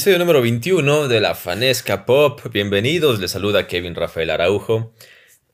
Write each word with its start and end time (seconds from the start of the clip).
episodio 0.00 0.18
número 0.18 0.40
21 0.40 1.08
de 1.08 1.20
la 1.20 1.34
Fanesca 1.34 2.06
Pop. 2.06 2.40
Bienvenidos, 2.50 3.20
les 3.20 3.32
saluda 3.32 3.66
Kevin 3.66 3.94
Rafael 3.94 4.30
Araujo. 4.30 4.94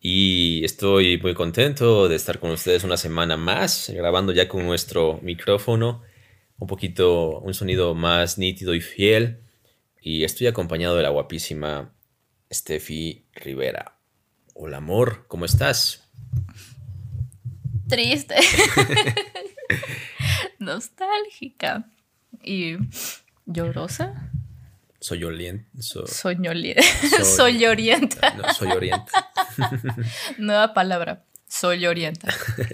Y 0.01 0.65
estoy 0.65 1.19
muy 1.19 1.35
contento 1.35 2.09
de 2.09 2.15
estar 2.15 2.39
con 2.39 2.53
ustedes 2.53 2.85
una 2.85 2.97
semana 2.97 3.37
más, 3.37 3.91
grabando 3.93 4.33
ya 4.33 4.47
con 4.47 4.65
nuestro 4.65 5.19
micrófono, 5.21 6.05
un 6.59 6.69
poquito, 6.69 7.41
un 7.41 7.55
sonido 7.55 7.97
más 7.97 8.39
nítido 8.39 8.77
y 8.77 8.81
fiel. 8.81 9.41
Y 10.01 10.23
estoy 10.23 10.47
acompañado 10.47 10.97
de 10.97 11.03
la 11.03 11.09
guapísima 11.09 11.93
Steffi 12.49 13.25
Rivera. 13.35 13.99
Hola 14.55 14.77
amor, 14.77 15.25
¿cómo 15.27 15.45
estás? 15.45 16.09
Triste. 17.89 18.37
Nostálgica. 20.61 21.91
Y 22.45 22.77
llorosa. 23.45 24.31
Soy 25.07 25.23
oriente. 25.23 25.71
Soñoliente. 25.81 26.83
Soy, 27.23 27.65
orienta. 27.67 28.35
No, 28.35 28.53
soy 28.53 28.73
orienta. 28.73 29.31
Nueva 30.39 30.75
palabra. 30.75 31.25
Soy 31.49 31.87
orienta. 31.87 32.27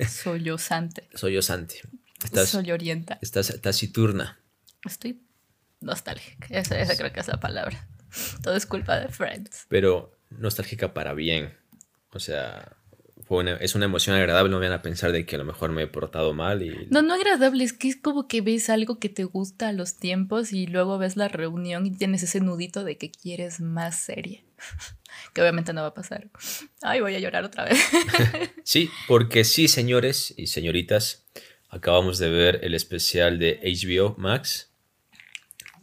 Sollozante. 0.09 1.11
Sollozante. 1.15 1.83
Estás, 2.25 2.49
soy 2.49 2.71
orienta. 2.71 3.19
Estás 3.21 3.61
taciturna. 3.61 4.41
Estoy 4.83 5.21
nostálgica. 5.83 6.47
Esa, 6.49 6.81
esa 6.81 6.97
creo 6.97 7.13
que 7.13 7.21
es 7.21 7.29
la 7.29 7.39
palabra. 7.39 7.87
Todo 8.43 8.57
es 8.57 8.65
culpa 8.65 8.99
de 8.99 9.09
Friends. 9.09 9.67
Pero 9.69 10.19
nostálgica 10.31 10.95
para 10.95 11.13
bien. 11.13 11.55
O 12.15 12.19
sea, 12.19 12.79
es 13.61 13.75
una 13.75 13.87
emoción 13.87 14.17
agradable, 14.17 14.51
no 14.51 14.59
vayan 14.59 14.73
a 14.73 14.83
pensar 14.83 15.13
de 15.13 15.25
que 15.25 15.37
a 15.37 15.39
lo 15.39 15.45
mejor 15.45 15.73
me 15.73 15.83
he 15.83 15.87
portado 15.87 16.35
mal. 16.35 16.63
Y... 16.63 16.87
No, 16.91 17.03
no 17.03 17.15
agradable, 17.15 17.65
es 17.65 17.73
que 17.73 17.89
es 17.89 17.97
como 17.97 18.29
que 18.29 18.41
ves 18.41 18.69
algo 18.69 18.99
que 18.99 19.09
te 19.09 19.25
gusta 19.25 19.69
a 19.69 19.73
los 19.73 19.97
tiempos 19.97 20.53
y 20.53 20.67
luego 20.67 20.99
ves 20.99 21.17
la 21.17 21.29
reunión 21.29 21.87
y 21.87 21.93
tienes 21.93 22.23
ese 22.23 22.41
nudito 22.41 22.85
de 22.85 22.99
que 22.99 23.11
quieres 23.11 23.61
más 23.61 23.99
serie. 24.01 24.45
que 25.35 25.41
obviamente 25.41 25.73
no 25.73 25.83
va 25.83 25.89
a 25.89 25.95
pasar. 25.95 26.29
Ay, 26.83 27.01
voy 27.01 27.15
a 27.15 27.21
llorar 27.21 27.45
otra 27.45 27.65
vez. 27.65 27.79
sí, 28.65 28.91
porque 29.09 29.45
sí, 29.45 29.69
señores 29.69 30.35
y 30.37 30.49
señoritas, 30.49 31.25
acabamos 31.69 32.19
de 32.19 32.29
ver 32.29 32.61
el 32.63 32.75
especial 32.75 33.39
de 33.39 33.61
HBO 33.63 34.15
Max 34.19 34.71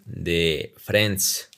de 0.05 0.73
Friends, 0.77 1.49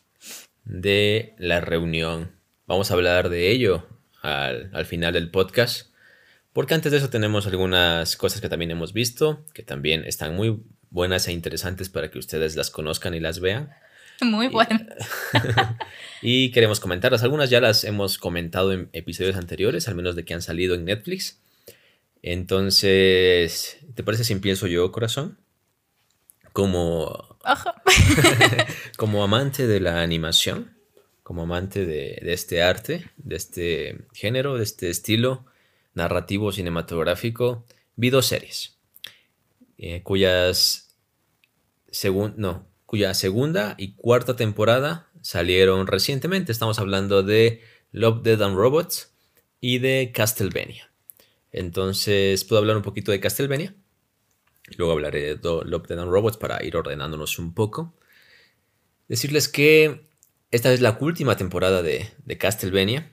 de 0.63 1.35
la 1.37 1.61
reunión. 1.61 2.31
Vamos 2.65 2.91
a 2.91 2.93
hablar 2.93 3.29
de 3.29 3.51
ello 3.51 3.90
al, 4.21 4.85
final 4.85 5.13
del 5.13 5.29
podcast. 5.29 5.91
Porque 6.53 6.73
antes 6.73 6.91
de 6.91 6.97
eso 6.97 7.09
tenemos 7.09 7.47
algunas 7.47 8.15
cosas 8.17 8.41
que 8.41 8.49
también 8.49 8.71
hemos 8.71 8.93
visto, 8.93 9.45
que 9.53 9.63
también 9.63 10.03
están 10.05 10.35
muy 10.35 10.61
buenas 10.89 11.27
e 11.27 11.31
interesantes 11.31 11.89
para 11.89 12.11
que 12.11 12.19
ustedes 12.19 12.55
las 12.55 12.69
conozcan 12.69 13.13
y 13.13 13.19
las 13.19 13.39
vean. 13.39 13.71
Muy 14.21 14.47
buenas. 14.47 14.81
Y, 16.23 16.51
queremos 16.51 16.79
comentarlas. 16.79 17.23
Algunas 17.23 17.49
ya 17.49 17.59
las 17.59 17.83
hemos 17.83 18.19
comentado 18.19 18.71
en 18.73 18.89
episodios 18.93 19.35
anteriores, 19.35 19.87
al 19.87 19.95
menos 19.95 20.15
de 20.15 20.23
que 20.23 20.35
han 20.35 20.43
salido 20.43 20.75
en 20.75 20.85
Netflix. 20.85 21.41
Entonces, 22.21 23.79
¿te 23.95 24.03
parece 24.03 24.23
si 24.23 24.33
empiezo 24.33 24.67
yo, 24.67 24.91
corazón? 24.91 25.39
Como, 26.53 27.39
como 28.97 29.23
amante 29.23 29.65
de 29.65 29.79
la 29.79 30.03
animación, 30.03 30.77
como 31.23 31.43
amante 31.43 31.85
de, 31.85 32.19
este 32.23 32.63
arte, 32.63 33.09
de 33.17 33.35
este 33.35 34.05
género, 34.13 34.57
de 34.57 34.63
este 34.63 34.89
estilo 34.89 35.45
narrativo 35.93 36.51
cinematográfico, 36.51 37.65
vi 37.95 38.09
dos 38.09 38.25
series, 38.25 38.77
eh, 39.77 40.01
cuyas, 40.03 40.95
no, 42.37 42.67
cuya 42.85 43.13
segunda 43.13 43.75
y 43.77 43.95
cuarta 43.95 44.35
temporada 44.35 45.09
salieron 45.21 45.87
recientemente. 45.87 46.51
Estamos 46.51 46.79
hablando 46.79 47.23
de 47.23 47.61
Love, 47.91 48.23
Dead 48.23 48.41
and 48.41 48.55
Robots 48.55 49.13
y 49.59 49.79
de 49.79 50.11
Castlevania. 50.13 50.91
Entonces, 51.51 52.43
¿puedo 52.45 52.59
hablar 52.59 52.77
un 52.77 52.83
poquito 52.83 53.11
de 53.11 53.19
Castlevania? 53.19 53.75
Luego 54.77 54.93
hablaré 54.93 55.35
de 55.35 55.39
Love, 55.41 55.87
Dead 55.87 55.99
and 55.99 56.11
Robots 56.11 56.37
para 56.37 56.63
ir 56.63 56.75
ordenándonos 56.77 57.37
un 57.39 57.53
poco. 57.53 57.93
Decirles 59.07 59.49
que 59.49 60.09
esta 60.51 60.73
es 60.73 60.81
la 60.81 60.97
última 60.99 61.37
temporada 61.37 61.81
de, 61.81 62.11
Castlevania, 62.37 63.11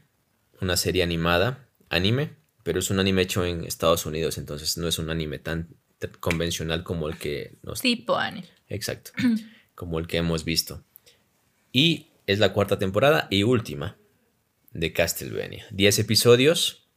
una 0.60 0.76
serie 0.76 1.04
animada, 1.04 1.68
anime, 1.88 2.36
pero 2.64 2.80
es 2.80 2.90
un 2.90 2.98
anime 2.98 3.22
hecho 3.22 3.44
en 3.44 3.64
Estados 3.64 4.06
Unidos, 4.06 4.38
entonces 4.38 4.76
no 4.76 4.88
es 4.88 4.98
un 4.98 5.08
anime 5.08 5.38
tan, 5.38 5.68
convencional 6.20 6.82
como 6.82 7.08
el 7.08 7.16
que 7.16 7.56
nos... 7.62 7.80
Tipo 7.80 8.16
anime. 8.16 8.48
Exacto, 8.68 9.12
como 9.74 9.98
el 9.98 10.08
que 10.08 10.18
hemos 10.18 10.44
visto. 10.44 10.84
Y 11.72 12.08
es 12.26 12.40
la 12.40 12.52
cuarta 12.52 12.78
temporada 12.78 13.28
y 13.30 13.44
última 13.44 13.96
de 14.72 14.92
Castlevania. 14.92 15.66
Diez 15.70 15.98
episodios. 15.98 16.88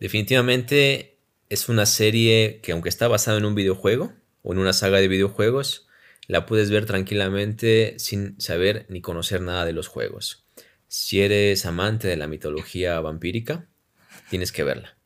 Definitivamente 0.00 1.18
es 1.48 1.68
una 1.68 1.86
serie 1.86 2.60
que 2.62 2.72
aunque 2.72 2.88
está 2.88 3.08
basada 3.08 3.38
en 3.38 3.44
un 3.44 3.54
videojuego 3.54 4.12
o 4.42 4.52
en 4.52 4.58
una 4.58 4.72
saga 4.72 4.98
de 4.98 5.08
videojuegos, 5.08 5.85
la 6.26 6.46
puedes 6.46 6.70
ver 6.70 6.86
tranquilamente 6.86 7.94
sin 7.98 8.40
saber 8.40 8.86
ni 8.88 9.00
conocer 9.00 9.40
nada 9.40 9.64
de 9.64 9.72
los 9.72 9.88
juegos. 9.88 10.46
Si 10.88 11.20
eres 11.20 11.66
amante 11.66 12.08
de 12.08 12.16
la 12.16 12.28
mitología 12.28 13.00
vampírica, 13.00 13.68
tienes 14.30 14.52
que 14.52 14.64
verla. 14.64 14.96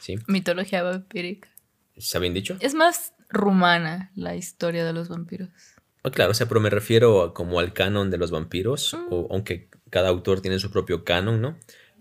¿sí? 0.00 0.16
Mitología 0.26 0.82
vampírica. 0.82 1.48
¿Se 1.96 2.16
habían 2.16 2.34
dicho? 2.34 2.56
Es 2.60 2.74
más 2.74 3.14
rumana 3.28 4.10
la 4.14 4.36
historia 4.36 4.84
de 4.84 4.92
los 4.92 5.08
vampiros. 5.08 5.50
Oh, 6.02 6.10
claro, 6.10 6.32
o 6.32 6.34
sea, 6.34 6.46
pero 6.46 6.60
me 6.60 6.70
refiero 6.70 7.32
como 7.32 7.60
al 7.60 7.72
canon 7.72 8.10
de 8.10 8.18
los 8.18 8.30
vampiros, 8.30 8.94
mm. 8.94 9.06
o, 9.10 9.28
aunque 9.30 9.70
cada 9.90 10.10
autor 10.10 10.40
tiene 10.40 10.58
su 10.58 10.70
propio 10.70 11.04
canon, 11.04 11.40
¿no? 11.40 11.56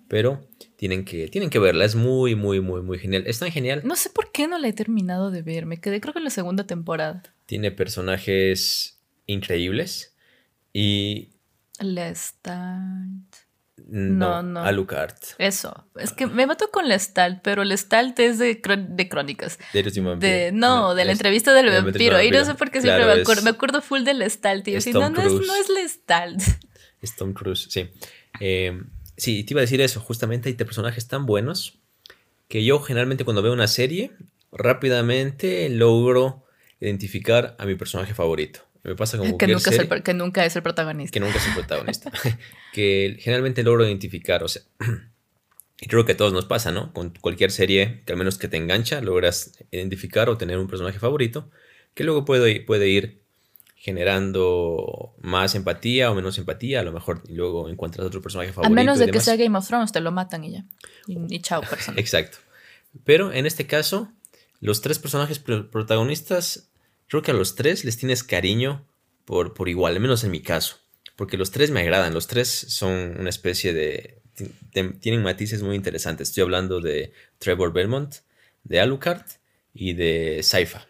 Pero 0.09 0.45
tienen 0.75 1.05
que, 1.05 1.29
tienen 1.29 1.49
que 1.49 1.59
verla, 1.59 1.85
es 1.85 1.95
muy, 1.95 2.35
muy, 2.35 2.59
muy, 2.59 2.81
muy 2.81 2.99
genial. 2.99 3.23
Es 3.25 3.39
tan 3.39 3.51
genial. 3.51 3.81
No 3.85 3.95
sé 3.95 4.09
por 4.09 4.31
qué 4.31 4.47
no 4.47 4.57
la 4.57 4.67
he 4.67 4.73
terminado 4.73 5.31
de 5.31 5.41
ver, 5.41 5.65
me 5.65 5.79
quedé 5.79 6.01
creo 6.01 6.13
que 6.13 6.19
en 6.19 6.25
la 6.25 6.31
segunda 6.31 6.65
temporada. 6.65 7.23
Tiene 7.53 7.69
personajes 7.69 8.99
increíbles 9.27 10.15
y... 10.73 11.33
Lestat. 11.79 12.57
No, 13.77 14.41
no, 14.41 14.61
Alucard. 14.61 15.13
Eso. 15.37 15.85
Es 15.95 16.13
que 16.13 16.25
me 16.25 16.47
mato 16.47 16.71
con 16.71 16.87
Lestat, 16.89 17.43
pero 17.43 17.63
Lestat 17.63 18.19
es 18.19 18.39
de, 18.39 18.59
de 18.89 19.07
crónicas. 19.07 19.59
De, 19.71 20.49
no, 20.51 20.95
de 20.95 21.05
la 21.05 21.11
entrevista 21.11 21.53
del 21.53 21.69
vampiro. 21.69 22.19
Y 22.23 22.31
no 22.31 22.43
sé 22.43 22.55
por 22.55 22.71
qué 22.71 22.81
siempre 22.81 23.05
me, 23.05 23.21
acuerdo, 23.21 23.43
me 23.43 23.51
acuerdo 23.51 23.83
full 23.83 24.01
de 24.01 24.15
Lestat, 24.15 24.63
tío. 24.63 24.81
Si 24.81 24.91
no, 24.91 25.11
no 25.11 25.21
es, 25.21 25.31
no 25.31 25.55
es 25.55 25.69
Lestat. 25.69 26.41
Es 27.03 27.15
Tom 27.15 27.33
Cruise, 27.33 27.67
sí. 27.69 27.87
Eh, 28.39 28.81
sí, 29.15 29.43
te 29.43 29.53
iba 29.53 29.59
a 29.59 29.61
decir 29.61 29.79
eso. 29.79 29.99
Justamente 29.99 30.49
hay 30.49 30.55
personajes 30.55 31.07
tan 31.07 31.27
buenos 31.27 31.77
que 32.47 32.65
yo 32.65 32.79
generalmente 32.79 33.25
cuando 33.25 33.43
veo 33.43 33.53
una 33.53 33.67
serie, 33.67 34.11
rápidamente 34.51 35.69
logro 35.69 36.42
identificar 36.83 37.55
a 37.57 37.65
mi 37.65 37.75
personaje 37.75 38.13
favorito. 38.13 38.61
Me 38.83 38.95
pasa 38.95 39.17
como 39.17 39.37
que, 39.37 39.47
nunca, 39.47 39.71
es 39.71 39.79
el, 39.79 40.03
que 40.03 40.13
nunca 40.13 40.45
es 40.45 40.55
el 40.55 40.63
protagonista. 40.63 41.13
Que 41.13 41.19
nunca 41.19 41.37
es 41.37 41.47
el 41.47 41.53
protagonista. 41.55 42.11
que 42.73 43.17
generalmente 43.19 43.63
logro 43.63 43.85
identificar, 43.85 44.43
o 44.43 44.47
sea, 44.47 44.61
y 45.81 45.87
creo 45.87 46.05
que 46.05 46.13
a 46.13 46.17
todos 46.17 46.33
nos 46.33 46.45
pasa, 46.45 46.71
¿no? 46.71 46.93
Con 46.93 47.11
cualquier 47.21 47.51
serie 47.51 48.03
que 48.05 48.13
al 48.13 48.17
menos 48.19 48.37
que 48.37 48.47
te 48.47 48.57
engancha, 48.57 49.01
logras 49.01 49.57
identificar 49.71 50.29
o 50.29 50.37
tener 50.37 50.57
un 50.57 50.67
personaje 50.67 50.99
favorito, 50.99 51.49
que 51.93 52.03
luego 52.03 52.25
puede, 52.25 52.61
puede 52.61 52.89
ir 52.89 53.23
generando 53.75 55.13
más 55.19 55.55
empatía 55.55 56.09
o 56.09 56.15
menos 56.15 56.37
empatía, 56.37 56.79
a 56.79 56.83
lo 56.83 56.93
mejor 56.93 57.21
luego 57.29 57.67
encuentras 57.67 58.07
otro 58.07 58.21
personaje 58.21 58.53
favorito. 58.53 58.71
A 58.71 58.75
menos 58.75 58.97
de 58.97 59.11
que 59.11 59.19
sea 59.19 59.35
Game 59.35 59.57
of 59.57 59.67
Thrones, 59.67 59.91
te 59.91 59.99
lo 59.99 60.11
matan 60.13 60.45
y 60.45 60.53
ya. 60.53 60.65
Y, 61.05 61.39
chao, 61.41 61.61
persona. 61.69 61.99
Exacto. 61.99 62.37
Pero 63.03 63.33
en 63.33 63.45
este 63.45 63.67
caso, 63.67 64.09
los 64.61 64.79
tres 64.79 64.99
personajes 64.99 65.39
protagonistas 65.39 66.69
creo 67.07 67.21
que 67.21 67.31
a 67.31 67.33
los 67.33 67.55
tres 67.55 67.85
les 67.85 67.97
tienes 67.97 68.23
cariño 68.23 68.85
por, 69.25 69.53
por 69.53 69.69
igual, 69.69 69.93
al 69.93 69.99
menos 69.99 70.23
en 70.23 70.31
mi 70.31 70.41
caso. 70.41 70.77
Porque 71.15 71.37
los 71.37 71.51
tres 71.51 71.71
me 71.71 71.81
agradan, 71.81 72.13
los 72.13 72.27
tres 72.27 72.49
son 72.49 73.17
una 73.19 73.29
especie 73.29 73.73
de... 73.73 74.21
tienen 74.99 75.21
matices 75.21 75.61
muy 75.61 75.75
interesantes. 75.75 76.29
Estoy 76.29 76.43
hablando 76.43 76.81
de 76.81 77.13
Trevor 77.37 77.71
Belmont, 77.71 78.15
de 78.63 78.79
Alucard 78.79 79.23
y 79.73 79.93
de 79.93 80.41
Saifa. 80.41 80.87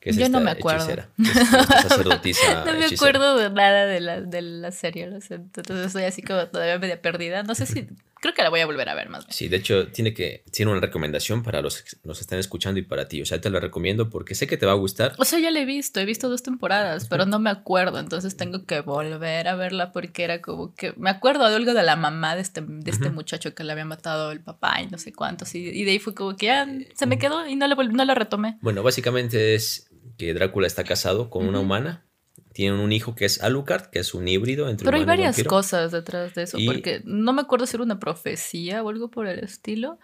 Que 0.00 0.10
es 0.10 0.16
Yo 0.16 0.28
no 0.30 0.40
me 0.40 0.50
acuerdo. 0.50 0.88
sacerdotisa 1.82 2.64
no 2.64 2.72
me 2.72 2.86
acuerdo 2.86 3.36
de 3.36 3.50
nada 3.50 3.84
de 3.84 4.00
la, 4.00 4.20
de 4.22 4.40
la 4.40 4.72
serie. 4.72 5.04
Entonces 5.04 5.86
estoy 5.86 6.04
así 6.04 6.22
como 6.22 6.46
todavía 6.48 6.78
media 6.78 7.02
perdida. 7.02 7.42
No 7.42 7.54
sé 7.54 7.66
si 7.66 7.86
Creo 8.20 8.34
que 8.34 8.42
la 8.42 8.50
voy 8.50 8.60
a 8.60 8.66
volver 8.66 8.88
a 8.88 8.94
ver 8.94 9.08
más. 9.08 9.24
Sí, 9.30 9.48
de 9.48 9.56
hecho, 9.56 9.88
tiene 9.88 10.12
que 10.12 10.44
tiene 10.52 10.70
una 10.70 10.80
recomendación 10.80 11.42
para 11.42 11.62
los 11.62 11.82
que 11.82 11.96
nos 12.04 12.20
están 12.20 12.38
escuchando 12.38 12.78
y 12.78 12.82
para 12.82 13.08
ti. 13.08 13.22
O 13.22 13.26
sea, 13.26 13.40
te 13.40 13.48
la 13.48 13.60
recomiendo 13.60 14.10
porque 14.10 14.34
sé 14.34 14.46
que 14.46 14.56
te 14.58 14.66
va 14.66 14.72
a 14.72 14.76
gustar. 14.76 15.14
O 15.18 15.24
sea, 15.24 15.38
ya 15.38 15.50
la 15.50 15.60
he 15.60 15.64
visto, 15.64 16.00
he 16.00 16.04
visto 16.04 16.28
dos 16.28 16.42
temporadas, 16.42 17.08
pero 17.08 17.24
no 17.24 17.38
me 17.38 17.50
acuerdo. 17.50 17.98
Entonces 17.98 18.36
tengo 18.36 18.66
que 18.66 18.80
volver 18.80 19.48
a 19.48 19.54
verla 19.54 19.92
porque 19.92 20.24
era 20.24 20.42
como 20.42 20.74
que. 20.74 20.92
Me 20.96 21.10
acuerdo 21.10 21.48
de 21.48 21.56
algo 21.56 21.72
de 21.72 21.82
la 21.82 21.96
mamá 21.96 22.36
de 22.36 22.42
este, 22.42 22.60
de 22.60 22.90
este 22.90 23.10
muchacho 23.10 23.54
que 23.54 23.64
le 23.64 23.72
había 23.72 23.86
matado 23.86 24.32
el 24.32 24.40
papá 24.40 24.82
y 24.82 24.88
no 24.88 24.98
sé 24.98 25.12
cuántos. 25.12 25.54
Y, 25.54 25.68
y 25.68 25.84
de 25.84 25.92
ahí 25.92 25.98
fue 25.98 26.14
como 26.14 26.36
que 26.36 26.46
ya 26.46 26.68
se 26.94 27.06
me 27.06 27.18
quedó 27.18 27.46
y 27.46 27.56
no 27.56 27.66
la, 27.66 27.74
no 27.74 28.04
la 28.04 28.14
retomé. 28.14 28.58
Bueno, 28.60 28.82
básicamente 28.82 29.54
es 29.54 29.88
que 30.18 30.34
Drácula 30.34 30.66
está 30.66 30.84
casado 30.84 31.30
con 31.30 31.48
una 31.48 31.60
humana 31.60 32.06
tienen 32.52 32.80
un 32.80 32.92
hijo 32.92 33.14
que 33.14 33.24
es 33.24 33.42
Alucard, 33.42 33.90
que 33.90 34.00
es 34.00 34.14
un 34.14 34.26
híbrido 34.26 34.68
entre 34.68 34.84
Pero 34.84 34.96
hay 34.96 35.04
varias 35.04 35.42
cosas 35.44 35.92
detrás 35.92 36.34
de 36.34 36.42
eso, 36.42 36.58
porque 36.66 37.02
no 37.04 37.32
me 37.32 37.42
acuerdo 37.42 37.66
si 37.66 37.76
era 37.76 37.84
una 37.84 38.00
profecía 38.00 38.82
o 38.82 38.88
algo 38.88 39.10
por 39.10 39.26
el 39.26 39.38
estilo. 39.40 39.98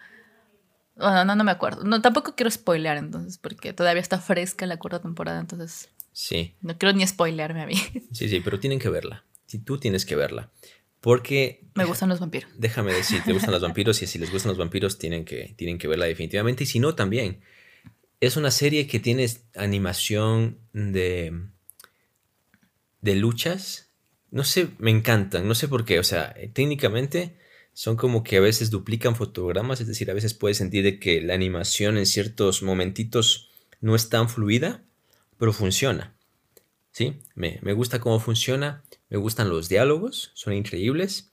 Bueno, 0.95 1.25
no, 1.25 1.35
no 1.35 1.43
me 1.43 1.51
acuerdo. 1.51 1.83
No, 1.83 2.01
tampoco 2.01 2.35
quiero 2.35 2.49
spoilear 2.49 2.97
entonces, 2.97 3.37
porque 3.37 3.73
todavía 3.73 4.01
está 4.01 4.19
fresca 4.19 4.65
la 4.65 4.77
cuarta 4.77 5.01
temporada, 5.01 5.39
entonces. 5.39 5.89
Sí. 6.13 6.55
No 6.61 6.77
quiero 6.77 6.97
ni 6.97 7.05
spoilearme 7.05 7.61
a 7.61 7.67
mí. 7.67 7.75
Sí, 8.11 8.29
sí, 8.29 8.39
pero 8.39 8.59
tienen 8.59 8.79
que 8.79 8.89
verla. 8.89 9.23
Sí, 9.45 9.59
tú 9.59 9.77
tienes 9.77 10.05
que 10.05 10.15
verla. 10.15 10.49
Porque... 11.01 11.63
Me 11.75 11.85
gustan 11.85 12.09
los 12.09 12.19
vampiros. 12.19 12.49
Déjame 12.57 12.93
decir, 12.93 13.21
te 13.23 13.33
gustan 13.33 13.51
los 13.51 13.61
vampiros 13.61 14.01
y 14.01 14.07
si 14.07 14.17
les 14.17 14.31
gustan 14.31 14.49
los 14.49 14.57
vampiros 14.57 14.97
tienen 14.97 15.25
que, 15.25 15.53
tienen 15.57 15.77
que 15.77 15.87
verla 15.87 16.05
definitivamente. 16.05 16.63
Y 16.63 16.67
si 16.67 16.79
no, 16.79 16.95
también. 16.95 17.41
Es 18.19 18.35
una 18.35 18.49
serie 18.49 18.87
que 18.87 18.99
tiene 18.99 19.29
animación 19.53 20.57
de, 20.73 21.31
de 23.01 23.15
luchas. 23.15 23.91
No 24.31 24.43
sé, 24.43 24.69
me 24.79 24.91
encantan. 24.91 25.47
No 25.47 25.55
sé 25.55 25.67
por 25.67 25.85
qué. 25.85 25.99
O 25.99 26.03
sea, 26.03 26.35
técnicamente 26.53 27.37
son 27.73 27.95
como 27.95 28.23
que 28.23 28.37
a 28.37 28.41
veces 28.41 28.69
duplican 28.69 29.15
fotogramas. 29.15 29.81
Es 29.81 29.87
decir, 29.87 30.09
a 30.11 30.13
veces 30.13 30.33
puedes 30.33 30.57
sentir 30.57 30.83
de 30.83 30.99
que 30.99 31.21
la 31.21 31.33
animación 31.33 31.97
en 31.97 32.05
ciertos 32.05 32.63
momentitos 32.63 33.49
no 33.81 33.95
es 33.95 34.09
tan 34.09 34.29
fluida, 34.29 34.83
pero 35.37 35.53
funciona. 35.53 36.15
¿Sí? 36.91 37.19
Me, 37.35 37.59
me 37.61 37.73
gusta 37.73 37.99
cómo 37.99 38.19
funciona. 38.19 38.83
Me 39.09 39.17
gustan 39.17 39.49
los 39.49 39.69
diálogos, 39.69 40.31
son 40.33 40.53
increíbles. 40.53 41.31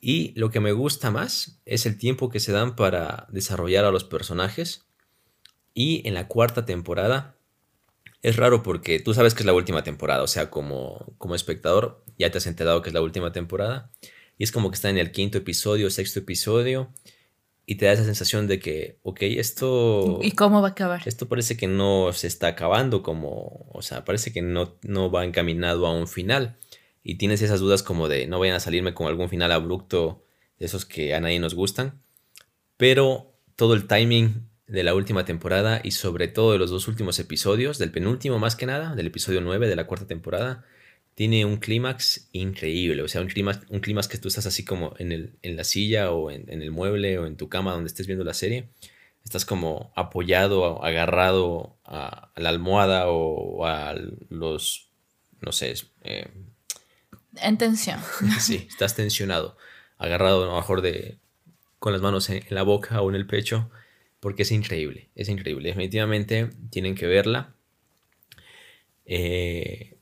Y 0.00 0.32
lo 0.38 0.50
que 0.50 0.60
me 0.60 0.72
gusta 0.72 1.10
más 1.10 1.60
es 1.66 1.84
el 1.84 1.98
tiempo 1.98 2.30
que 2.30 2.40
se 2.40 2.52
dan 2.52 2.74
para 2.74 3.26
desarrollar 3.30 3.84
a 3.84 3.90
los 3.90 4.04
personajes. 4.04 4.86
Y 5.74 6.06
en 6.08 6.14
la 6.14 6.26
cuarta 6.28 6.64
temporada 6.64 7.36
es 8.22 8.36
raro 8.36 8.62
porque 8.62 9.00
tú 9.00 9.14
sabes 9.14 9.34
que 9.34 9.40
es 9.40 9.46
la 9.46 9.54
última 9.54 9.82
temporada, 9.82 10.22
o 10.22 10.26
sea, 10.26 10.50
como, 10.50 11.14
como 11.18 11.34
espectador 11.34 12.04
ya 12.18 12.30
te 12.30 12.38
has 12.38 12.46
enterado 12.46 12.82
que 12.82 12.90
es 12.90 12.94
la 12.94 13.02
última 13.02 13.32
temporada. 13.32 13.90
Y 14.36 14.44
es 14.44 14.52
como 14.52 14.70
que 14.70 14.74
está 14.74 14.88
en 14.88 14.98
el 14.98 15.12
quinto 15.12 15.38
episodio, 15.38 15.90
sexto 15.90 16.20
episodio. 16.20 16.90
Y 17.66 17.76
te 17.76 17.86
da 17.86 17.92
esa 17.92 18.04
sensación 18.04 18.46
de 18.46 18.58
que, 18.58 18.98
ok, 19.02 19.18
esto... 19.20 20.18
¿Y 20.22 20.32
cómo 20.32 20.60
va 20.60 20.68
a 20.68 20.70
acabar? 20.70 21.02
Esto 21.06 21.28
parece 21.28 21.56
que 21.56 21.66
no 21.66 22.12
se 22.12 22.26
está 22.26 22.48
acabando 22.48 23.02
como... 23.02 23.68
O 23.72 23.82
sea, 23.82 24.04
parece 24.04 24.32
que 24.32 24.42
no, 24.42 24.76
no 24.82 25.10
va 25.10 25.24
encaminado 25.24 25.86
a 25.86 25.92
un 25.92 26.08
final 26.08 26.56
y 27.02 27.16
tienes 27.16 27.42
esas 27.42 27.60
dudas 27.60 27.82
como 27.82 28.08
de 28.08 28.26
no 28.26 28.38
vayan 28.38 28.56
a 28.56 28.60
salirme 28.60 28.94
con 28.94 29.06
algún 29.06 29.28
final 29.28 29.52
abrupto 29.52 30.24
de 30.58 30.66
esos 30.66 30.84
que 30.84 31.14
a 31.14 31.20
nadie 31.20 31.38
nos 31.38 31.54
gustan. 31.54 32.02
Pero 32.76 33.32
todo 33.56 33.74
el 33.74 33.86
timing 33.86 34.49
de 34.70 34.82
la 34.82 34.94
última 34.94 35.24
temporada 35.24 35.80
y 35.82 35.90
sobre 35.90 36.28
todo 36.28 36.52
de 36.52 36.58
los 36.58 36.70
dos 36.70 36.88
últimos 36.88 37.18
episodios, 37.18 37.78
del 37.78 37.90
penúltimo 37.90 38.38
más 38.38 38.56
que 38.56 38.66
nada, 38.66 38.94
del 38.94 39.08
episodio 39.08 39.40
9 39.40 39.68
de 39.68 39.76
la 39.76 39.86
cuarta 39.86 40.06
temporada, 40.06 40.64
tiene 41.14 41.44
un 41.44 41.58
clímax 41.58 42.28
increíble. 42.32 43.02
O 43.02 43.08
sea, 43.08 43.20
un 43.20 43.26
clímax, 43.26 43.60
un 43.68 43.80
clímax 43.80 44.08
que 44.08 44.18
tú 44.18 44.28
estás 44.28 44.46
así 44.46 44.64
como 44.64 44.94
en, 44.98 45.12
el, 45.12 45.34
en 45.42 45.56
la 45.56 45.64
silla 45.64 46.12
o 46.12 46.30
en, 46.30 46.50
en, 46.50 46.62
el 46.62 46.70
mueble 46.70 47.18
o 47.18 47.26
en 47.26 47.36
tu 47.36 47.48
cama 47.48 47.72
donde 47.72 47.88
estés 47.88 48.06
viendo 48.06 48.24
la 48.24 48.34
serie. 48.34 48.68
Estás 49.24 49.44
como 49.44 49.92
apoyado, 49.96 50.82
agarrado 50.84 51.76
a, 51.84 52.30
la 52.36 52.48
almohada 52.48 53.08
o 53.08 53.66
a 53.66 53.94
los, 54.30 54.88
no 55.40 55.52
sé, 55.52 55.74
eh, 56.02 56.28
en 57.36 57.58
tensión. 57.58 58.00
Sí, 58.40 58.66
estás 58.68 58.94
tensionado, 58.94 59.56
agarrado 59.98 60.44
a 60.44 60.46
lo 60.46 60.56
mejor 60.56 60.80
de, 60.80 61.18
con 61.78 61.92
las 61.92 62.02
manos 62.02 62.30
en, 62.30 62.44
la 62.50 62.62
boca 62.62 63.00
o 63.02 63.10
en 63.10 63.16
el 63.16 63.26
pecho, 63.26 63.70
porque 64.20 64.42
es 64.42 64.52
increíble, 64.52 65.10
es 65.14 65.28
increíble. 65.28 65.68
Definitivamente 65.68 66.50
tienen 66.70 66.94
que 66.94 67.06
verla. 67.06 67.54
Eh, 69.06 69.98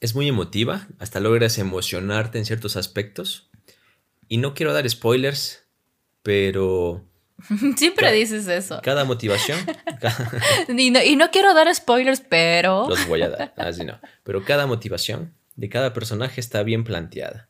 es 0.00 0.14
muy 0.14 0.28
emotiva, 0.28 0.88
hasta 0.98 1.20
logras 1.20 1.58
emocionarte 1.58 2.38
en 2.38 2.44
ciertos 2.44 2.76
aspectos. 2.76 3.50
Y 4.28 4.38
no 4.38 4.54
quiero 4.54 4.72
dar 4.72 4.88
spoilers, 4.88 5.64
pero... 6.22 7.06
Siempre 7.76 8.12
dices 8.12 8.48
eso. 8.48 8.80
Cada 8.82 9.04
motivación. 9.04 9.58
y, 10.76 10.90
no, 10.90 11.02
y, 11.02 11.16
no, 11.16 11.30
quiero 11.30 11.54
dar 11.54 11.72
spoilers, 11.74 12.20
pero... 12.20 12.86
Los 12.88 13.06
voy 13.06 13.22
a 13.22 13.30
dar, 13.30 13.54
así 13.56 13.84
no. 13.84 14.00
Pero 14.24 14.44
cada 14.44 14.66
motivación 14.66 15.34
de 15.56 15.68
cada 15.68 15.92
personaje 15.92 16.40
está 16.40 16.62
bien 16.62 16.84
planteada. 16.84 17.48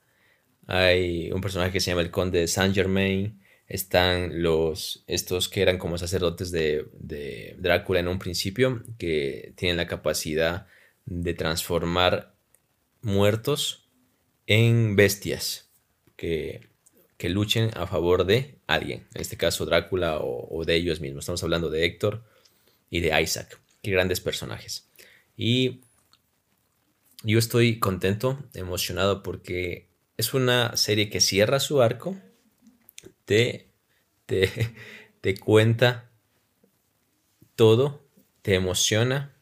Hay 0.67 1.33
un 1.33 1.41
personaje 1.41 1.73
que 1.73 1.81
se 1.81 1.91
llama 1.91 2.03
el 2.03 2.11
Conde 2.11 2.41
de 2.41 2.49
Saint 2.49 2.75
Germain. 2.75 3.40
Están 3.71 4.43
los, 4.43 5.05
estos 5.07 5.49
que 5.49 5.63
eran 5.63 5.79
como 5.79 5.97
sacerdotes 5.97 6.51
de, 6.51 6.89
de 6.99 7.55
Drácula 7.61 8.01
en 8.01 8.09
un 8.09 8.19
principio, 8.19 8.83
que 8.99 9.53
tienen 9.57 9.77
la 9.77 9.87
capacidad 9.87 10.67
de 11.07 11.35
transformar 11.35 12.35
muertos 13.01 13.89
en 14.49 14.97
bestias 14.97 15.71
que, 16.17 16.69
que, 17.17 17.29
luchen 17.29 17.71
a 17.75 17.87
favor 17.87 18.27
de 18.27 18.59
alguien, 18.67 19.07
en 19.15 19.21
este 19.21 19.37
caso 19.37 19.65
Drácula 19.65 20.19
o, 20.19 20.49
o, 20.53 20.65
de 20.65 20.75
ellos 20.75 21.01
mismos. 21.01 21.23
Estamos 21.23 21.45
hablando 21.45 21.71
de 21.71 21.85
Héctor 21.85 22.25
y 22.91 22.99
de 22.99 23.23
Isaac, 23.23 23.61
qué 23.83 23.93
grandes 23.93 24.21
personajes. 24.21 24.89
Y 25.37 25.83
yo 27.23 27.39
estoy 27.39 27.79
contento, 27.79 28.43
emocionado 28.53 29.23
porque 29.23 29.87
es 30.17 30.35
una 30.35 30.77
serie 30.77 31.09
que 31.09 31.21
cierra 31.21 31.61
su 31.61 31.81
arco, 31.83 32.17
te, 33.31 33.69
te, 35.21 35.39
cuenta 35.39 36.11
todo, 37.55 38.03
te 38.43 38.57
emociona, 38.57 39.37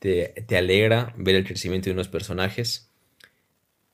te, 0.00 0.34
te, 0.48 0.56
alegra 0.56 1.14
ver 1.16 1.36
el 1.36 1.44
crecimiento 1.44 1.84
de 1.84 1.92
unos 1.92 2.08
personajes. 2.08 2.90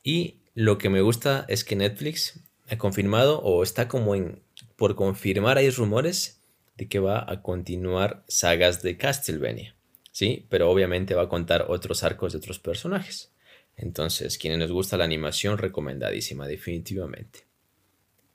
Y 0.03 0.37
lo 0.55 0.79
que 0.79 0.89
me 0.89 1.03
gusta 1.03 1.45
es 1.49 1.63
que 1.63 1.77
Netflix 1.77 2.41
ha 2.71 2.79
confirmado 2.79 3.41
o 3.41 3.63
está 3.63 3.87
como 3.87 4.15
en 4.15 4.41
por 4.77 4.97
confirmar 4.97 5.59
hay 5.59 5.69
rumores 5.69 6.41
de 6.79 6.89
que 6.89 6.99
va 6.99 7.31
a 7.31 7.43
continuar 7.43 8.25
sagas 8.29 8.83
de 8.83 8.97
Castlevania. 8.97 9.77
¿sí? 10.11 10.47
Pero 10.49 10.71
obviamente 10.71 11.15
va 11.15 11.25
a 11.25 11.29
contar 11.29 11.67
otros 11.69 12.03
arcos 12.03 12.33
de 12.33 12.39
otros 12.39 12.59
personajes. 12.59 13.31
Entonces, 13.77 14.39
quienes 14.39 14.59
nos 14.59 14.73
gusta 14.73 14.97
la 14.97 15.05
animación, 15.05 15.59
recomendadísima, 15.59 16.47
definitivamente. 16.47 17.52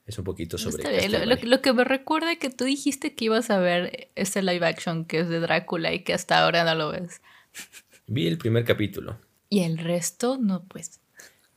Es 0.08 0.18
un 0.18 0.24
poquito 0.24 0.58
sobre 0.58 1.10
lo, 1.10 1.36
lo, 1.36 1.62
que 1.62 1.74
me 1.74 1.84
recuerda 1.84 2.38
que 2.38 2.50
tú 2.50 2.64
dijiste 2.64 3.14
que 3.14 3.26
ibas 3.26 3.50
a 3.50 3.60
ver 3.60 4.10
ese 4.16 4.42
live 4.42 4.66
action 4.66 5.04
que 5.04 5.20
es 5.20 5.28
de 5.28 5.42
Drácula 5.42 5.94
y 5.94 6.04
que 6.04 6.14
hasta 6.14 6.42
ahora 6.42 6.64
no 6.64 6.76
lo 6.76 6.92
ves. 6.92 7.22
Vi 8.08 8.26
el 8.26 8.38
primer 8.38 8.64
capítulo. 8.64 9.20
Y 9.50 9.64
el 9.64 9.78
resto, 9.78 10.38
no, 10.38 10.64
pues. 10.64 11.02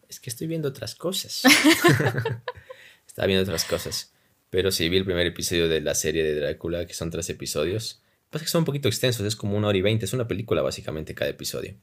Es 0.08 0.18
que 0.18 0.30
estoy 0.30 0.48
viendo 0.48 0.68
otras 0.68 0.96
cosas. 0.96 1.42
Estaba 3.06 3.26
viendo 3.26 3.44
otras 3.44 3.64
cosas. 3.64 4.12
Pero 4.50 4.72
sí, 4.72 4.88
vi 4.88 4.96
el 4.96 5.04
primer 5.04 5.28
episodio 5.28 5.68
de 5.68 5.80
la 5.80 5.94
serie 5.94 6.24
de 6.24 6.34
Drácula, 6.34 6.86
que 6.86 6.94
son 6.94 7.08
tres 7.08 7.30
episodios. 7.30 8.02
Pasa 8.30 8.44
que 8.44 8.50
son 8.50 8.60
un 8.60 8.64
poquito 8.64 8.88
extensos, 8.88 9.24
es 9.24 9.36
como 9.36 9.56
una 9.56 9.68
hora 9.68 9.78
y 9.78 9.82
veinte, 9.82 10.06
es 10.06 10.12
una 10.12 10.26
película 10.26 10.60
básicamente 10.62 11.14
cada 11.14 11.30
episodio. 11.30 11.76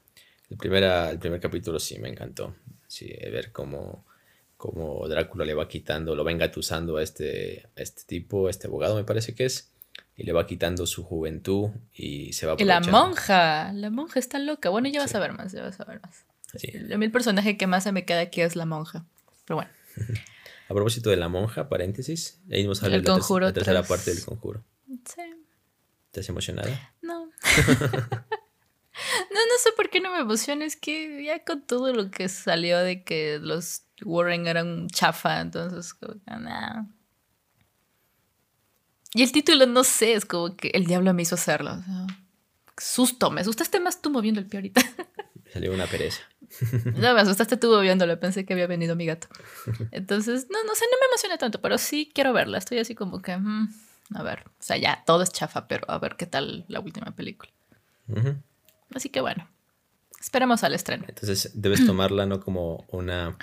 El, 0.49 0.57
primera, 0.57 1.09
el 1.09 1.19
primer 1.19 1.39
capítulo 1.39 1.79
sí 1.79 1.99
me 1.99 2.09
encantó, 2.09 2.55
sí, 2.87 3.07
ver 3.31 3.51
cómo, 3.51 4.05
cómo 4.57 5.07
Drácula 5.07 5.45
le 5.45 5.53
va 5.53 5.67
quitando, 5.67 6.15
lo 6.15 6.25
va 6.25 6.31
engatusando 6.31 6.97
a 6.97 7.03
este, 7.03 7.69
este 7.75 8.03
tipo, 8.05 8.47
a 8.47 8.49
este 8.49 8.67
abogado 8.67 8.95
me 8.95 9.03
parece 9.03 9.35
que 9.35 9.45
es, 9.45 9.71
y 10.15 10.23
le 10.23 10.33
va 10.33 10.47
quitando 10.47 10.87
su 10.87 11.03
juventud 11.03 11.69
y 11.93 12.33
se 12.33 12.47
va 12.47 12.55
Y 12.57 12.63
la 12.65 12.81
monja, 12.81 13.71
la 13.73 13.91
monja 13.91 14.19
está 14.19 14.39
loca. 14.39 14.69
Bueno, 14.69 14.89
ya 14.89 14.99
vas 14.99 15.13
a 15.13 15.19
ver 15.19 15.33
más, 15.33 15.51
ya 15.51 15.61
vas 15.61 15.79
a 15.79 15.85
ver 15.85 16.01
más. 16.01 16.25
Sí. 16.55 16.71
A 16.91 16.97
mí 16.97 17.05
el 17.05 17.11
personaje 17.11 17.55
que 17.55 17.67
más 17.67 17.83
se 17.83 17.91
me 17.91 18.03
queda 18.03 18.21
aquí 18.21 18.41
es 18.41 18.55
la 18.55 18.65
monja. 18.65 19.05
Pero 19.45 19.57
bueno. 19.57 19.71
a 20.69 20.73
propósito 20.73 21.11
de 21.11 21.17
la 21.17 21.29
monja, 21.29 21.69
paréntesis, 21.69 22.41
ahí 22.51 22.65
nos 22.65 22.79
sale 22.79 22.97
la, 22.97 23.17
la, 23.39 23.53
tercera 23.53 23.83
parte 23.83 24.13
del 24.13 24.25
conjuro. 24.25 24.63
Sí. 24.87 25.21
¿Estás 26.07 26.29
emocionada? 26.29 26.95
No. 27.01 27.29
sé 29.57 29.71
por 29.75 29.89
qué 29.89 29.99
no 29.99 30.11
me 30.11 30.19
emociona. 30.19 30.65
Es 30.65 30.75
que 30.75 31.23
ya 31.23 31.43
con 31.43 31.61
todo 31.61 31.93
lo 31.93 32.11
que 32.11 32.29
salió 32.29 32.79
de 32.79 33.03
que 33.03 33.39
los 33.41 33.83
Warren 34.03 34.47
eran 34.47 34.87
chafa, 34.89 35.41
entonces, 35.41 35.93
como 35.93 36.13
que 36.13 36.31
nada. 36.31 36.87
Y 39.13 39.23
el 39.23 39.31
título, 39.31 39.65
no 39.65 39.83
sé, 39.83 40.13
es 40.13 40.25
como 40.25 40.55
que 40.55 40.69
el 40.69 40.85
diablo 40.85 41.13
me 41.13 41.23
hizo 41.23 41.35
hacerlo. 41.35 41.83
susto, 42.77 43.31
me 43.31 43.41
asustaste 43.41 43.79
más 43.79 44.01
tú 44.01 44.11
moviendo 44.11 44.39
el 44.39 44.47
pie 44.47 44.59
ahorita. 44.59 44.81
Salió 45.53 45.73
una 45.73 45.87
pereza. 45.87 46.21
No, 46.95 47.13
me 47.13 47.21
asustaste 47.21 47.57
tú 47.57 47.69
moviéndolo, 47.69 48.19
pensé 48.19 48.45
que 48.45 48.53
había 48.53 48.67
venido 48.67 48.95
mi 48.95 49.05
gato. 49.05 49.27
Entonces, 49.91 50.47
no, 50.49 50.63
no 50.63 50.75
sé, 50.75 50.85
no 50.85 50.97
me 50.99 51.07
emociona 51.11 51.37
tanto, 51.37 51.61
pero 51.61 51.77
sí 51.77 52.11
quiero 52.13 52.31
verla. 52.33 52.57
Estoy 52.57 52.79
así 52.79 52.95
como 52.95 53.21
que. 53.21 53.35
Mm, 53.37 53.69
a 54.15 54.23
ver, 54.23 54.43
o 54.47 54.51
sea, 54.63 54.77
ya 54.77 55.03
todo 55.05 55.23
es 55.23 55.31
chafa, 55.31 55.67
pero 55.67 55.89
a 55.89 55.99
ver 55.99 56.15
qué 56.15 56.25
tal 56.25 56.65
la 56.67 56.79
última 56.79 57.11
película. 57.11 57.51
Así 58.93 59.09
que 59.09 59.21
bueno, 59.21 59.47
esperemos 60.19 60.63
al 60.63 60.73
estreno. 60.73 61.05
Entonces 61.07 61.51
debes 61.53 61.85
tomarla 61.85 62.25
no 62.25 62.39
como 62.39 62.85
una 62.89 63.37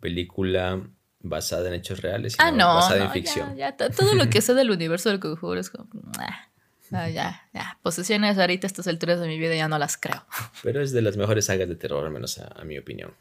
película 0.00 0.80
basada 1.20 1.68
en 1.68 1.74
hechos 1.74 2.00
reales, 2.00 2.34
sino 2.34 2.44
ah, 2.44 2.50
no, 2.50 2.74
basada 2.74 3.04
en 3.04 3.10
ficción. 3.10 3.56
Ya, 3.56 3.76
todo 3.76 4.14
lo 4.14 4.28
que 4.28 4.40
sé 4.42 4.54
del 4.54 4.70
universo 4.70 5.08
del 5.08 5.20
conjuro 5.20 5.58
es 5.60 5.70
como... 5.70 5.88
Ah, 6.18 7.08
ya, 7.08 7.42
ya. 7.52 7.78
Posesiones 7.82 8.38
ahorita 8.38 8.66
a 8.66 8.68
estas 8.68 8.86
alturas 8.86 9.18
de 9.18 9.26
mi 9.26 9.38
vida 9.38 9.54
ya 9.54 9.68
no 9.68 9.78
las 9.78 9.96
creo. 9.96 10.24
Pero 10.62 10.80
es 10.80 10.92
de 10.92 11.02
las 11.02 11.16
mejores 11.16 11.46
sagas 11.46 11.68
de 11.68 11.76
terror, 11.76 12.04
al 12.04 12.12
menos 12.12 12.38
a, 12.38 12.62
mi 12.64 12.78
opinión. 12.78 13.14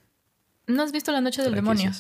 ¿No 0.68 0.84
has 0.84 0.92
visto 0.92 1.12
La 1.12 1.22
Noche 1.22 1.42
del 1.42 1.56
Demonio? 1.56 1.92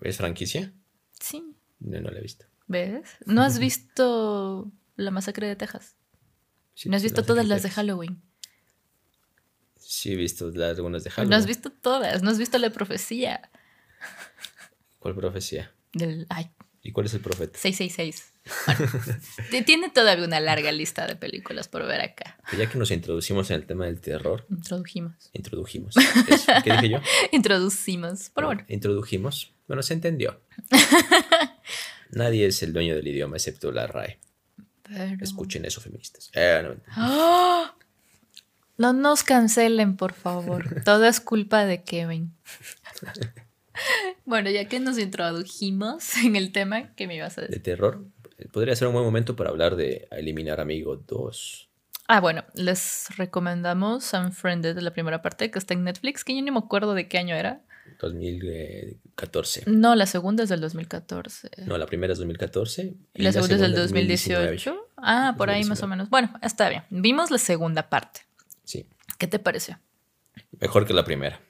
¿Es 0.00 0.16
franquicia? 0.16 0.72
Sí. 1.20 1.54
No, 1.80 2.00
no 2.00 2.10
la 2.10 2.18
he 2.18 2.22
visto. 2.22 2.46
¿Ves? 2.66 3.16
¿No 3.26 3.42
has 3.42 3.58
visto 3.58 4.70
La 4.96 5.10
Masacre 5.10 5.46
de 5.46 5.56
Texas? 5.56 5.96
¿No 6.84 6.96
has 6.96 7.02
visto 7.02 7.24
todas 7.24 7.46
las 7.46 7.62
de 7.62 7.70
Halloween? 7.70 8.20
Sí, 9.78 10.12
he 10.12 10.16
visto 10.16 10.46
algunas 10.46 11.04
de 11.04 11.10
Halloween. 11.10 11.30
No 11.30 11.36
has 11.36 11.46
visto 11.46 11.70
todas, 11.70 12.22
no 12.22 12.30
has 12.30 12.38
visto 12.38 12.58
la 12.58 12.70
profecía. 12.70 13.50
¿Cuál 14.98 15.14
profecía? 15.14 15.72
Del, 15.92 16.26
ay. 16.28 16.50
¿Y 16.82 16.92
cuál 16.92 17.06
es 17.06 17.14
el 17.14 17.20
profeta? 17.20 17.58
666. 17.58 18.32
tiene 19.66 19.90
todavía 19.90 20.24
una 20.24 20.38
larga 20.38 20.70
lista 20.70 21.06
de 21.06 21.16
películas 21.16 21.66
por 21.68 21.84
ver 21.86 22.00
acá. 22.00 22.38
ya 22.56 22.68
que 22.70 22.78
nos 22.78 22.90
introducimos 22.90 23.50
en 23.50 23.56
el 23.56 23.66
tema 23.66 23.86
del 23.86 24.00
terror. 24.00 24.46
Introdujimos. 24.50 25.30
Introdujimos. 25.32 25.94
¿Qué 26.62 26.72
dije 26.72 26.90
yo? 26.90 27.00
Introducimos. 27.32 28.30
Pero 28.34 28.48
bueno. 28.48 28.64
Introdujimos. 28.68 29.52
Bueno, 29.66 29.82
se 29.82 29.94
entendió. 29.94 30.40
Nadie 32.10 32.46
es 32.46 32.62
el 32.62 32.72
dueño 32.72 32.94
del 32.94 33.08
idioma 33.08 33.36
excepto 33.36 33.72
la 33.72 33.86
RAE. 33.86 34.20
Escuchen 35.20 35.64
eso, 35.64 35.80
feministas. 35.80 36.30
Eh, 36.34 36.62
no. 36.96 37.76
No 38.78 38.92
nos 38.92 39.22
cancelen, 39.22 39.96
por 39.96 40.12
favor. 40.12 40.82
Todo 40.84 41.06
es 41.06 41.20
culpa 41.20 41.64
de 41.64 41.82
Kevin. 41.82 42.34
bueno, 44.26 44.50
ya 44.50 44.68
que 44.68 44.80
nos 44.80 44.98
introdujimos 44.98 46.16
en 46.18 46.36
el 46.36 46.52
tema, 46.52 46.94
¿qué 46.94 47.06
me 47.06 47.16
ibas 47.16 47.38
a 47.38 47.42
decir? 47.42 47.56
De 47.56 47.62
terror. 47.62 48.04
Podría 48.52 48.76
ser 48.76 48.88
un 48.88 48.94
buen 48.94 49.06
momento 49.06 49.34
para 49.34 49.48
hablar 49.48 49.76
de 49.76 50.08
Eliminar 50.10 50.60
Amigo 50.60 50.96
2. 50.96 51.70
Ah, 52.08 52.20
bueno, 52.20 52.44
les 52.54 53.08
recomendamos 53.16 54.12
Unfriended, 54.12 54.78
la 54.78 54.92
primera 54.92 55.22
parte, 55.22 55.50
que 55.50 55.58
está 55.58 55.72
en 55.74 55.84
Netflix, 55.84 56.22
que 56.22 56.36
yo 56.36 56.42
ni 56.42 56.50
me 56.50 56.58
acuerdo 56.58 56.94
de 56.94 57.08
qué 57.08 57.18
año 57.18 57.34
era. 57.34 57.62
2014. 58.00 59.64
No, 59.66 59.94
la 59.94 60.06
segunda 60.06 60.42
es 60.42 60.48
del 60.48 60.60
2014. 60.60 61.50
No, 61.66 61.78
la 61.78 61.86
primera 61.86 62.12
es 62.12 62.18
2014. 62.18 62.94
Y 63.14 63.22
la, 63.22 63.32
segunda, 63.32 63.54
es 63.54 63.60
del 63.60 63.74
2018. 63.74 64.76
Ah, 64.96 65.34
por 65.36 65.50
ahí 65.50 65.64
más 65.64 65.82
o 65.82 65.86
menos. 65.86 66.10
Bueno, 66.10 66.32
está 66.42 66.68
bien. 66.68 66.82
Vimos 66.90 67.30
la 67.30 67.38
segunda 67.38 67.88
parte. 67.88 68.20
Sí. 68.64 68.86
¿Qué 69.18 69.26
te 69.26 69.38
pareció? 69.38 69.78
Mejor 70.60 70.86
que 70.86 70.94
la 70.94 71.04
primera. 71.04 71.40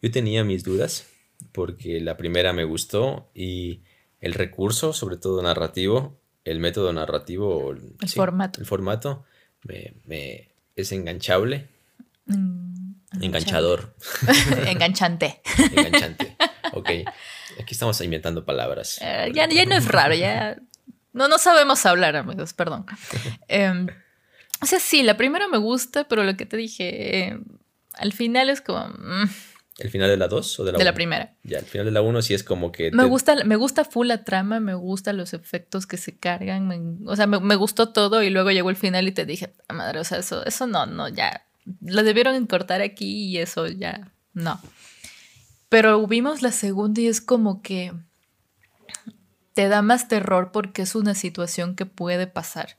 Yo 0.00 0.10
tenía 0.10 0.44
mis 0.44 0.64
dudas 0.64 1.06
porque 1.52 2.00
la 2.00 2.16
primera 2.16 2.52
me 2.52 2.64
gustó 2.64 3.30
y 3.34 3.82
el 4.20 4.34
recurso, 4.34 4.92
sobre 4.92 5.16
todo 5.16 5.42
narrativo, 5.42 6.18
el 6.44 6.60
método 6.60 6.92
narrativo, 6.92 7.72
el 7.72 8.08
formato. 8.08 8.60
El 8.60 8.66
formato 8.66 9.24
me, 9.64 10.50
es 10.76 10.92
enganchable. 10.92 11.68
Mm. 12.26 12.83
Enganchador. 13.20 13.94
Enganchante. 14.66 15.40
Enganchante. 15.74 16.36
Ok. 16.72 16.90
Aquí 17.60 17.72
estamos 17.72 18.00
inventando 18.00 18.44
palabras. 18.44 18.98
Eh, 19.00 19.32
ya, 19.34 19.46
no 19.46 19.74
es 19.74 19.86
raro, 19.88 20.14
ya. 20.14 20.56
No, 21.12 21.28
no 21.28 21.38
sabemos 21.38 21.84
hablar, 21.86 22.16
amigos, 22.16 22.52
perdón. 22.52 22.86
Em, 23.48 23.86
o 24.60 24.66
sea, 24.66 24.80
sí, 24.80 25.02
la 25.02 25.16
primera 25.16 25.46
me 25.48 25.58
gusta, 25.58 26.04
pero 26.08 26.24
lo 26.24 26.36
que 26.36 26.46
te 26.46 26.56
dije, 26.56 27.26
em, 27.26 27.44
al 27.92 28.12
final 28.12 28.50
es 28.50 28.60
como. 28.60 28.88
Mm. 28.88 29.30
¿El 29.78 29.90
final 29.90 30.08
de 30.08 30.16
la 30.16 30.28
2 30.28 30.60
o 30.60 30.64
de 30.64 30.72
la 30.72 30.78
De 30.78 30.84
la 30.84 30.94
primera. 30.94 31.34
Ya, 31.42 31.58
el 31.58 31.64
final 31.64 31.86
de 31.86 31.92
la 31.92 32.00
1 32.00 32.22
sí 32.22 32.32
es 32.32 32.44
como 32.44 32.70
que... 32.70 32.92
Me, 32.92 33.04
gusta, 33.04 33.44
me 33.44 33.56
gusta 33.56 33.84
full 33.84 34.06
la 34.06 34.22
trama, 34.22 34.60
me 34.60 34.74
gustan 34.74 35.16
los 35.16 35.34
efectos 35.34 35.88
que 35.88 35.96
se 35.96 36.16
cargan, 36.16 37.00
o 37.06 37.16
sea, 37.16 37.26
me, 37.26 37.40
me, 37.40 37.56
gustó 37.56 37.92
todo 37.92 38.22
y 38.22 38.30
luego 38.30 38.52
llegó 38.52 38.70
el 38.70 38.76
final 38.76 39.08
y 39.08 39.12
te 39.12 39.26
dije, 39.26 39.52
madre, 39.68 39.98
o 39.98 40.04
sea, 40.04 40.18
eso, 40.18 40.46
eso 40.46 40.68
no, 40.68 40.86
no, 40.86 41.08
ya, 41.08 41.44
lo 41.80 42.02
debieron 42.02 42.46
cortar 42.46 42.80
aquí 42.82 43.26
y 43.26 43.38
eso 43.38 43.66
ya 43.66 44.10
no. 44.32 44.60
Pero 45.68 46.06
vimos 46.06 46.42
la 46.42 46.52
segunda 46.52 47.00
y 47.00 47.08
es 47.08 47.20
como 47.20 47.62
que 47.62 47.92
te 49.54 49.68
da 49.68 49.82
más 49.82 50.08
terror 50.08 50.50
porque 50.52 50.82
es 50.82 50.94
una 50.94 51.14
situación 51.14 51.74
que 51.74 51.86
puede 51.86 52.26
pasar. 52.26 52.76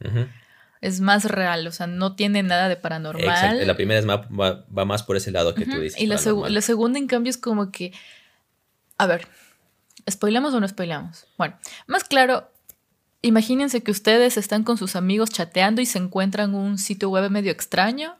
Es 0.81 0.99
más 1.01 1.25
real, 1.25 1.65
o 1.67 1.71
sea, 1.71 1.87
no 1.87 2.15
tiene 2.15 2.43
nada 2.43 2.69
de 2.69 2.75
paranormal. 2.75 3.65
La 3.65 3.75
primera 3.75 3.99
es 3.99 4.07
va, 4.07 4.85
más 4.85 5.03
por 5.03 5.17
ese 5.17 5.31
lado 5.31 5.55
que 5.55 5.65
tú 5.65 5.79
dices. 5.79 5.99
Y 5.99 6.05
la, 6.05 6.15
la, 6.49 6.61
segunda, 6.61 6.99
en 6.99 7.07
cambio, 7.07 7.29
es 7.29 7.37
como 7.37 7.71
que. 7.71 7.91
A 8.97 9.07
ver, 9.07 9.27
¿spoilamos 10.09 10.53
o 10.53 10.59
no 10.59 10.67
spoilamos? 10.67 11.27
Bueno, 11.37 11.57
más 11.87 12.03
claro, 12.03 12.51
imagínense 13.21 13.81
que 13.83 13.91
ustedes 13.91 14.37
están 14.37 14.63
con 14.63 14.77
sus 14.77 14.95
amigos 14.95 15.31
chateando 15.31 15.81
y 15.81 15.85
se 15.85 15.97
encuentran 15.97 16.53
un 16.53 16.77
sitio 16.77 17.09
web 17.09 17.29
medio 17.31 17.51
extraño 17.51 18.15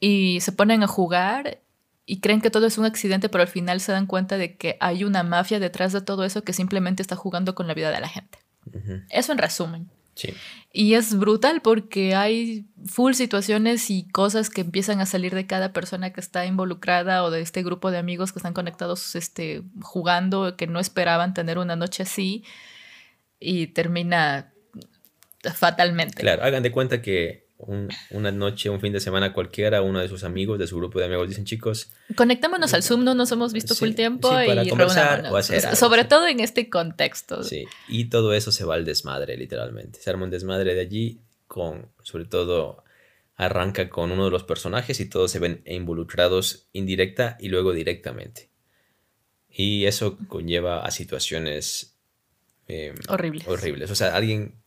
y 0.00 0.40
se 0.40 0.52
ponen 0.52 0.82
a 0.82 0.86
jugar 0.86 1.60
y 2.06 2.20
creen 2.20 2.40
que 2.40 2.50
todo 2.50 2.66
es 2.66 2.78
un 2.78 2.86
accidente, 2.86 3.28
pero 3.28 3.42
al 3.42 3.48
final 3.48 3.80
se 3.80 3.92
dan 3.92 4.06
cuenta 4.06 4.36
de 4.36 4.56
que 4.56 4.76
hay 4.80 5.04
una 5.04 5.22
mafia 5.22 5.60
detrás 5.60 5.92
de 5.92 6.00
todo 6.00 6.24
eso 6.24 6.42
que 6.42 6.52
simplemente 6.52 7.02
está 7.02 7.14
jugando 7.14 7.54
con 7.54 7.68
la 7.68 7.74
vida 7.74 7.92
de 7.92 8.00
la 8.00 8.08
gente. 8.08 8.38
Eso 9.10 9.30
en 9.32 9.38
resumen. 9.38 9.90
Sí. 10.14 10.34
Y 10.72 10.94
es 10.94 11.16
brutal 11.16 11.62
porque 11.62 12.14
hay 12.14 12.66
full 12.84 13.12
situaciones 13.12 13.90
y 13.90 14.08
cosas 14.08 14.50
que 14.50 14.60
empiezan 14.60 15.00
a 15.00 15.06
salir 15.06 15.34
de 15.34 15.46
cada 15.46 15.72
persona 15.72 16.12
que 16.12 16.20
está 16.20 16.46
involucrada 16.46 17.22
o 17.22 17.30
de 17.30 17.42
este 17.42 17.62
grupo 17.62 17.90
de 17.90 17.98
amigos 17.98 18.32
que 18.32 18.38
están 18.38 18.54
conectados 18.54 19.14
este, 19.14 19.62
jugando, 19.80 20.56
que 20.56 20.66
no 20.66 20.80
esperaban 20.80 21.32
tener 21.32 21.58
una 21.58 21.76
noche 21.76 22.02
así 22.02 22.44
y 23.38 23.68
termina 23.68 24.52
fatalmente. 25.54 26.20
Claro, 26.20 26.42
hagan 26.42 26.62
de 26.62 26.72
cuenta 26.72 27.00
que 27.00 27.49
una 28.10 28.32
noche, 28.32 28.70
un 28.70 28.80
fin 28.80 28.92
de 28.92 29.00
semana 29.00 29.32
cualquiera, 29.32 29.82
uno 29.82 30.00
de 30.00 30.08
sus 30.08 30.24
amigos, 30.24 30.58
de 30.58 30.66
su 30.66 30.76
grupo 30.76 30.98
de 30.98 31.06
amigos, 31.06 31.28
dicen 31.28 31.44
chicos. 31.44 31.90
Conectémonos 32.16 32.72
al 32.74 32.82
Zoom, 32.82 33.04
no 33.04 33.14
nos 33.14 33.30
hemos 33.32 33.52
visto 33.52 33.74
full 33.74 33.92
tiempo 33.92 34.30
para 34.30 34.64
y 34.64 34.68
conversar 34.68 35.26
o 35.30 35.36
hacer 35.36 35.76
Sobre 35.76 36.04
todo 36.04 36.26
en 36.26 36.40
este 36.40 36.70
contexto. 36.70 37.42
Sí, 37.42 37.66
y 37.88 38.06
todo 38.06 38.32
eso 38.32 38.52
se 38.52 38.64
va 38.64 38.74
al 38.74 38.84
desmadre, 38.84 39.36
literalmente. 39.36 40.00
Se 40.00 40.10
arma 40.10 40.24
un 40.24 40.30
desmadre 40.30 40.74
de 40.74 40.80
allí, 40.80 41.20
con, 41.46 41.88
sobre 42.02 42.24
todo, 42.24 42.82
arranca 43.36 43.88
con 43.88 44.12
uno 44.12 44.26
de 44.26 44.30
los 44.30 44.44
personajes 44.44 45.00
y 45.00 45.08
todos 45.08 45.30
se 45.30 45.38
ven 45.38 45.62
involucrados 45.66 46.68
indirecta 46.72 47.36
y 47.40 47.48
luego 47.48 47.72
directamente. 47.72 48.50
Y 49.48 49.86
eso 49.86 50.18
conlleva 50.28 50.84
a 50.84 50.90
situaciones 50.90 51.96
eh, 52.68 52.94
horribles. 53.08 53.48
horribles. 53.48 53.90
O 53.90 53.94
sea, 53.94 54.14
alguien 54.14 54.59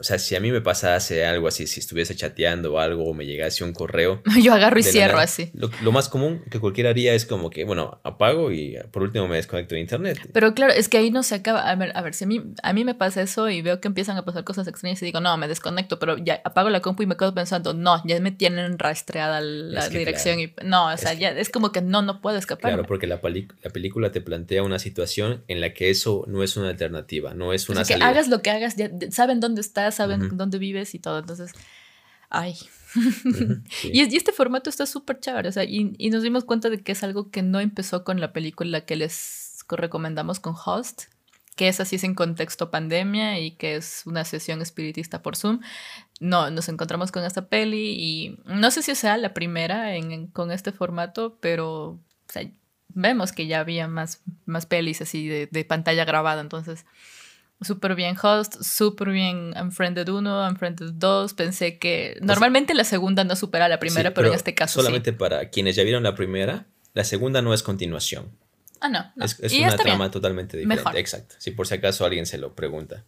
o 0.00 0.02
sea, 0.02 0.18
si 0.18 0.34
a 0.34 0.40
mí 0.40 0.50
me 0.50 0.62
pasase 0.62 1.26
algo 1.26 1.46
así, 1.46 1.66
si 1.66 1.78
estuviese 1.78 2.16
chateando 2.16 2.72
o 2.72 2.78
algo 2.78 3.04
o 3.04 3.12
me 3.12 3.26
llegase 3.26 3.64
un 3.64 3.74
correo. 3.74 4.22
Yo 4.42 4.54
agarro 4.54 4.80
y 4.80 4.82
cierro 4.82 5.18
así. 5.18 5.50
Lo, 5.52 5.92
más 5.92 6.08
común 6.08 6.42
que 6.50 6.58
cualquiera 6.58 6.88
haría 6.88 7.12
es 7.12 7.26
como 7.26 7.50
que, 7.50 7.64
bueno, 7.64 8.00
apago 8.02 8.50
y 8.50 8.78
por 8.92 9.02
último 9.02 9.28
me 9.28 9.36
desconecto 9.36 9.74
de 9.74 9.82
internet. 9.82 10.18
Pero 10.32 10.54
claro, 10.54 10.72
es 10.72 10.88
que 10.88 10.96
ahí 10.96 11.10
no 11.10 11.22
se 11.22 11.34
acaba. 11.34 11.68
A 11.68 11.74
ver, 11.74 11.92
a 11.94 12.00
ver 12.00 12.14
si 12.14 12.24
a 12.24 12.26
mí, 12.26 12.42
a 12.62 12.72
mí 12.72 12.82
me 12.82 12.94
pasa 12.94 13.20
eso 13.20 13.50
y 13.50 13.60
veo 13.60 13.82
que 13.82 13.88
empiezan 13.88 14.16
a 14.16 14.24
pasar 14.24 14.42
cosas 14.42 14.66
extrañas 14.68 15.02
y 15.02 15.04
digo, 15.04 15.20
no, 15.20 15.36
me 15.36 15.48
desconecto, 15.48 15.98
pero 15.98 16.16
ya 16.16 16.40
apago 16.44 16.70
la 16.70 16.80
compu 16.80 17.02
y 17.02 17.06
me 17.06 17.18
quedo 17.18 17.34
pensando, 17.34 17.74
no, 17.74 18.02
ya 18.06 18.18
me 18.20 18.30
tienen 18.30 18.78
rastreada 18.78 19.42
la 19.42 19.86
dirección 19.90 20.40
y 20.40 20.54
no, 20.64 20.86
o 20.86 20.96
sea, 20.96 21.12
ya 21.12 21.28
es 21.30 21.50
como 21.50 21.72
que 21.72 21.82
no, 21.82 22.00
no 22.00 22.22
puedo 22.22 22.38
escapar. 22.38 22.72
Claro, 22.72 22.86
porque 22.86 23.06
la, 23.06 23.20
la 23.22 23.70
película 23.70 24.12
te 24.12 24.22
plantea 24.22 24.62
una 24.62 24.78
situación 24.78 25.44
en 25.48 25.60
la 25.60 25.74
que 25.74 25.90
eso 25.90 26.24
no 26.26 26.42
es 26.42 26.56
una 26.56 26.70
alternativa, 26.70 27.34
no 27.34 27.52
es 27.52 27.68
una 27.68 27.82
o 27.82 27.84
sea, 27.84 27.98
que 27.98 28.02
hagas 28.02 28.28
lo 28.28 28.40
que 28.40 28.48
hagas, 28.48 28.76
ya 28.76 28.90
saben 29.10 29.40
dónde 29.40 29.60
estás 29.60 29.89
saben 29.90 30.36
dónde 30.36 30.58
vives 30.58 30.94
y 30.94 30.98
todo. 30.98 31.18
Entonces, 31.18 31.52
ay. 32.28 32.56
y, 33.84 34.00
este 34.16 34.32
formato 34.32 34.70
está 34.70 34.86
súper 34.86 35.20
chévere. 35.20 35.48
O 35.48 35.52
sea, 35.52 35.64
y, 35.64 35.84
nos 36.10 36.22
dimos 36.22 36.44
cuenta 36.44 36.70
de 36.70 36.82
que 36.82 36.92
es 36.92 37.02
algo 37.02 37.30
que 37.30 37.42
no 37.42 37.60
empezó 37.60 38.04
con 38.04 38.20
la 38.20 38.32
película 38.32 38.82
que 38.82 38.96
les 38.96 39.64
recomendamos 39.68 40.40
con 40.40 40.54
Host, 40.64 41.02
que 41.54 41.68
es 41.68 41.78
así 41.80 41.96
es 41.96 42.04
en 42.04 42.14
contexto 42.14 42.70
pandemia 42.70 43.38
y 43.38 43.52
que 43.52 43.76
es 43.76 44.02
una 44.06 44.24
sesión 44.24 44.62
espiritista 44.62 45.22
por 45.22 45.36
Zoom. 45.36 45.60
No, 46.18 46.50
nos 46.50 46.68
encontramos 46.68 47.12
con 47.12 47.24
esta 47.24 47.48
peli 47.48 47.94
y 47.98 48.38
no 48.46 48.70
sé 48.70 48.82
si 48.82 48.94
sea 48.94 49.16
la 49.16 49.34
primera 49.34 49.94
en, 49.94 50.26
con 50.28 50.50
este 50.50 50.72
formato, 50.72 51.38
pero 51.40 52.00
vemos 52.88 53.32
que 53.32 53.46
ya 53.46 53.60
había 53.60 53.88
más, 53.88 54.22
más 54.46 54.66
pelis 54.66 55.00
así 55.02 55.28
de, 55.28 55.48
de 55.50 55.64
pantalla 55.64 56.04
grabada. 56.04 56.40
Entonces, 56.40 56.84
súper 57.62 57.94
bien 57.94 58.16
Host, 58.20 58.62
súper 58.62 59.10
bien 59.10 59.54
Unfriended 59.60 60.08
1, 60.08 60.48
Unfriended 60.48 60.92
2. 60.94 61.34
Pensé 61.34 61.78
que 61.78 62.18
normalmente 62.20 62.74
la 62.74 62.84
segunda 62.84 63.24
no 63.24 63.36
supera 63.36 63.68
la 63.68 63.78
primera, 63.78 64.14
pero, 64.14 64.28
en 64.28 64.34
este 64.34 64.54
caso 64.54 64.80
solamente 64.80 65.12
para 65.12 65.50
quienes 65.50 65.76
ya 65.76 65.82
vieron 65.82 66.02
la 66.02 66.14
primera, 66.14 66.66
la 66.94 67.04
segunda 67.04 67.42
no 67.42 67.54
es 67.54 67.62
continuación. 67.62 68.36
Ah, 68.80 68.88
no. 68.88 69.12
Es, 69.24 69.38
una 69.52 69.76
trama 69.76 70.10
totalmente 70.10 70.56
diferente. 70.56 70.98
Exacto. 70.98 71.34
Si 71.38 71.50
por 71.50 71.66
si 71.66 71.74
acaso 71.74 72.04
alguien 72.04 72.26
se 72.26 72.38
lo 72.38 72.54
pregunta 72.54 73.04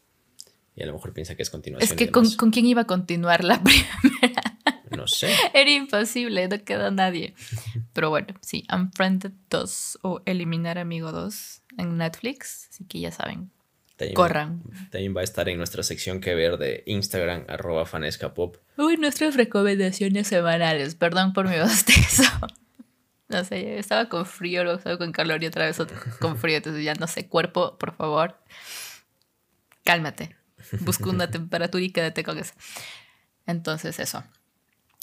y 0.74 0.82
a 0.82 0.86
lo 0.86 0.92
mejor 0.92 1.12
piensa 1.12 1.34
que 1.34 1.42
es 1.42 1.50
continuación. 1.50 1.90
Es 1.90 1.96
que 1.96 2.10
con, 2.10 2.30
con, 2.34 2.50
quién 2.50 2.66
iba 2.66 2.82
a 2.82 2.86
continuar 2.86 3.44
la 3.44 3.62
primera. 3.62 4.42
No 4.90 5.06
sé. 5.06 5.34
Era 5.54 5.70
imposible, 5.70 6.48
no 6.48 6.62
queda 6.64 6.90
nadie. 6.90 7.34
Pero 7.92 8.10
bueno, 8.10 8.34
sí, 8.40 8.66
Unfriended 8.72 9.32
2 9.50 9.98
o 10.02 10.20
Eliminar 10.26 10.78
Amigo 10.78 11.12
2 11.12 11.62
en 11.78 11.96
Netflix, 11.96 12.68
así 12.70 12.84
que 12.84 13.00
ya 13.00 13.10
saben, 13.10 13.50
Corran. 14.14 14.62
También 14.90 15.16
va 15.16 15.20
a 15.20 15.24
estar 15.24 15.48
en 15.48 15.58
nuestra 15.58 15.82
sección 15.82 16.20
que 16.20 16.34
ver 16.34 16.58
de 16.58 16.82
Instagram, 16.86 17.44
arroba 17.48 17.86
fanescapop. 17.86 18.56
Uy, 18.76 18.96
nuestras 18.96 19.36
recomendaciones 19.36 20.28
semanales. 20.28 20.94
Perdón 20.94 21.32
por 21.32 21.48
mi 21.48 21.58
bostezo. 21.58 22.24
No 23.28 23.42
sé, 23.44 23.78
estaba 23.78 24.10
con 24.10 24.26
frío, 24.26 24.62
luego 24.62 24.76
estaba 24.76 24.98
con 24.98 25.10
calor 25.10 25.42
y 25.42 25.46
otra 25.46 25.64
vez 25.64 25.78
con 26.20 26.36
frío. 26.36 26.58
Entonces 26.58 26.84
ya 26.84 26.92
no 26.92 27.06
sé, 27.06 27.28
cuerpo, 27.28 27.78
por 27.78 27.96
favor, 27.96 28.36
cálmate. 29.84 30.36
Busca 30.80 31.08
una 31.08 31.30
temperatura 31.30 31.82
y 31.82 31.90
quédate 31.90 32.24
con 32.24 32.38
eso. 32.38 32.52
Entonces, 33.46 33.98
eso. 33.98 34.22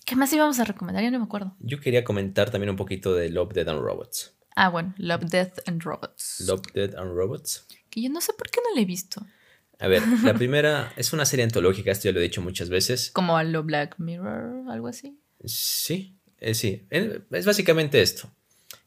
¿Qué 0.05 0.15
más 0.15 0.31
íbamos 0.33 0.59
a 0.59 0.63
recomendar? 0.63 1.03
Ya 1.03 1.11
no 1.11 1.19
me 1.19 1.25
acuerdo. 1.25 1.55
Yo 1.59 1.79
quería 1.79 2.03
comentar 2.03 2.49
también 2.49 2.69
un 2.69 2.75
poquito 2.75 3.13
de 3.13 3.29
Love, 3.29 3.53
Death 3.53 3.67
and 3.67 3.81
Robots. 3.81 4.35
Ah, 4.55 4.69
bueno, 4.69 4.93
Love, 4.97 5.25
Death 5.25 5.67
and 5.67 5.83
Robots. 5.83 6.41
Love, 6.41 6.61
Death 6.73 6.95
and 6.95 7.15
Robots. 7.15 7.67
Que 7.89 8.01
yo 8.01 8.09
no 8.09 8.21
sé 8.21 8.33
por 8.33 8.49
qué 8.49 8.59
no 8.63 8.75
la 8.75 8.81
he 8.81 8.85
visto. 8.85 9.25
A 9.79 9.87
ver, 9.87 10.03
la 10.23 10.33
primera 10.35 10.91
es 10.97 11.13
una 11.13 11.25
serie 11.25 11.43
antológica, 11.43 11.91
esto 11.91 12.09
ya 12.09 12.11
lo 12.11 12.19
he 12.19 12.23
dicho 12.23 12.41
muchas 12.41 12.69
veces. 12.69 13.11
Como 13.11 13.37
a 13.37 13.43
lo 13.43 13.63
Black 13.63 13.95
Mirror, 13.97 14.69
algo 14.69 14.87
así. 14.87 15.17
Sí, 15.45 16.15
eh, 16.39 16.53
sí. 16.53 16.85
Es 16.89 17.45
básicamente 17.45 18.01
esto. 18.01 18.29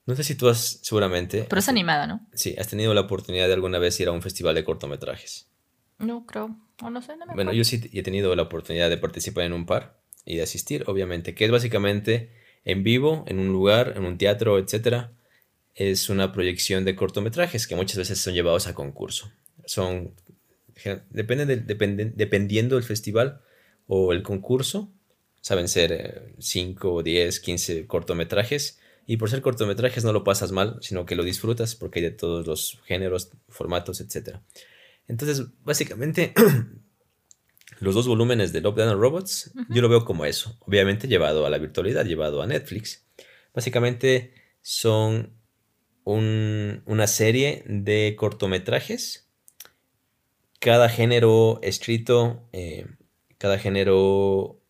No 0.05 0.17
sé 0.17 0.25
si 0.25 0.35
tú 0.35 0.49
has, 0.49 0.81
seguramente. 0.83 1.47
Pero 1.49 1.59
es 1.59 1.69
animada, 1.69 2.07
¿no? 2.07 2.27
Sí, 2.35 2.55
has 2.59 2.69
tenido 2.69 2.93
la 2.93 3.03
oportunidad 3.03 3.47
de 3.47 3.55
alguna 3.55 3.79
vez 3.79 3.99
ir 4.01 4.09
a 4.09 4.13
un 4.13 4.23
festival 4.23 4.55
de 4.55 4.65
cortometrajes. 4.65 5.49
No 5.99 6.27
creo. 6.27 6.57
O 6.83 6.91
no 6.91 7.01
sé, 7.01 7.17
no 7.17 7.27
me 7.27 7.35
Bueno, 7.35 7.53
yo 7.53 7.65
sí 7.65 7.89
he 7.93 8.03
tenido 8.03 8.35
la 8.35 8.43
oportunidad 8.43 8.91
de 8.91 8.99
participar 8.99 9.45
en 9.45 9.53
un 9.53 9.65
par 9.65 10.01
y 10.25 10.37
de 10.37 10.43
asistir, 10.43 10.85
obviamente, 10.89 11.35
que 11.35 11.45
es 11.45 11.51
básicamente 11.51 12.33
en 12.65 12.83
vivo, 12.83 13.25
en 13.29 13.39
un 13.39 13.49
lugar, 13.53 13.95
en 13.97 14.05
un 14.05 14.19
teatro, 14.19 14.59
etcétera. 14.59 15.13
Es 15.75 16.09
una 16.09 16.33
proyección 16.33 16.85
de 16.85 16.95
cortometrajes 16.95 17.67
que 17.67 17.77
muchas 17.77 17.97
veces 17.99 18.21
son 18.21 18.35
llevados 18.35 18.67
a 18.67 18.75
concurso. 18.75 19.31
Son. 19.65 20.15
Depende 21.11 21.57
dependiendo 21.57 22.77
del 22.77 22.85
festival 22.85 23.43
o 23.87 24.13
el 24.13 24.23
concurso, 24.23 24.91
saben 25.41 25.69
ser 25.69 26.35
5, 26.39 27.03
10, 27.03 27.41
15 27.41 27.87
cortometrajes. 27.87 28.79
Y 29.07 29.17
por 29.17 29.29
ser 29.29 29.43
cortometrajes 29.43 30.05
no 30.05 30.13
lo 30.13 30.25
pasas 30.25 30.53
mal, 30.53 30.79
sino 30.81 31.05
que 31.05 31.17
lo 31.17 31.25
disfrutas 31.25 31.75
porque 31.75 31.99
hay 31.99 32.05
de 32.05 32.11
todos 32.13 32.47
los 32.47 32.81
géneros, 32.85 33.33
formatos, 33.49 34.01
etcétera. 34.01 34.43
Entonces, 35.09 35.47
básicamente, 35.65 36.33
los 37.81 37.95
dos 37.95 38.07
volúmenes 38.07 38.53
de 38.53 38.61
Love, 38.61 38.77
Death 38.77 38.89
and 38.91 39.01
Robots, 39.01 39.53
yo 39.69 39.83
lo 39.83 39.89
veo 39.89 40.05
como 40.05 40.25
eso. 40.25 40.57
Obviamente 40.61 41.09
llevado 41.09 41.45
a 41.45 41.51
la 41.51 41.59
virtualidad, 41.59 42.07
llevado 42.07 42.43
a 42.43 42.47
Netflix. 42.47 43.05
Básicamente 43.53 44.35
son 44.61 45.35
una 46.05 47.07
serie 47.07 47.65
de 47.67 48.15
cortometrajes. 48.17 49.29
Cada 50.59 50.89
género 50.89 51.61
escrito, 51.63 52.49
eh, 52.53 52.87
cada 53.39 53.59
género 53.59 54.61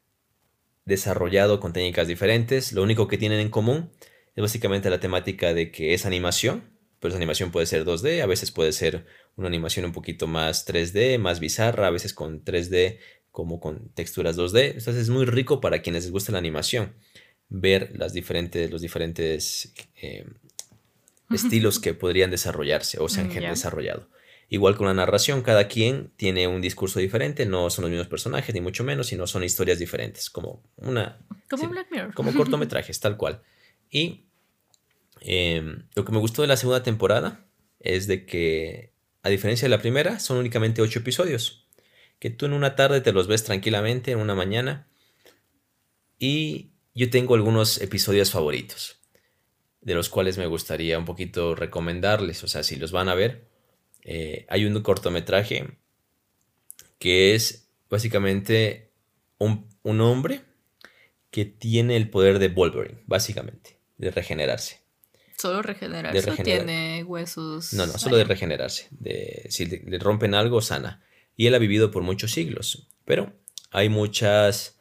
desarrollado 0.85 1.61
con 1.61 1.73
técnicas 1.73 2.09
diferentes. 2.09 2.73
Lo 2.73 2.83
único 2.83 3.09
que 3.09 3.19
tienen 3.19 3.41
en 3.41 3.51
común 3.51 3.91
es 4.35 4.43
básicamente 4.43 4.91
la 4.91 5.01
temática 5.01 5.55
de 5.55 5.71
que 5.71 5.95
es 5.95 6.07
animación 6.07 6.73
pero 7.03 7.11
esa 7.11 7.19
animación 7.19 7.51
puede 7.51 7.67
ser 7.67 7.85
2D, 7.85 8.23
a 8.23 8.27
veces 8.27 8.53
puede 8.53 8.71
ser 8.71 9.05
una 9.35 9.49
animación 9.49 9.85
un 9.85 9.93
poquito 9.93 10.29
más 10.29 10.65
3D, 10.65 11.19
más 11.19 11.41
bizarra, 11.41 11.89
a 11.89 11.91
veces 11.91 12.15
con 12.15 12.45
3D 12.45 13.01
como 13.33 13.59
con 13.59 13.89
texturas 13.89 14.39
2D. 14.39 14.67
Entonces 14.67 14.95
es 14.95 15.09
muy 15.09 15.25
rico 15.25 15.61
para 15.61 15.83
quienes 15.83 16.05
les 16.05 16.13
gusta 16.13 16.31
la 16.31 16.39
animación 16.39 16.95
ver 17.49 17.91
las 17.99 18.13
diferentes, 18.13 18.71
los 18.71 18.83
diferentes 18.83 19.75
eh, 20.01 20.27
estilos 21.35 21.79
que 21.79 21.95
podrían 21.95 22.31
desarrollarse 22.31 22.99
o 23.01 23.09
se 23.09 23.21
han 23.21 23.29
mm, 23.29 23.51
desarrollado. 23.51 24.09
Igual 24.49 24.77
con 24.77 24.87
la 24.87 24.95
narración, 24.95 25.43
cada 25.43 25.67
quien 25.67 26.13
tiene 26.17 26.47
un 26.47 26.61
discurso 26.61 27.01
diferente, 27.01 27.47
no 27.47 27.71
son 27.71 27.83
los 27.83 27.91
mismos 27.91 28.09
personajes, 28.09 28.55
ni 28.55 28.61
mucho 28.61 28.85
menos, 28.85 29.07
sino 29.07 29.27
son 29.27 29.45
historias 29.45 29.79
diferentes, 29.79 30.29
como 30.29 30.63
una... 30.77 31.25
Como 31.49 31.69
Black 31.69 31.91
Mirror. 31.91 32.15
Como 32.15 32.33
cortometrajes, 32.37 33.01
tal 33.01 33.17
cual. 33.17 33.43
Y 33.91 34.27
Em, 35.25 35.87
lo 35.95 36.05
que 36.05 36.13
me 36.13 36.19
gustó 36.19 36.43
de 36.43 36.49
la 36.49 36.57
segunda 36.57 36.83
temporada 36.83 37.47
es 37.81 38.07
de 38.07 38.27
que, 38.27 38.93
a 39.23 39.29
diferencia 39.29 39.67
de 39.67 39.71
la 39.71 39.81
primera, 39.81 40.19
son 40.19 40.39
únicamente 40.39 40.83
ocho 40.83 40.99
episodios. 40.99 41.69
Que 42.19 42.31
tú 42.31 42.47
en 42.47 42.53
una 42.53 42.77
tarde 42.77 43.01
te 43.01 43.13
los 43.13 43.27
ves 43.29 43.45
tranquilamente, 43.45 44.13
en 44.13 44.19
una 44.19 44.35
mañana. 44.35 44.89
Y 46.19 46.73
yo 46.95 47.11
tengo 47.11 47.35
algunos 47.35 47.81
episodios 47.81 48.31
favoritos, 48.31 49.01
de 49.83 49.95
los 49.95 50.09
cuales 50.09 50.39
me 50.39 50.47
gustaría 50.47 50.99
un 50.99 51.05
poquito 51.05 51.55
recomendarles. 51.55 52.43
O 52.45 52.49
sea, 52.49 52.63
si 52.63 52.77
los 52.77 52.93
van 52.93 53.09
a 53.09 53.15
ver, 53.15 53.45
eh, 54.05 54.47
hay 54.49 54.65
un 54.65 54.81
cortometraje 54.83 55.77
que 56.99 57.35
es 57.35 57.69
básicamente 57.91 58.91
un, 59.39 59.69
un 59.83 60.01
hombre 60.01 60.43
que 61.31 61.45
tiene 61.45 61.97
el 61.97 62.11
poder 62.11 62.39
de 62.39 62.49
Wolverine, 62.49 63.03
básicamente, 63.07 63.79
de 63.99 64.11
regenerarse. 64.11 64.83
¿Solo 65.37 65.63
regenerarse 65.63 66.31
o 66.31 66.37
tiene 66.37 67.03
huesos? 67.03 67.73
No, 67.73 67.87
no, 67.87 67.99
solo 67.99 68.17
de 68.17 68.25
regenerarse. 68.25 68.87
De, 68.91 69.47
si 69.49 69.67
le, 69.67 69.99
rompen 69.99 70.35
algo, 70.35 70.61
sana. 70.61 71.03
Y 71.37 71.47
él 71.47 71.55
ha 71.57 71.59
vivido 71.59 71.91
por 71.91 72.05
muchos 72.05 72.31
siglos. 72.31 72.87
Pero 73.05 73.33
hay 73.73 73.89
muchas 73.89 74.79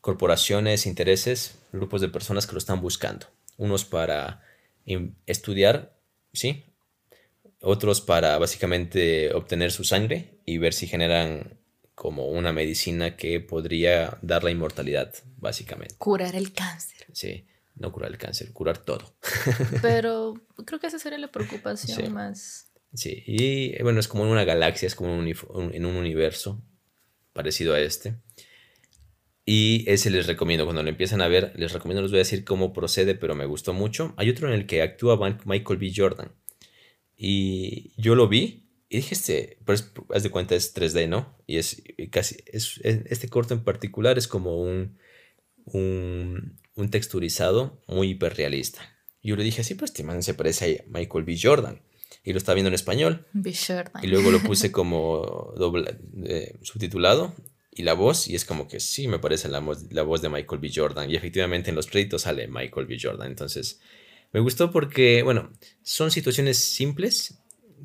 corporaciones, 0.00 0.86
intereses, 0.86 1.58
grupos 1.72 2.00
de 2.00 2.08
personas 2.08 2.46
que 2.46 2.52
lo 2.52 2.58
están 2.58 2.80
buscando. 2.80 3.26
Unos 3.56 3.84
para 3.84 4.42
estudiar, 5.26 5.96
¿sí? 6.32 6.64
Otros 7.60 8.00
para 8.00 8.38
básicamente 8.38 9.32
obtener 9.32 9.72
su 9.72 9.84
sangre 9.84 10.38
y 10.44 10.58
ver 10.58 10.74
si 10.74 10.86
generan 10.86 11.58
como 11.94 12.28
una 12.28 12.52
medicina 12.52 13.16
que 13.16 13.40
podría 13.40 14.18
dar 14.20 14.44
la 14.44 14.50
inmortalidad, 14.50 15.14
básicamente. 15.36 15.94
Curar 15.96 16.34
el 16.34 16.52
cáncer. 16.52 17.06
Sí 17.12 17.46
no 17.76 17.92
curar 17.92 18.10
el 18.10 18.18
cáncer, 18.18 18.52
curar 18.52 18.78
todo. 18.78 19.14
Pero 19.82 20.34
creo 20.64 20.80
que 20.80 20.86
esa 20.86 20.98
sería 20.98 21.18
la 21.18 21.30
preocupación 21.30 22.12
más. 22.12 22.68
Sí, 22.94 23.22
y 23.26 23.82
bueno, 23.82 23.98
es 23.98 24.06
como 24.06 24.24
en 24.24 24.30
una 24.30 24.44
galaxia, 24.44 24.86
es 24.86 24.94
como 24.94 25.12
en 25.14 25.86
un 25.86 25.96
universo 25.96 26.62
parecido 27.32 27.74
a 27.74 27.80
este. 27.80 28.14
Y 29.46 29.84
ese 29.88 30.10
les 30.10 30.26
recomiendo, 30.26 30.64
cuando 30.64 30.82
lo 30.82 30.88
empiezan 30.88 31.20
a 31.20 31.28
ver, 31.28 31.52
les 31.56 31.72
recomiendo, 31.72 32.00
les 32.00 32.10
voy 32.10 32.18
a 32.18 32.22
decir 32.24 32.44
cómo 32.44 32.72
procede, 32.72 33.14
pero 33.14 33.34
me 33.34 33.44
gustó 33.44 33.74
mucho. 33.74 34.14
Hay 34.16 34.30
otro 34.30 34.48
en 34.48 34.54
el 34.54 34.66
que 34.66 34.80
actúa 34.80 35.18
Michael 35.44 35.78
B. 35.78 35.92
Jordan. 35.94 36.32
Y 37.16 37.92
yo 38.00 38.14
lo 38.14 38.26
vi 38.28 38.70
y 38.88 38.96
dije, 38.98 39.14
este, 39.14 39.58
pues, 39.64 39.92
haz 40.14 40.22
de 40.22 40.30
cuenta, 40.30 40.54
es 40.54 40.74
3D, 40.74 41.08
¿no? 41.08 41.36
Y 41.46 41.58
es 41.58 41.82
casi, 42.10 42.36
es, 42.46 42.80
este 42.82 43.28
corto 43.28 43.52
en 43.52 43.64
particular 43.64 44.16
es 44.16 44.28
como 44.28 44.56
un, 44.56 44.98
un, 45.66 46.58
un 46.74 46.90
texturizado 46.90 47.82
muy 47.86 48.10
hiperrealista. 48.10 48.82
Yo 49.22 49.36
le 49.36 49.44
dije, 49.44 49.62
sí, 49.62 49.74
pero 49.74 49.86
este 49.86 50.04
man 50.04 50.22
se 50.22 50.34
parece 50.34 50.84
a 50.86 50.90
Michael 50.90 51.24
B. 51.24 51.38
Jordan. 51.40 51.82
Y 52.22 52.32
lo 52.32 52.38
estaba 52.38 52.54
viendo 52.54 52.68
en 52.68 52.74
español. 52.74 53.26
B. 53.34 53.54
Jordan. 53.54 54.02
Y 54.02 54.06
luego 54.06 54.30
lo 54.30 54.40
puse 54.42 54.72
como 54.72 55.52
eh, 56.24 56.56
subtitulado 56.62 57.34
y 57.74 57.82
la 57.82 57.94
voz, 57.94 58.28
y 58.28 58.34
es 58.34 58.44
como 58.44 58.68
que 58.68 58.80
sí 58.80 59.08
me 59.08 59.18
parece 59.18 59.48
la, 59.48 59.62
la 59.90 60.02
voz 60.02 60.22
de 60.22 60.28
Michael 60.28 60.60
B. 60.60 60.70
Jordan. 60.74 61.10
Y 61.10 61.16
efectivamente 61.16 61.70
en 61.70 61.76
los 61.76 61.86
créditos 61.86 62.22
sale 62.22 62.46
Michael 62.46 62.86
B. 62.86 62.98
Jordan. 63.00 63.26
Entonces, 63.26 63.80
me 64.32 64.40
gustó 64.40 64.70
porque, 64.70 65.22
bueno, 65.22 65.50
son 65.82 66.10
situaciones 66.10 66.58
simples 66.58 67.40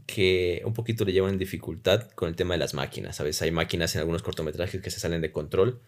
que 0.05 0.61
un 0.65 0.73
poquito 0.73 1.05
le 1.05 1.13
llevan 1.13 1.37
dificultad 1.37 2.09
con 2.11 2.29
el 2.29 2.35
tema 2.35 2.53
de 2.53 2.59
las 2.59 2.73
máquinas. 2.73 3.15
¿Sabes? 3.15 3.41
Hay 3.41 3.51
máquinas 3.51 3.95
en 3.95 3.99
algunos 3.99 4.21
cortometrajes 4.21 4.81
que 4.81 4.91
se 4.91 4.99
salen 4.99 5.21
de 5.21 5.31
control 5.31 5.81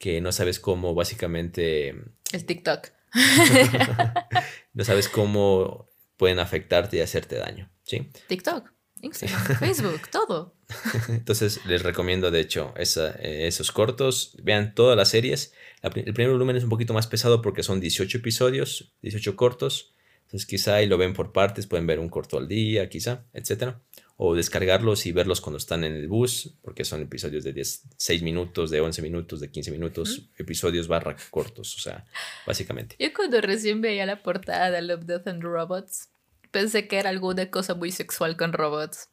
que 0.00 0.20
no 0.22 0.32
sabes 0.32 0.58
cómo 0.58 0.94
básicamente... 0.94 1.94
El 2.32 2.46
TikTok. 2.46 2.88
no 4.72 4.84
sabes 4.84 5.08
cómo 5.08 5.90
pueden 6.16 6.38
afectarte 6.38 6.96
y 6.96 7.00
hacerte 7.00 7.36
daño, 7.36 7.70
¿sí? 7.82 8.10
TikTok, 8.28 8.72
Instagram, 9.02 9.58
Facebook, 9.58 10.08
todo. 10.10 10.54
Entonces 11.08 11.64
les 11.66 11.82
recomiendo 11.82 12.30
de 12.30 12.40
hecho 12.40 12.74
eh, 12.76 13.46
esos 13.46 13.72
cortos, 13.72 14.36
vean 14.42 14.74
todas 14.74 14.96
las 14.96 15.08
series. 15.08 15.52
El 15.82 16.12
primer 16.14 16.32
volumen 16.32 16.56
es 16.56 16.64
un 16.64 16.70
poquito 16.70 16.94
más 16.94 17.06
pesado 17.06 17.42
porque 17.42 17.62
son 17.62 17.80
18 17.80 18.18
episodios, 18.18 18.92
18 19.02 19.36
cortos. 19.36 19.94
Entonces 20.22 20.46
quizá 20.46 20.76
ahí 20.76 20.86
lo 20.86 20.98
ven 20.98 21.12
por 21.12 21.32
partes, 21.32 21.66
pueden 21.66 21.86
ver 21.86 21.98
un 21.98 22.08
corto 22.08 22.38
al 22.38 22.46
día, 22.46 22.88
quizá, 22.88 23.24
etcétera 23.32 23.80
o 24.22 24.34
descargarlos 24.34 25.06
y 25.06 25.12
verlos 25.12 25.40
cuando 25.40 25.56
están 25.56 25.82
en 25.82 25.94
el 25.94 26.06
bus, 26.06 26.54
porque 26.60 26.84
son 26.84 27.00
episodios 27.00 27.42
de 27.42 27.54
10, 27.54 27.84
6 27.96 28.22
minutos, 28.22 28.68
de 28.68 28.82
11 28.82 29.00
minutos, 29.00 29.40
de 29.40 29.50
15 29.50 29.70
minutos, 29.70 30.28
episodios 30.36 30.88
barra 30.88 31.16
cortos, 31.30 31.74
o 31.74 31.78
sea, 31.78 32.04
básicamente. 32.46 32.96
Yo 32.98 33.14
cuando 33.16 33.40
recién 33.40 33.80
veía 33.80 34.04
la 34.04 34.22
portada 34.22 34.70
de 34.70 34.82
Love, 34.82 35.06
Death 35.06 35.26
and 35.26 35.42
Robots, 35.42 36.10
pensé 36.50 36.88
que 36.88 36.98
era 36.98 37.10
alguna 37.10 37.50
cosa 37.50 37.74
muy 37.74 37.92
sexual 37.92 38.36
con 38.36 38.52
robots. 38.52 39.08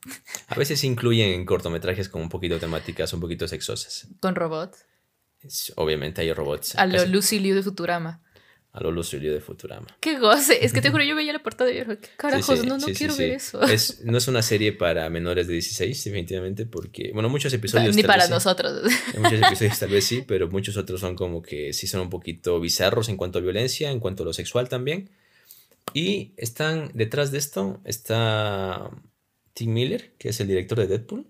A 0.47 0.55
veces 0.55 0.83
incluyen 0.83 1.45
cortometrajes 1.45 2.09
con 2.09 2.21
un 2.21 2.29
poquito 2.29 2.59
temáticas 2.59 3.13
un 3.13 3.21
poquito 3.21 3.47
sexosas. 3.47 4.07
¿Con 4.19 4.35
robots? 4.35 4.85
Obviamente 5.75 6.21
hay 6.21 6.33
robots. 6.33 6.75
A 6.75 6.85
lo 6.85 7.05
Lucy 7.05 7.39
Liu 7.39 7.55
de 7.55 7.63
Futurama. 7.63 8.21
a 8.73 8.81
Lolo 8.81 9.01
Surio 9.01 9.33
de 9.33 9.39
Futurama. 9.39 9.87
Qué 9.99 10.19
goce. 10.19 10.63
Es 10.63 10.71
que 10.71 10.81
te 10.81 10.89
juro, 10.91 11.03
yo 11.03 11.15
veía 11.15 11.33
la 11.33 11.41
portada 11.41 11.71
y 11.71 11.83
¿qué 11.83 12.09
carajos? 12.17 12.63
no, 12.65 12.77
no 12.77 12.87
quiero 12.87 13.15
ver 13.15 13.31
eso. 13.31 13.61
Es, 13.63 14.03
no 14.03 14.17
es 14.17 14.27
una 14.27 14.41
serie 14.41 14.71
para 14.73 15.09
menores 15.09 15.47
de 15.47 15.53
16, 15.53 16.03
definitivamente, 16.03 16.65
porque, 16.65 17.11
bueno, 17.13 17.29
muchos 17.29 17.51
episodios. 17.53 17.95
Ni 17.95 18.03
para 18.03 18.27
nosotros. 18.27 18.83
muchos 19.17 19.41
episodios 19.47 19.79
tal 19.79 19.89
vez 19.89 20.05
sí, 20.05 20.23
pero 20.27 20.47
muchos 20.49 20.77
otros 20.77 20.99
son 20.99 21.15
como 21.15 21.41
que 21.41 21.73
sí 21.73 21.87
son 21.87 22.01
un 22.01 22.09
poquito 22.09 22.59
bizarros 22.59 23.09
en 23.09 23.17
cuanto 23.17 23.39
a 23.39 23.41
violencia, 23.41 23.89
en 23.89 23.99
cuanto 23.99 24.23
a 24.23 24.25
lo 24.27 24.33
sexual 24.33 24.69
también. 24.69 25.09
Y 25.93 26.33
están, 26.37 26.91
detrás 26.93 27.31
de 27.31 27.37
esto, 27.37 27.81
está 27.83 28.91
Tim 29.53 29.73
Miller, 29.73 30.13
que 30.17 30.29
es 30.29 30.39
el 30.39 30.47
director 30.47 30.77
de 30.79 30.87
Deadpool. 30.87 31.27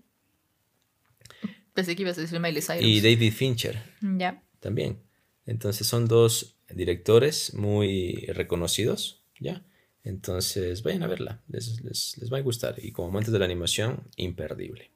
Pensé 1.74 1.94
que 1.94 2.02
ibas 2.02 2.18
a 2.18 2.22
decir 2.22 2.40
Miley 2.40 2.60
Cyrus. 2.60 2.82
Y 2.82 3.00
David 3.00 3.32
Fincher. 3.32 3.82
Ya. 4.02 4.42
También. 4.60 5.00
Entonces 5.46 5.86
son 5.86 6.06
dos 6.06 6.56
directores 6.68 7.54
muy 7.54 8.26
reconocidos, 8.34 9.22
¿ya? 9.40 9.64
Entonces 10.04 10.82
vayan 10.82 11.02
a 11.02 11.06
verla, 11.06 11.42
les, 11.48 11.82
les, 11.82 12.32
va 12.32 12.38
a 12.38 12.42
gustar. 12.42 12.76
Y 12.82 12.92
como 12.92 13.08
amantes 13.08 13.32
de 13.32 13.38
la 13.38 13.44
animación, 13.44 14.08
imperdible. 14.16 14.90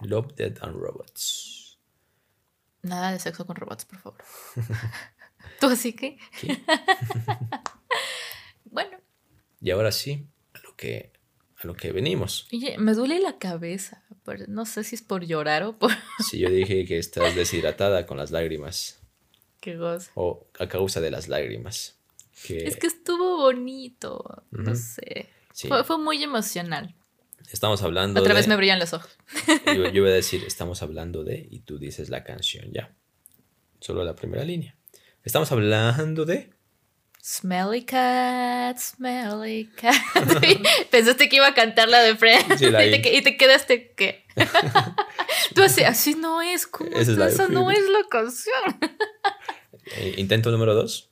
Love, 0.00 0.34
Dead 0.34 0.58
and 0.60 0.76
Robots. 0.76 1.78
Nada 2.82 3.12
de 3.12 3.18
sexo 3.18 3.46
con 3.46 3.56
robots, 3.56 3.84
por 3.84 3.98
favor. 3.98 4.24
¿Tú 5.60 5.68
así 5.68 5.94
que? 5.94 6.18
Y 9.64 9.70
ahora 9.70 9.92
sí, 9.92 10.26
a 10.52 10.60
lo 10.60 10.76
que, 10.76 11.10
a 11.56 11.66
lo 11.66 11.74
que 11.74 11.90
venimos. 11.90 12.46
Oye, 12.52 12.76
me 12.76 12.92
duele 12.92 13.18
la 13.18 13.38
cabeza. 13.38 14.04
No 14.46 14.66
sé 14.66 14.84
si 14.84 14.94
es 14.94 15.00
por 15.00 15.24
llorar 15.24 15.62
o 15.62 15.78
por... 15.78 15.90
sí, 16.30 16.38
yo 16.38 16.50
dije 16.50 16.84
que 16.84 16.98
estás 16.98 17.34
deshidratada 17.34 18.04
con 18.04 18.18
las 18.18 18.30
lágrimas. 18.30 19.00
Qué 19.62 19.78
gozo. 19.78 20.10
O 20.16 20.46
a 20.58 20.68
causa 20.68 21.00
de 21.00 21.10
las 21.10 21.28
lágrimas. 21.28 21.98
Es 22.46 22.76
que 22.76 22.86
estuvo 22.86 23.38
bonito. 23.38 24.44
No 24.50 24.74
sé. 24.76 25.30
Fue, 25.54 25.96
muy 25.96 26.22
emocional. 26.22 26.94
Estamos 27.50 27.82
hablando 27.82 28.20
Otra 28.20 28.34
vez 28.34 28.46
me 28.46 28.56
brillan 28.56 28.78
los 28.78 28.92
ojos. 28.92 29.16
yo, 29.66 29.88
yo, 29.88 30.02
voy 30.02 30.10
a 30.10 30.14
decir, 30.14 30.44
estamos 30.46 30.82
hablando 30.82 31.24
de, 31.24 31.48
y 31.50 31.60
tú 31.60 31.78
dices 31.78 32.10
la 32.10 32.22
canción 32.22 32.70
ya. 32.70 32.94
Solo 33.80 34.04
la 34.04 34.14
primera 34.14 34.44
línea. 34.44 34.76
Estamos 35.22 35.50
hablando 35.52 36.26
de. 36.26 36.53
Smelly 37.26 37.86
cat, 37.86 38.76
smelly 38.76 39.70
cat. 39.76 39.96
Pensaste 40.90 41.26
que 41.30 41.36
iba 41.36 41.46
a 41.46 41.54
cantar 41.54 41.88
la 41.88 42.00
de 42.02 42.16
Friends. 42.16 42.60
y, 42.60 42.70
te, 42.70 43.16
y, 43.16 43.22
te, 43.22 43.38
quedaste 43.38 43.92
que. 43.92 44.26
Tú 45.54 45.62
así, 45.62 45.84
así 45.84 46.16
no 46.16 46.42
es. 46.42 46.66
como 46.66 46.90
Esa 46.90 47.48
no 47.48 47.70
es 47.70 47.88
la 47.88 48.06
canción. 48.10 48.78
Eh, 49.96 50.16
intento 50.18 50.50
número 50.50 50.74
dos. 50.74 51.08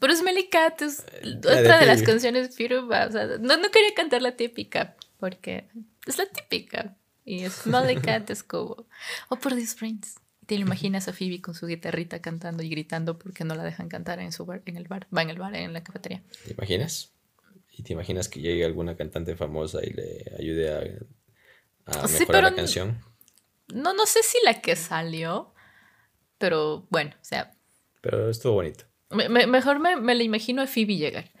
Pero 0.00 0.14
Smelly 0.14 0.50
Cat 0.50 0.82
es 0.82 1.06
eh, 1.22 1.38
otra 1.38 1.78
de, 1.78 1.86
las 1.86 2.02
canciones 2.02 2.54
Firuba. 2.54 3.06
O 3.06 3.10
sea, 3.10 3.24
no, 3.24 3.56
no 3.56 3.70
quería 3.70 3.94
cantar 3.94 4.20
la 4.20 4.36
típica, 4.36 4.96
porque 5.18 5.66
es 6.06 6.18
la 6.18 6.26
típica. 6.26 6.94
Y 7.24 7.48
Smelly 7.48 8.02
Cat 8.02 8.28
es 8.28 8.42
como, 8.42 8.86
oh 9.30 9.36
por 9.36 9.54
Dios, 9.54 9.76
Friends. 9.76 10.16
Te 10.46 10.54
imaginas 10.54 11.08
a 11.08 11.12
Phoebe 11.12 11.40
con 11.40 11.54
su 11.54 11.66
guitarrita 11.66 12.20
cantando 12.20 12.62
y 12.62 12.68
gritando 12.68 13.18
porque 13.18 13.44
no 13.44 13.54
la 13.54 13.64
dejan 13.64 13.88
cantar 13.88 14.20
en 14.20 14.32
su 14.32 14.46
bar, 14.46 14.62
en 14.66 14.76
el 14.76 14.88
bar, 14.88 15.06
va 15.16 15.22
en 15.22 15.30
el 15.30 15.38
bar, 15.38 15.54
en 15.54 15.72
la 15.72 15.82
cafetería. 15.82 16.22
¿Te 16.44 16.52
imaginas? 16.52 17.12
¿Y 17.72 17.82
te 17.82 17.92
imaginas 17.92 18.28
que 18.28 18.40
llegue 18.40 18.64
alguna 18.64 18.96
cantante 18.96 19.36
famosa 19.36 19.80
y 19.84 19.90
le 19.90 20.32
ayude 20.38 20.72
a, 20.72 22.00
a 22.00 22.08
mejorar 22.08 22.44
la 22.44 22.54
canción? 22.54 23.00
No, 23.74 23.92
no 23.92 24.06
sé 24.06 24.22
si 24.22 24.38
la 24.44 24.60
que 24.60 24.76
salió, 24.76 25.52
pero 26.38 26.86
bueno, 26.90 27.10
o 27.20 27.24
sea, 27.24 27.52
pero 28.00 28.30
estuvo 28.30 28.54
bonito. 28.54 28.84
mejor 29.10 29.80
me, 29.80 29.96
me 29.96 30.14
la 30.14 30.22
imagino 30.22 30.62
a 30.62 30.68
Phoebe 30.68 30.96
llegar. 30.96 31.32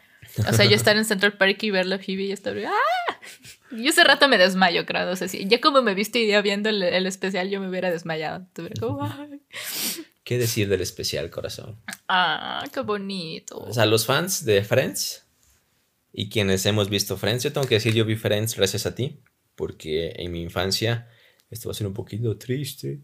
O 0.48 0.52
sea, 0.52 0.64
yo 0.64 0.74
estar 0.74 0.96
en 0.96 1.04
Central 1.04 1.36
Park 1.38 1.62
y 1.62 1.70
verla 1.70 1.96
a 1.96 1.98
Phoebe 1.98 2.24
y 2.24 2.32
estar. 2.32 2.56
¡Ah! 2.58 3.20
Yo 3.70 3.90
ese 3.90 4.04
rato 4.04 4.28
me 4.28 4.38
desmayo, 4.38 4.86
creo. 4.86 5.06
No 5.06 5.16
sé 5.16 5.28
si. 5.28 5.46
Ya 5.46 5.60
como 5.60 5.82
me 5.82 5.94
viste 5.94 6.20
y 6.20 6.28
ya 6.28 6.40
viendo 6.42 6.68
el, 6.68 6.82
el, 6.82 7.06
especial, 7.06 7.50
yo 7.50 7.60
me 7.60 7.68
hubiera 7.68 7.90
desmayado. 7.90 8.46
¿Qué 10.24 10.38
decir 10.38 10.68
del 10.68 10.80
especial, 10.80 11.30
corazón? 11.30 11.80
Ah, 12.08 12.64
qué 12.72 12.80
bonito. 12.80 13.58
O 13.58 13.72
sea, 13.72 13.86
los 13.86 14.06
fans 14.06 14.44
de 14.44 14.62
Friends 14.64 15.26
y 16.12 16.28
quienes 16.30 16.64
hemos 16.66 16.88
visto 16.88 17.16
Friends, 17.16 17.44
yo 17.44 17.52
tengo 17.52 17.66
que 17.66 17.76
decir, 17.76 17.94
yo 17.94 18.04
vi 18.04 18.16
Friends 18.16 18.56
gracias 18.56 18.86
a 18.86 18.94
ti, 18.94 19.20
porque 19.54 20.14
en 20.16 20.32
mi 20.32 20.42
infancia 20.42 21.08
esto 21.50 21.68
va 21.68 21.72
a 21.72 21.74
ser 21.74 21.86
un 21.86 21.94
poquito 21.94 22.38
triste 22.38 23.02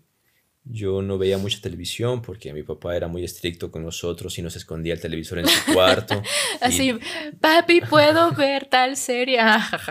yo 0.65 1.03
no 1.03 1.19
veía 1.19 1.39
mucha 1.39 1.61
televisión 1.61 2.23
porque 2.23 2.53
mi 2.53 2.63
papá 2.63 2.97
era 2.97 3.09
muy 3.09 3.25
estricto 3.25 3.71
con 3.71 3.83
nosotros 3.83 4.39
y 4.39 4.43
nos 4.43 4.55
escondía 4.55 4.95
el 4.95 5.01
televisor 5.01 5.41
en 5.41 5.49
su 5.49 5.73
cuarto. 5.73 6.23
Así, 6.61 6.97
papi, 7.41 7.81
¿puedo 7.81 8.33
ver 8.33 8.67
tal 8.67 8.97
serie? 8.97 9.41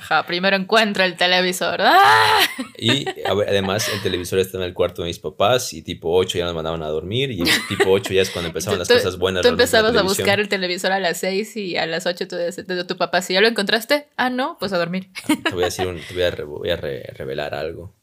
Ah, 0.09 0.25
primero 0.27 0.57
encuentro 0.57 1.03
el 1.03 1.15
televisor. 1.15 1.77
¡Ah! 1.81 2.39
Y 2.77 3.05
además 3.25 3.89
el 3.93 4.01
televisor 4.01 4.39
está 4.39 4.57
en 4.57 4.63
el 4.63 4.73
cuarto 4.73 5.03
de 5.03 5.07
mis 5.07 5.19
papás 5.19 5.73
y 5.73 5.81
tipo 5.81 6.13
8 6.13 6.37
ya 6.37 6.45
nos 6.45 6.53
mandaban 6.53 6.83
a 6.83 6.87
dormir 6.87 7.31
y 7.31 7.43
tipo 7.69 7.89
8 7.91 8.13
ya 8.13 8.21
es 8.21 8.29
cuando 8.29 8.47
empezaban 8.47 8.79
las 8.79 8.87
cosas 8.87 9.17
buenas. 9.17 9.41
Tú 9.41 9.49
empezabas 9.49 9.95
a 9.95 10.01
buscar 10.01 10.39
el 10.39 10.49
televisor 10.49 10.91
a 10.91 10.99
las 10.99 11.19
6 11.19 11.55
y 11.57 11.77
a 11.77 11.85
las 11.85 12.05
8 12.05 12.27
tú 12.27 12.35
de 12.35 12.83
tu 12.85 12.97
papá, 12.97 13.21
si 13.21 13.33
ya 13.33 13.41
lo 13.41 13.47
encontraste, 13.47 14.07
ah, 14.17 14.29
no, 14.29 14.57
pues 14.59 14.73
a 14.73 14.77
dormir. 14.77 15.09
Te 15.27 15.53
voy 15.53 15.63
a 15.63 15.65
decir, 15.65 15.87
te 16.07 16.43
voy 16.43 16.69
a, 16.69 16.75
revelar 16.75 17.53
algo. 17.53 17.95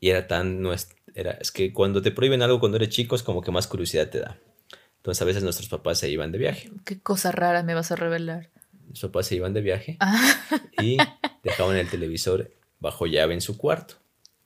Y 0.00 0.10
era 0.10 0.26
tan 0.26 0.62
nuestro 0.62 0.98
era, 1.14 1.32
es 1.32 1.50
que 1.50 1.72
cuando 1.72 2.00
te 2.00 2.12
prohíben 2.12 2.42
algo 2.42 2.60
cuando 2.60 2.76
eres 2.76 2.90
chico 2.90 3.16
es 3.16 3.22
como 3.22 3.42
que 3.42 3.50
más 3.50 3.66
curiosidad 3.66 4.08
te 4.08 4.20
da. 4.20 4.38
Entonces 4.98 5.20
a 5.22 5.24
veces 5.24 5.42
nuestros 5.42 5.68
papás 5.68 5.98
se 5.98 6.08
iban 6.08 6.32
de 6.32 6.38
viaje. 6.38 6.70
¿Qué 6.84 7.00
cosa 7.00 7.32
rara 7.32 7.62
me 7.62 7.74
vas 7.74 7.90
a 7.90 7.96
revelar? 7.96 8.50
Nuestros 8.86 9.10
papás 9.10 9.26
se 9.26 9.36
iban 9.36 9.52
de 9.52 9.60
viaje 9.60 9.96
ah. 10.00 10.36
y 10.80 10.96
dejaban 11.42 11.76
el 11.76 11.88
televisor 11.88 12.52
bajo 12.78 13.06
llave 13.06 13.34
en 13.34 13.40
su 13.40 13.56
cuarto. 13.56 13.96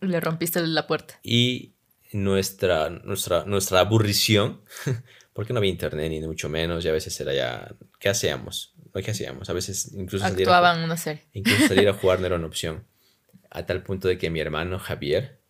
Le 0.01 0.19
rompiste 0.21 0.61
la 0.67 0.87
puerta. 0.87 1.19
Y 1.23 1.75
nuestra, 2.13 2.91
nuestra, 2.91 3.45
nuestra 3.45 3.81
aburrición, 3.81 4.63
porque 5.33 5.53
no 5.53 5.59
había 5.59 5.71
internet 5.71 6.11
ni 6.11 6.21
mucho 6.21 6.49
menos, 6.49 6.85
y 6.85 6.89
a 6.89 6.93
veces 6.93 7.19
era 7.21 7.35
ya, 7.35 7.75
¿qué 7.99 8.09
hacíamos? 8.09 8.75
¿Qué 8.93 9.11
hacíamos? 9.11 9.49
A 9.49 9.53
veces 9.53 9.93
incluso 9.95 10.25
Actuaban 10.25 10.75
salir 10.75 10.83
a, 10.83 10.87
una 10.87 10.97
serie. 10.97 11.23
Incluso 11.33 11.69
salir 11.69 11.89
a 11.89 11.95
jugar 11.95 12.21
no 12.21 12.27
era 12.27 12.37
una 12.37 12.47
opción. 12.49 12.85
A 13.51 13.67
tal 13.67 13.83
punto 13.83 14.09
de 14.09 14.17
que 14.17 14.31
mi 14.31 14.41
hermano 14.41 14.79
Javier 14.79 15.42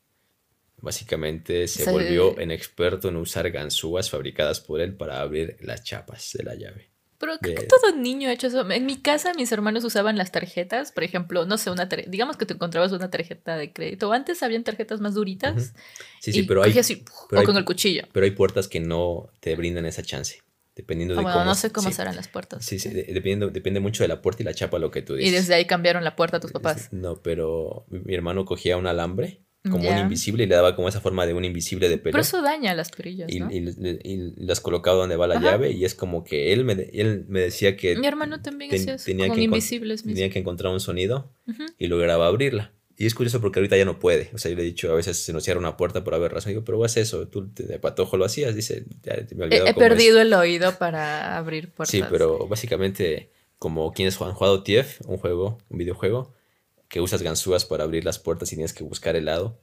Básicamente 0.83 1.69
se 1.69 1.89
volvió 1.89 2.39
en 2.41 2.51
experto 2.51 3.09
en 3.09 3.17
usar 3.17 3.49
ganzúas 3.53 4.11
fabricadas 4.11 4.61
por 4.61 4.81
él 4.81 4.97
para 4.97 5.21
abrir 5.21 5.57
las 5.61 5.85
chapas 5.85 6.33
de 6.35 6.43
la 6.43 6.57
llave. 6.57 6.91
Pero 7.19 7.39
creo 7.41 7.55
que 7.55 7.67
todo 7.67 7.95
niño 7.95 8.29
ha 8.29 8.33
hecho 8.33 8.49
eso. 8.49 8.69
En 8.69 8.85
mi 8.85 8.97
casa 8.97 9.33
mis 9.35 9.53
hermanos 9.53 9.85
usaban 9.85 10.19
las 10.19 10.33
tarjetas, 10.33 10.91
por 10.91 11.05
ejemplo, 11.05 11.47
no 11.47 11.57
sé, 11.57 11.71
una 11.71 11.87
digamos 11.87 12.37
que 12.37 12.47
te 12.47 12.55
encontrabas 12.55 12.91
una 12.91 13.11
tarjeta 13.11 13.57
de 13.57 13.73
crédito. 13.73 14.13
Antes 14.13 14.43
habían 14.43 14.65
tarjetas 14.65 15.01
más 15.01 15.15
duritas. 15.15 15.73
Sí, 16.21 16.33
sí, 16.33 16.43
pero 16.43 16.65
hay, 16.65 16.75
o 16.77 17.45
con 17.45 17.57
el 17.57 17.65
cuchillo. 17.65 18.03
Pero 18.11 18.25
hay 18.25 18.33
puertas 18.33 18.67
que 18.67 18.81
no 18.81 19.31
te 19.39 19.55
brindan 19.55 19.87
esa 19.87 20.03
chance. 20.03 20.43
Dependiendo 20.75 21.15
de 21.15 21.23
cómo. 21.23 21.45
No 21.45 21.55
sé 21.55 21.71
cómo 21.71 21.93
serán 21.93 22.17
las 22.17 22.27
puertas. 22.27 22.65
Sí, 22.65 22.81
sí, 22.81 22.89
dependiendo, 22.89 23.51
depende 23.51 23.79
mucho 23.79 24.03
de 24.03 24.09
la 24.09 24.21
puerta 24.21 24.43
y 24.43 24.45
la 24.45 24.55
chapa 24.55 24.81
lo 24.81 24.91
que 24.91 25.03
tú 25.03 25.15
dices. 25.15 25.33
Y 25.33 25.37
desde 25.37 25.55
ahí 25.55 25.65
cambiaron 25.65 26.03
la 26.03 26.17
puerta 26.17 26.39
a 26.39 26.41
tus 26.41 26.51
papás. 26.51 26.89
No, 26.91 27.23
pero 27.23 27.85
mi 27.89 28.15
hermano 28.17 28.45
cogía 28.45 28.77
un 28.77 28.89
alambre 28.89 29.43
como 29.71 29.89
un 29.89 29.99
invisible 29.99 30.45
y 30.45 30.47
le 30.47 30.55
daba 30.55 30.75
como 30.75 30.89
esa 30.89 31.01
forma 31.01 31.25
de 31.25 31.35
un 31.35 31.45
invisible 31.45 31.89
de 31.89 31.99
pelo. 31.99 32.13
Pero 32.13 32.23
eso 32.23 32.43
daña 32.43 32.75
las 32.75 32.91
perillas, 32.91 33.31
y, 33.31 33.39
y, 33.39 34.35
las 34.37 34.61
colocaba 34.61 34.99
donde 34.99 35.17
va 35.17 35.27
la 35.27 35.41
llave 35.41 35.71
y 35.71 35.85
es 35.85 35.95
como 35.95 36.25
que 36.25 36.53
él 36.53 36.65
me, 36.65 36.73
él 36.93 37.25
me 37.29 37.41
decía 37.41 37.77
que... 37.77 37.97
Mi 37.97 38.07
hermano 38.07 38.43
también 38.43 38.75
hacía 38.75 38.95
eso, 38.95 39.05
tenía, 39.05 39.31
que 39.31 39.43
invisibles 39.43 40.03
tenía 40.03 40.31
que 40.31 40.39
encontrar 40.39 40.73
un 40.73 40.81
sonido 40.81 41.33
y 41.79 41.87
lograba 41.87 42.27
abrirla. 42.27 42.73
Y 42.97 43.07
es 43.07 43.15
curioso 43.15 43.41
porque 43.41 43.59
ahorita 43.59 43.77
ya 43.77 43.85
no 43.85 43.99
puede. 43.99 44.31
O 44.35 44.39
sea, 44.39 44.51
yo 44.51 44.57
le 44.57 44.63
he 44.63 44.67
dicho, 44.67 44.93
a 44.93 44.95
veces 44.95 45.17
se 45.17 45.33
nos 45.33 45.43
cierra 45.45 45.59
una 45.59 45.77
puerta 45.77 46.05
por 46.05 46.15
haber 46.15 46.33
razón. 46.33 46.51
Digo, 46.51 46.65
pero 46.65 46.85
haz 46.85 46.97
eso, 46.97 47.27
tú 47.27 47.51
de 47.55 47.79
patojo 47.79 48.17
lo 48.17 48.25
hacías. 48.25 48.55
Dice, 48.55 48.85
ya 49.03 49.15
me 49.35 49.47
he, 49.47 49.71
he 49.71 49.75
perdido 49.75 50.21
el 50.21 50.33
oído 50.35 50.77
para 50.79 51.37
abrir 51.37 51.71
puertas. 51.71 51.91
Sí, 51.91 52.03
pero 52.11 52.47
básicamente, 52.47 53.31
como 53.59 53.93
quienes 53.93 54.21
han 54.21 54.35
jugado 54.35 54.63
TIEF, 54.63 55.01
un 55.07 55.17
juego, 55.17 55.59
un 55.69 55.79
videojuego, 55.79 56.33
que 56.93 57.01
usas 57.01 57.23
ganzúas 57.23 57.65
para 57.65 57.85
abrir 57.85 58.05
las 58.05 58.19
puertas 58.19 58.53
y 58.53 58.57
tienes 58.57 58.75
que 58.75 58.85
buscar 58.85 59.17
el 59.17 59.25
lado. 59.25 59.59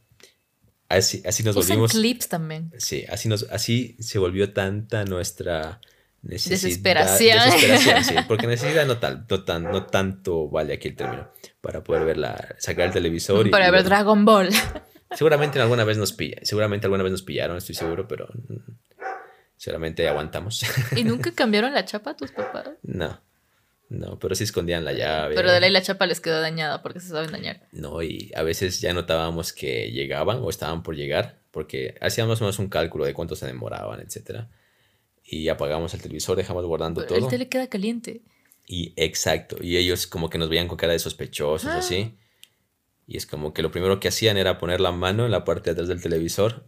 Así, 0.89 1.21
así 1.27 1.43
nos 1.43 1.55
Usan 1.55 1.77
volvimos. 1.77 1.91
clips 1.91 2.27
también. 2.27 2.73
Sí, 2.79 3.05
así, 3.07 3.29
nos, 3.29 3.43
así 3.51 3.95
se 3.99 4.17
volvió 4.17 4.51
tanta 4.51 5.05
nuestra 5.05 5.79
necesidad. 6.23 6.55
Desesperación. 6.55 7.37
Desesperación, 7.51 8.03
sí. 8.03 8.15
Porque 8.27 8.47
necesidad 8.47 8.87
no, 8.87 8.97
tal, 8.97 9.27
no, 9.29 9.43
tan, 9.43 9.65
no 9.65 9.85
tanto 9.85 10.49
vale 10.49 10.73
aquí 10.73 10.87
el 10.87 10.95
término. 10.95 11.29
Para 11.61 11.83
poder 11.83 12.03
verla, 12.03 12.55
sacar 12.57 12.87
el 12.87 12.93
televisor. 12.93 13.45
Y, 13.45 13.51
para 13.51 13.69
ver 13.69 13.83
Dragon 13.83 14.25
Ball. 14.25 14.49
Seguramente 15.15 15.61
alguna 15.61 15.83
vez 15.83 15.99
nos 15.99 16.13
pilla, 16.13 16.37
seguramente 16.43 16.87
alguna 16.87 17.03
vez 17.03 17.11
nos 17.11 17.23
pillaron, 17.23 17.57
estoy 17.57 17.73
seguro, 17.73 18.07
pero 18.07 18.27
seguramente 19.57 20.07
aguantamos. 20.07 20.63
¿Y 20.95 21.03
nunca 21.03 21.31
cambiaron 21.35 21.73
la 21.73 21.85
chapa 21.85 22.11
a 22.11 22.15
tus 22.15 22.31
papás? 22.31 22.69
No. 22.83 23.19
No, 23.89 24.19
pero 24.19 24.35
sí 24.35 24.43
escondían 24.43 24.85
la 24.85 24.93
llave. 24.93 25.35
Pero 25.35 25.51
de 25.51 25.59
ley 25.59 25.71
la 25.71 25.81
chapa 25.81 26.05
les 26.05 26.21
quedó 26.21 26.39
dañada 26.41 26.83
porque 26.83 26.99
se 26.99 27.09
saben 27.09 27.31
dañar. 27.31 27.67
No, 27.71 28.03
y 28.03 28.31
a 28.35 28.43
veces 28.43 28.79
ya 28.81 28.93
notábamos 28.93 29.51
que 29.51 29.91
llegaban 29.91 30.39
o 30.41 30.49
estaban 30.49 30.83
por 30.83 30.95
llegar, 30.95 31.39
porque 31.49 31.95
hacíamos 31.99 32.33
más 32.33 32.41
o 32.41 32.43
menos 32.45 32.59
un 32.59 32.69
cálculo 32.69 33.05
de 33.05 33.15
cuánto 33.15 33.35
se 33.35 33.47
demoraban, 33.47 33.99
etc. 33.99 34.45
y 35.23 35.49
apagamos 35.49 35.93
el 35.95 36.01
televisor, 36.01 36.37
dejamos 36.37 36.65
guardando 36.65 37.03
todo. 37.03 37.17
El 37.17 37.27
tele 37.27 37.49
queda 37.49 37.67
caliente. 37.67 38.21
Y 38.67 38.93
exacto, 38.95 39.57
y 39.59 39.77
ellos 39.77 40.05
como 40.05 40.29
que 40.29 40.37
nos 40.37 40.49
veían 40.49 40.67
con 40.67 40.77
cara 40.77 40.93
de 40.93 40.99
sospechosos, 40.99 41.71
así. 41.71 42.13
Ah. 42.15 42.25
Y 43.07 43.17
es 43.17 43.25
como 43.25 43.53
que 43.53 43.63
lo 43.63 43.71
primero 43.71 43.99
que 43.99 44.07
hacían 44.07 44.37
era 44.37 44.59
poner 44.59 44.79
la 44.79 44.91
mano 44.91 45.25
en 45.25 45.31
la 45.31 45.43
parte 45.43 45.71
de 45.71 45.71
atrás 45.71 45.87
del 45.87 45.99
televisor. 45.99 46.63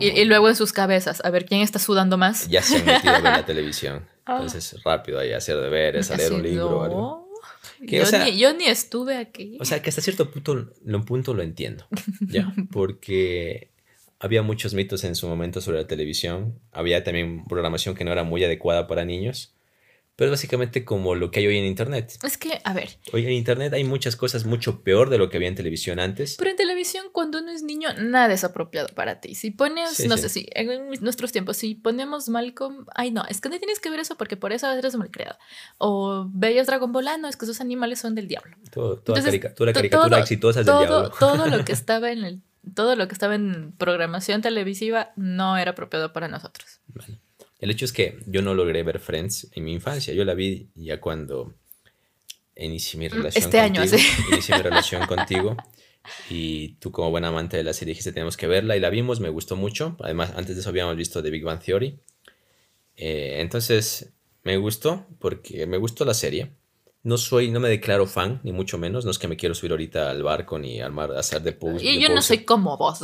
Y, 0.00 0.24
luego 0.24 0.48
en 0.48 0.56
sus 0.56 0.72
cabezas, 0.72 1.22
a 1.22 1.28
ver 1.28 1.44
quién 1.44 1.60
está 1.60 1.78
sudando 1.78 2.16
más. 2.16 2.48
Ya 2.48 2.62
se 2.62 2.76
han 2.76 2.86
metido 2.86 3.14
a 3.14 3.20
ver 3.20 3.32
la 3.32 3.44
televisión. 3.46 4.06
Ah. 4.24 4.36
Entonces, 4.42 4.82
rápido 4.84 5.18
ahí, 5.18 5.32
hacer 5.32 5.56
deberes, 5.58 6.10
a 6.10 6.16
leer 6.16 6.32
un 6.32 6.42
libro 6.42 6.78
o 6.78 6.82
algo. 6.82 7.28
yo, 7.80 8.52
ni, 8.54 8.64
estuve 8.64 9.16
aquí. 9.16 9.56
O 9.60 9.64
sea, 9.64 9.82
que 9.82 9.90
hasta 9.90 10.00
cierto 10.02 10.30
punto 10.30 10.70
lo, 10.84 11.04
punto 11.04 11.34
lo 11.34 11.42
entiendo, 11.42 11.86
¿ya? 12.20 12.52
Porque 12.72 13.70
había 14.18 14.42
muchos 14.42 14.74
mitos 14.74 15.02
en 15.04 15.16
su 15.16 15.26
momento 15.26 15.60
sobre 15.60 15.78
la 15.78 15.86
televisión. 15.86 16.60
Había 16.70 17.02
también 17.02 17.44
programación 17.46 17.94
que 17.94 18.04
no 18.04 18.12
era 18.12 18.22
muy 18.22 18.44
adecuada 18.44 18.86
para 18.86 19.04
niños. 19.04 19.54
Pero 20.16 20.30
es 20.30 20.38
básicamente 20.38 20.84
como 20.84 21.14
lo 21.14 21.30
que 21.30 21.40
hay 21.40 21.46
hoy 21.46 21.58
en 21.58 21.64
Internet. 21.64 22.18
Es 22.22 22.36
que, 22.36 22.60
a 22.64 22.74
ver. 22.74 22.98
Hoy 23.12 23.24
en 23.24 23.32
Internet 23.32 23.72
hay 23.72 23.84
muchas 23.84 24.14
cosas 24.14 24.44
mucho 24.44 24.82
peor 24.82 25.08
de 25.08 25.16
lo 25.16 25.30
que 25.30 25.38
había 25.38 25.48
en 25.48 25.54
televisión 25.54 25.98
antes. 25.98 26.36
Pero 26.36 26.50
en 26.50 26.56
televisión, 26.56 27.06
cuando 27.12 27.38
uno 27.38 27.50
es 27.50 27.62
niño, 27.62 27.88
nada 27.98 28.34
es 28.34 28.44
apropiado 28.44 28.88
para 28.88 29.20
ti. 29.20 29.34
Si 29.34 29.50
pones, 29.50 30.06
no 30.06 30.18
sé 30.18 30.28
si, 30.28 30.48
en 30.52 30.90
nuestros 31.00 31.32
tiempos, 31.32 31.56
si 31.56 31.74
ponemos 31.74 32.28
Malcolm, 32.28 32.86
ay 32.94 33.10
no, 33.10 33.24
es 33.28 33.40
que 33.40 33.48
no 33.48 33.58
tienes 33.58 33.80
que 33.80 33.90
ver 33.90 34.00
eso 34.00 34.16
porque 34.16 34.36
por 34.36 34.52
eso 34.52 34.70
eres 34.70 34.94
malcriado. 34.96 35.38
O 35.78 36.28
veías 36.32 36.66
Dragon 36.66 36.92
Ball, 36.92 37.08
ah, 37.08 37.16
no, 37.16 37.28
es 37.28 37.36
que 37.36 37.46
esos 37.46 37.60
animales 37.60 37.98
son 37.98 38.14
del 38.14 38.28
diablo. 38.28 38.56
Todo, 38.70 38.98
toda, 38.98 39.22
caricatura, 39.22 40.18
exitosa 40.18 40.60
es 40.60 40.66
del 40.66 40.78
diablo. 40.78 41.10
Todo 41.18 41.46
lo 41.46 41.64
que 41.64 41.72
estaba 41.72 42.12
en 42.12 42.24
el 42.24 42.42
todo 42.74 42.94
lo 42.94 43.08
que 43.08 43.14
estaba 43.14 43.34
en 43.34 43.72
programación 43.72 44.40
televisiva 44.40 45.10
no 45.16 45.56
era 45.56 45.72
apropiado 45.72 46.12
para 46.12 46.28
nosotros. 46.28 46.80
El 47.62 47.70
hecho 47.70 47.84
es 47.84 47.92
que 47.92 48.18
yo 48.26 48.42
no 48.42 48.54
logré 48.54 48.82
ver 48.82 48.98
Friends 48.98 49.46
en 49.52 49.62
mi 49.62 49.72
infancia. 49.72 50.12
Yo 50.12 50.24
la 50.24 50.34
vi 50.34 50.68
ya 50.74 51.00
cuando 51.00 51.54
inicié 52.56 52.98
mi 52.98 53.06
relación 53.06 53.44
este 53.44 53.60
año, 53.60 53.86
sí. 53.86 54.04
Inicié 54.32 54.56
mi 54.56 54.62
relación 54.64 55.06
contigo. 55.06 55.56
Y 56.28 56.74
tú 56.80 56.90
como 56.90 57.12
buena 57.12 57.28
amante 57.28 57.56
de 57.56 57.62
la 57.62 57.72
serie 57.72 57.92
dijiste 57.92 58.10
tenemos 58.10 58.36
que 58.36 58.48
verla 58.48 58.76
y 58.76 58.80
la 58.80 58.90
vimos, 58.90 59.20
me 59.20 59.28
gustó 59.28 59.54
mucho. 59.54 59.96
Además, 60.00 60.32
antes 60.34 60.56
de 60.56 60.60
eso 60.60 60.70
habíamos 60.70 60.96
visto 60.96 61.22
The 61.22 61.30
Big 61.30 61.44
Bang 61.44 61.62
Theory. 61.62 62.00
Eh, 62.96 63.36
entonces, 63.38 64.12
me 64.42 64.56
gustó 64.56 65.06
porque 65.20 65.64
me 65.68 65.76
gustó 65.76 66.04
la 66.04 66.14
serie. 66.14 66.50
No 67.04 67.18
soy, 67.18 67.50
no 67.50 67.58
me 67.58 67.68
declaro 67.68 68.06
fan, 68.06 68.40
ni 68.44 68.52
mucho 68.52 68.78
menos. 68.78 69.04
No 69.04 69.10
es 69.10 69.18
que 69.18 69.26
me 69.26 69.36
quiero 69.36 69.56
subir 69.56 69.72
ahorita 69.72 70.10
al 70.10 70.22
barco 70.22 70.56
ni 70.58 70.80
al 70.80 70.92
mar 70.92 71.10
a 71.10 71.18
hacer 71.18 71.42
de 71.42 71.52
pose. 71.52 71.84
Y 71.84 72.00
yo 72.00 72.08
no 72.08 72.22
soy 72.22 72.44
como 72.44 72.76
vos. 72.76 73.00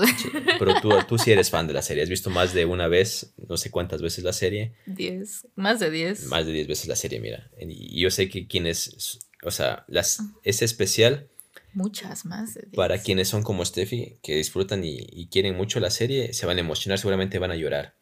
pero 0.58 0.80
tú, 0.80 0.90
tú 1.08 1.18
sí 1.18 1.32
eres 1.32 1.50
fan 1.50 1.66
de 1.66 1.72
la 1.72 1.82
serie. 1.82 2.04
Has 2.04 2.08
visto 2.08 2.30
más 2.30 2.54
de 2.54 2.64
una 2.64 2.86
vez, 2.86 3.34
no 3.48 3.56
sé 3.56 3.72
cuántas 3.72 4.00
veces 4.00 4.22
la 4.22 4.32
serie. 4.32 4.74
Diez, 4.86 5.48
más 5.56 5.80
de 5.80 5.90
diez. 5.90 6.26
Más 6.26 6.46
de 6.46 6.52
diez 6.52 6.68
veces 6.68 6.86
la 6.86 6.94
serie, 6.94 7.18
mira. 7.18 7.50
Y 7.58 8.00
yo 8.00 8.10
sé 8.12 8.28
que 8.28 8.46
quienes, 8.46 9.18
o 9.42 9.50
sea, 9.50 9.84
las, 9.88 10.22
es 10.44 10.62
especial. 10.62 11.28
Muchas 11.74 12.24
más 12.24 12.54
de 12.54 12.62
diez. 12.62 12.76
Para 12.76 13.02
quienes 13.02 13.28
son 13.28 13.42
como 13.42 13.64
Steffi, 13.64 14.18
que 14.22 14.36
disfrutan 14.36 14.84
y, 14.84 14.96
y 15.10 15.26
quieren 15.26 15.56
mucho 15.56 15.80
la 15.80 15.90
serie, 15.90 16.32
se 16.34 16.46
van 16.46 16.58
a 16.58 16.60
emocionar, 16.60 17.00
seguramente 17.00 17.40
van 17.40 17.50
a 17.50 17.56
llorar. 17.56 17.96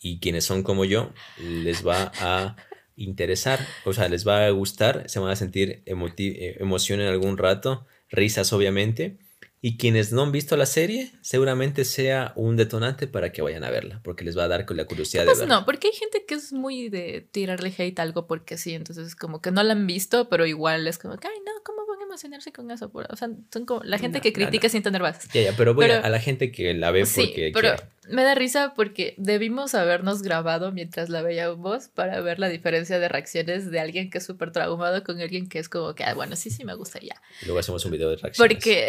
Y 0.00 0.18
quienes 0.18 0.44
son 0.44 0.64
como 0.64 0.84
yo, 0.84 1.12
les 1.38 1.86
va 1.86 2.12
a 2.20 2.56
interesar, 2.96 3.60
o 3.84 3.92
sea, 3.92 4.08
les 4.08 4.26
va 4.26 4.46
a 4.46 4.50
gustar, 4.50 5.08
se 5.08 5.18
van 5.18 5.30
a 5.30 5.36
sentir 5.36 5.82
eh, 5.86 6.56
emoción 6.60 7.00
en 7.00 7.08
algún 7.08 7.38
rato, 7.38 7.86
risas 8.10 8.52
obviamente, 8.52 9.18
y 9.60 9.78
quienes 9.78 10.12
no 10.12 10.22
han 10.22 10.30
visto 10.30 10.58
la 10.58 10.66
serie, 10.66 11.10
seguramente 11.22 11.86
sea 11.86 12.34
un 12.36 12.56
detonante 12.56 13.06
para 13.06 13.32
que 13.32 13.40
vayan 13.40 13.64
a 13.64 13.70
verla, 13.70 14.00
porque 14.04 14.22
les 14.22 14.36
va 14.36 14.44
a 14.44 14.48
dar 14.48 14.66
con 14.66 14.76
la 14.76 14.84
curiosidad 14.84 15.22
de 15.22 15.28
verla. 15.28 15.46
No, 15.46 15.64
porque 15.64 15.86
hay 15.88 15.94
gente 15.94 16.24
que 16.28 16.34
es 16.34 16.52
muy 16.52 16.90
de 16.90 17.26
tirarle 17.32 17.72
hate 17.76 17.98
a 17.98 18.02
algo 18.02 18.26
porque 18.26 18.58
sí, 18.58 18.74
entonces 18.74 19.16
como 19.16 19.40
que 19.40 19.50
no 19.50 19.62
la 19.62 19.72
han 19.72 19.86
visto, 19.86 20.28
pero 20.28 20.44
igual 20.44 20.86
es 20.86 20.98
como 20.98 21.16
que, 21.16 21.28
ay, 21.28 21.38
no, 21.46 21.52
¿cómo 21.64 21.86
emocionarse 22.04 22.52
con 22.52 22.70
eso? 22.70 22.90
O 22.92 23.16
sea, 23.16 23.28
son 23.52 23.66
como 23.66 23.82
la 23.82 23.98
gente 23.98 24.20
que 24.20 24.32
critica 24.32 24.68
sin 24.68 24.82
tener 24.82 25.02
bases. 25.02 25.30
Ya, 25.32 25.42
ya, 25.42 25.54
pero 25.56 25.74
voy 25.74 25.90
a 25.90 26.08
la 26.08 26.20
gente 26.20 26.52
que 26.52 26.74
la 26.74 26.90
ve 26.90 27.04
porque... 27.06 27.50
pero 27.52 27.74
me 28.08 28.22
da 28.22 28.34
risa 28.34 28.74
porque 28.74 29.14
debimos 29.16 29.74
habernos 29.74 30.22
grabado 30.22 30.72
mientras 30.72 31.08
la 31.08 31.22
veíamos 31.22 31.88
para 31.88 32.20
ver 32.20 32.38
la 32.38 32.48
diferencia 32.48 32.98
de 32.98 33.08
reacciones 33.08 33.70
de 33.70 33.80
alguien 33.80 34.10
que 34.10 34.18
es 34.18 34.26
súper 34.26 34.52
traumado 34.52 35.02
con 35.04 35.20
alguien 35.20 35.48
que 35.48 35.58
es 35.58 35.68
como 35.68 35.94
que, 35.94 36.04
ah, 36.04 36.14
bueno, 36.14 36.36
sí, 36.36 36.50
sí 36.50 36.64
me 36.64 36.74
gustaría. 36.74 37.20
Luego 37.44 37.58
hacemos 37.58 37.84
un 37.84 37.92
video 37.92 38.10
de 38.10 38.16
reacciones. 38.16 38.38
Porque 38.38 38.88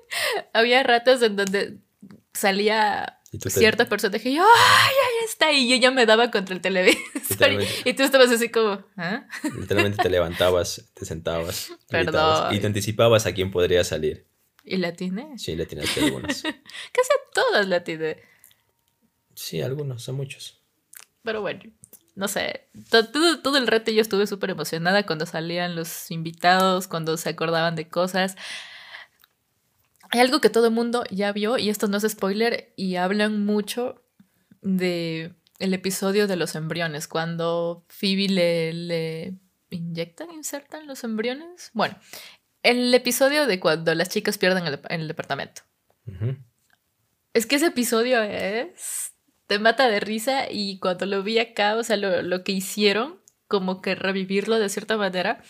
había 0.52 0.82
ratos 0.82 1.22
en 1.22 1.36
donde 1.36 1.78
salía 2.32 3.17
cierta 3.48 3.88
persona 3.88 4.18
que 4.18 4.32
yo, 4.32 4.42
¡ay, 4.42 4.94
ahí 5.06 5.24
está! 5.26 5.52
Y 5.52 5.68
yo 5.68 5.76
ya 5.76 5.90
me 5.90 6.06
daba 6.06 6.30
contra 6.30 6.54
el 6.54 6.60
televisor. 6.60 7.02
Y 7.84 7.92
tú 7.92 8.02
estabas 8.02 8.30
así 8.30 8.48
como, 8.48 8.84
¿ah? 8.96 9.26
Literalmente 9.58 10.02
te 10.02 10.08
levantabas, 10.08 10.90
te 10.94 11.04
sentabas. 11.04 11.72
Perdón. 11.88 12.54
y 12.54 12.60
te 12.60 12.66
anticipabas 12.66 13.26
a 13.26 13.32
quién 13.32 13.50
podría 13.50 13.84
salir. 13.84 14.26
¿Y 14.64 14.76
la 14.78 14.92
tiene? 14.92 15.38
Sí, 15.38 15.56
la 15.56 15.66
tienes 15.66 15.96
algunas. 15.98 16.42
Casi 16.42 17.10
todas 17.34 17.66
la 17.68 17.84
tiene. 17.84 18.22
Sí, 19.34 19.60
algunos, 19.60 20.02
son 20.02 20.16
muchos. 20.16 20.60
Pero 21.22 21.40
bueno, 21.40 21.60
no 22.14 22.28
sé. 22.28 22.68
Todo, 22.90 23.40
todo 23.40 23.58
el 23.58 23.66
reto 23.66 23.90
yo 23.90 24.00
estuve 24.00 24.26
súper 24.26 24.50
emocionada 24.50 25.06
cuando 25.06 25.26
salían 25.26 25.76
los 25.76 26.10
invitados, 26.10 26.88
cuando 26.88 27.16
se 27.16 27.28
acordaban 27.28 27.76
de 27.76 27.88
cosas. 27.88 28.36
Hay 30.10 30.20
algo 30.20 30.40
que 30.40 30.50
todo 30.50 30.66
el 30.66 30.72
mundo 30.72 31.04
ya 31.10 31.32
vio, 31.32 31.58
y 31.58 31.68
esto 31.68 31.88
no 31.88 31.96
es 31.96 32.08
spoiler, 32.08 32.72
y 32.76 32.96
hablan 32.96 33.44
mucho 33.44 34.02
de 34.62 35.34
el 35.58 35.74
episodio 35.74 36.26
de 36.26 36.36
los 36.36 36.54
embriones, 36.54 37.08
cuando 37.08 37.84
Phoebe 37.88 38.28
le, 38.28 38.72
le 38.72 39.34
inyectan, 39.70 40.30
insertan 40.30 40.86
los 40.86 41.04
embriones. 41.04 41.70
Bueno, 41.74 41.98
el 42.62 42.94
episodio 42.94 43.46
de 43.46 43.60
cuando 43.60 43.94
las 43.94 44.08
chicas 44.08 44.38
pierden 44.38 44.66
el, 44.66 44.80
el 44.88 45.08
departamento. 45.08 45.62
Es 47.34 47.46
que 47.46 47.56
ese 47.56 47.66
episodio 47.66 48.22
es... 48.22 49.12
Te 49.46 49.58
mata 49.58 49.88
de 49.88 49.98
risa 49.98 50.50
y 50.50 50.78
cuando 50.78 51.06
lo 51.06 51.22
vi 51.22 51.38
acá, 51.38 51.74
o 51.76 51.82
sea, 51.82 51.96
lo, 51.96 52.20
lo 52.20 52.44
que 52.44 52.52
hicieron, 52.52 53.18
como 53.46 53.80
que 53.80 53.94
revivirlo 53.94 54.58
de 54.58 54.68
cierta 54.68 54.98
manera, 54.98 55.42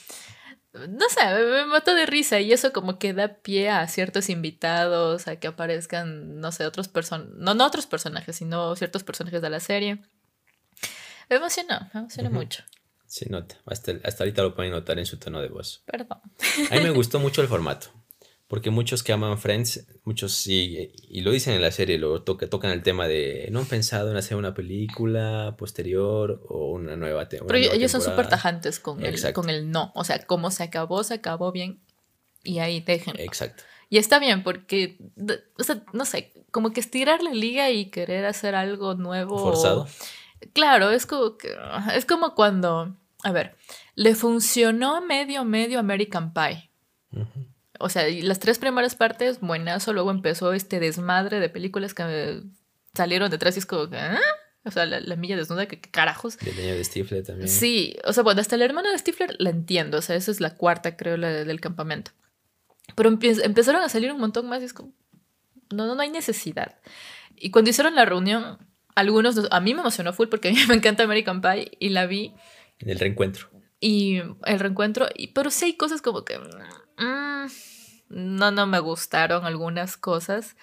no 0.88 1.08
sé, 1.08 1.20
me 1.44 1.66
mato 1.66 1.94
de 1.94 2.06
risa 2.06 2.40
y 2.40 2.52
eso 2.52 2.72
como 2.72 2.98
que 2.98 3.12
da 3.12 3.34
pie 3.34 3.70
a 3.70 3.86
ciertos 3.88 4.28
invitados, 4.28 5.26
a 5.28 5.36
que 5.36 5.48
aparezcan, 5.48 6.40
no 6.40 6.52
sé, 6.52 6.66
otros 6.66 6.88
personajes, 6.88 7.34
no, 7.36 7.54
no 7.54 7.66
otros 7.66 7.86
personajes, 7.86 8.36
sino 8.36 8.76
ciertos 8.76 9.04
personajes 9.04 9.42
de 9.42 9.50
la 9.50 9.60
serie. 9.60 10.02
Me 11.28 11.36
emocionó, 11.36 11.88
me 11.92 12.00
emocionó 12.00 12.30
mucho. 12.30 12.62
Sí, 13.06 13.26
nota. 13.30 13.56
Hasta, 13.66 13.92
hasta 14.04 14.24
ahorita 14.24 14.42
lo 14.42 14.54
pueden 14.54 14.72
notar 14.72 14.98
en 14.98 15.06
su 15.06 15.18
tono 15.18 15.40
de 15.40 15.48
voz. 15.48 15.82
Perdón. 15.86 16.20
A 16.70 16.74
mí 16.74 16.80
me 16.80 16.90
gustó 16.94 17.18
mucho 17.18 17.40
el 17.40 17.48
formato. 17.48 17.88
Porque 18.48 18.70
muchos 18.70 19.02
que 19.02 19.12
aman 19.12 19.38
Friends, 19.38 19.86
muchos 20.04 20.32
sí, 20.32 20.90
y 21.10 21.20
lo 21.20 21.30
dicen 21.30 21.52
en 21.52 21.60
la 21.60 21.70
serie, 21.70 21.98
lo 21.98 22.22
tocan 22.22 22.70
el 22.70 22.82
tema 22.82 23.06
de 23.06 23.46
no 23.52 23.60
han 23.60 23.66
pensado 23.66 24.10
en 24.10 24.16
hacer 24.16 24.38
una 24.38 24.54
película 24.54 25.54
posterior 25.58 26.42
o 26.48 26.70
una 26.72 26.96
nueva 26.96 27.28
temporada. 27.28 27.60
Pero 27.60 27.74
ellos 27.74 27.92
son 27.92 28.00
súper 28.00 28.26
tajantes 28.26 28.80
con 28.80 29.04
el, 29.04 29.32
con 29.34 29.50
el 29.50 29.70
no. 29.70 29.92
O 29.94 30.02
sea, 30.02 30.24
como 30.24 30.50
se 30.50 30.62
acabó, 30.62 31.04
se 31.04 31.14
acabó 31.14 31.52
bien 31.52 31.78
y 32.42 32.60
ahí 32.60 32.80
déjenlo. 32.80 33.20
Exacto. 33.22 33.64
Y 33.90 33.98
está 33.98 34.18
bien 34.18 34.42
porque, 34.42 34.98
o 35.58 35.62
sea, 35.62 35.82
no 35.92 36.06
sé, 36.06 36.32
como 36.50 36.72
que 36.72 36.80
estirar 36.80 37.22
la 37.22 37.32
liga 37.32 37.70
y 37.70 37.90
querer 37.90 38.24
hacer 38.24 38.54
algo 38.54 38.94
nuevo. 38.94 39.38
Forzado. 39.38 39.86
Claro, 40.54 40.90
es 40.90 41.04
como 41.04 41.36
que, 41.36 41.54
es 41.94 42.06
como 42.06 42.34
cuando, 42.34 42.96
a 43.24 43.32
ver, 43.32 43.56
le 43.94 44.14
funcionó 44.14 45.02
medio, 45.02 45.44
medio 45.44 45.78
American 45.78 46.32
Pie. 46.32 46.70
O 47.78 47.88
sea, 47.88 48.08
las 48.08 48.40
tres 48.40 48.58
primeras 48.58 48.94
partes, 48.94 49.40
buenazo, 49.40 49.92
luego 49.92 50.10
empezó 50.10 50.52
este 50.52 50.80
desmadre 50.80 51.40
de 51.40 51.48
películas 51.48 51.94
que 51.94 52.42
salieron 52.94 53.30
detrás 53.30 53.56
y 53.56 53.60
es 53.60 53.66
como 53.66 53.88
que, 53.88 53.96
¿ah? 53.96 54.20
O 54.64 54.70
sea, 54.70 54.84
la, 54.84 55.16
milla 55.16 55.36
desnuda, 55.36 55.66
¿qué, 55.66 55.80
carajos? 55.80 56.36
El 56.44 56.56
niño 56.56 56.74
de 56.74 56.84
Stifler 56.84 57.24
también. 57.24 57.48
Sí, 57.48 57.96
o 58.04 58.12
sea, 58.12 58.22
bueno, 58.22 58.40
hasta 58.40 58.56
el 58.56 58.62
hermano 58.62 58.90
de 58.90 58.98
Stifler 58.98 59.36
la 59.38 59.50
entiendo, 59.50 59.98
o 59.98 60.02
sea, 60.02 60.16
esa 60.16 60.30
es 60.30 60.40
la 60.40 60.56
cuarta, 60.56 60.96
creo, 60.96 61.16
la 61.16 61.30
del 61.30 61.60
campamento. 61.60 62.10
Pero 62.94 63.08
empezaron 63.08 63.82
a 63.82 63.88
salir 63.88 64.12
un 64.12 64.18
montón 64.18 64.48
más 64.48 64.60
y 64.60 64.66
es 64.66 64.74
como, 64.74 64.92
no, 65.70 65.86
no, 65.86 65.94
no 65.94 66.02
hay 66.02 66.10
necesidad. 66.10 66.76
Y 67.36 67.50
cuando 67.50 67.70
hicieron 67.70 67.94
la 67.94 68.04
reunión, 68.04 68.58
algunos, 68.94 69.40
a 69.50 69.60
mí 69.60 69.74
me 69.74 69.80
emocionó 69.80 70.12
full 70.12 70.28
porque 70.28 70.48
a 70.48 70.52
mí 70.52 70.58
me 70.68 70.74
encanta 70.74 71.04
American 71.04 71.40
Pie 71.40 71.70
y 71.78 71.90
la 71.90 72.06
vi. 72.06 72.34
En 72.80 72.90
el 72.90 72.98
reencuentro. 72.98 73.48
Y 73.80 74.16
el 74.44 74.58
reencuentro, 74.58 75.08
y, 75.14 75.28
pero 75.28 75.50
sí 75.50 75.66
hay 75.66 75.76
cosas 75.76 76.02
como 76.02 76.24
que... 76.24 76.36
Mm, 76.38 77.46
no, 78.08 78.50
no 78.50 78.66
me 78.66 78.80
gustaron 78.80 79.44
algunas 79.44 79.96
cosas. 79.96 80.56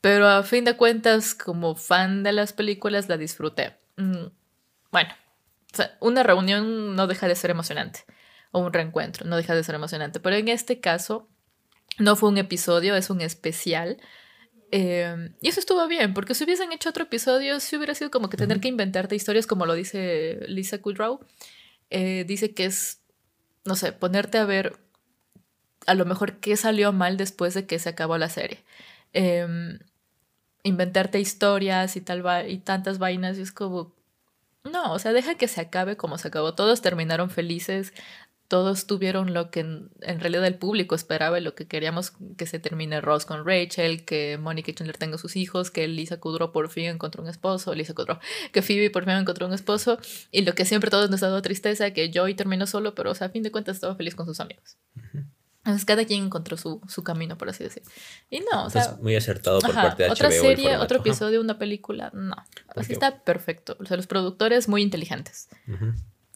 Pero 0.00 0.28
a 0.28 0.42
fin 0.42 0.64
de 0.64 0.76
cuentas, 0.76 1.34
como 1.34 1.74
fan 1.76 2.22
de 2.22 2.32
las 2.32 2.52
películas, 2.52 3.08
la 3.08 3.16
disfruté. 3.16 3.76
Mm, 3.96 4.26
bueno, 4.90 5.10
una 6.00 6.22
reunión 6.22 6.96
no 6.96 7.06
deja 7.06 7.28
de 7.28 7.36
ser 7.36 7.50
emocionante. 7.50 8.04
O 8.50 8.60
un 8.60 8.72
reencuentro 8.72 9.26
no 9.26 9.36
deja 9.36 9.54
de 9.54 9.64
ser 9.64 9.74
emocionante. 9.74 10.20
Pero 10.20 10.36
en 10.36 10.48
este 10.48 10.80
caso, 10.80 11.28
no 11.98 12.16
fue 12.16 12.28
un 12.28 12.38
episodio, 12.38 12.96
es 12.96 13.10
un 13.10 13.20
especial 13.20 13.98
Em, 14.74 15.34
y 15.42 15.48
eso 15.48 15.60
estuvo 15.60 15.86
bien, 15.86 16.14
porque 16.14 16.34
si 16.34 16.44
hubiesen 16.44 16.72
hecho 16.72 16.88
otro 16.88 17.04
episodio, 17.04 17.60
si 17.60 17.76
hubiera 17.76 17.94
sido 17.94 18.10
como 18.10 18.30
que 18.30 18.38
tener 18.38 18.58
que 18.58 18.68
inventarte 18.68 19.14
historias, 19.14 19.46
como 19.46 19.66
lo 19.66 19.74
dice 19.74 20.40
Lisa 20.48 20.80
Kudrow. 20.80 21.20
Eh, 21.90 22.24
dice 22.26 22.54
que 22.54 22.64
es, 22.64 23.02
no 23.66 23.76
sé, 23.76 23.92
ponerte 23.92 24.38
a 24.38 24.46
ver 24.46 24.78
a 25.86 25.94
lo 25.94 26.04
mejor 26.04 26.38
qué 26.38 26.56
salió 26.56 26.92
mal 26.92 27.16
después 27.16 27.54
de 27.54 27.66
que 27.66 27.78
se 27.78 27.88
acabó 27.88 28.18
la 28.18 28.28
serie. 28.28 28.62
Em, 29.12 29.78
inventarte 30.62 31.20
historias 31.20 31.96
y, 31.96 32.00
tal 32.00 32.24
y 32.48 32.58
tantas 32.58 32.98
vainas, 32.98 33.38
y 33.38 33.42
es 33.42 33.52
como, 33.52 33.92
no, 34.64 34.92
o 34.92 34.98
sea, 34.98 35.12
deja 35.12 35.34
que 35.34 35.48
se 35.48 35.60
acabe 35.60 35.96
como 35.96 36.18
se 36.18 36.28
acabó. 36.28 36.54
Todos 36.54 36.82
terminaron 36.82 37.30
felices, 37.30 37.92
todos 38.52 38.86
tuvieron 38.86 39.32
lo 39.32 39.50
que 39.50 39.60
en, 39.60 39.90
realidad 40.02 40.44
el 40.44 40.56
público 40.56 40.94
esperaba 40.94 41.40
lo 41.40 41.54
que 41.54 41.66
queríamos 41.66 42.12
que 42.36 42.44
se 42.44 42.58
termine 42.58 43.00
Ross 43.00 43.24
con 43.24 43.46
Rachel, 43.46 44.04
que 44.04 44.36
Monica 44.36 44.70
Chandler 44.74 44.98
tenga 44.98 45.16
sus 45.16 45.36
hijos, 45.36 45.70
que 45.70 45.88
Lisa 45.88 46.20
Kudrow 46.20 46.52
por 46.52 46.68
fin 46.68 46.84
encontró 46.84 47.22
un 47.22 47.30
esposo, 47.30 47.74
Lisa 47.74 47.94
Kudrow, 47.94 48.18
que 48.52 48.60
Phoebe 48.60 48.90
por 48.90 49.04
fin 49.04 49.14
encontró 49.14 49.46
un 49.46 49.54
esposo 49.54 49.98
y 50.30 50.42
lo 50.42 50.54
que 50.54 50.66
siempre 50.66 50.90
todos 50.90 51.08
nos 51.08 51.22
ha 51.22 51.28
dado 51.28 51.40
tristeza, 51.40 51.92
que 51.92 52.10
Joey 52.14 52.34
terminó 52.34 52.66
solo, 52.66 52.94
pero 52.94 53.12
o 53.12 53.14
sea, 53.14 53.28
a 53.28 53.30
fin 53.30 53.42
de 53.42 53.50
cuentas 53.50 53.76
estaba 53.76 53.94
feliz 53.94 54.14
con 54.14 54.26
sus 54.26 54.38
amigos. 54.38 54.76
Entonces 55.64 55.84
cada 55.84 56.04
quien 56.04 56.24
encontró 56.24 56.56
su, 56.56 56.80
su, 56.88 57.04
camino, 57.04 57.38
por 57.38 57.48
así 57.48 57.62
decir. 57.62 57.82
Y 58.28 58.40
no, 58.40 58.64
o 58.64 58.70
sea... 58.70 58.98
muy 59.00 59.14
acertado 59.14 59.60
por 59.60 59.72
parte 59.72 60.02
de 60.02 60.10
Otra 60.10 60.30
serie, 60.30 60.76
otro 60.76 60.98
episodio, 60.98 61.40
una 61.40 61.56
película, 61.56 62.10
no. 62.12 62.34
Así 62.74 62.92
está 62.92 63.22
perfecto. 63.22 63.76
O 63.78 63.86
sea, 63.86 63.96
los 63.96 64.08
productores 64.08 64.68
muy 64.68 64.82
inteligentes. 64.82 65.48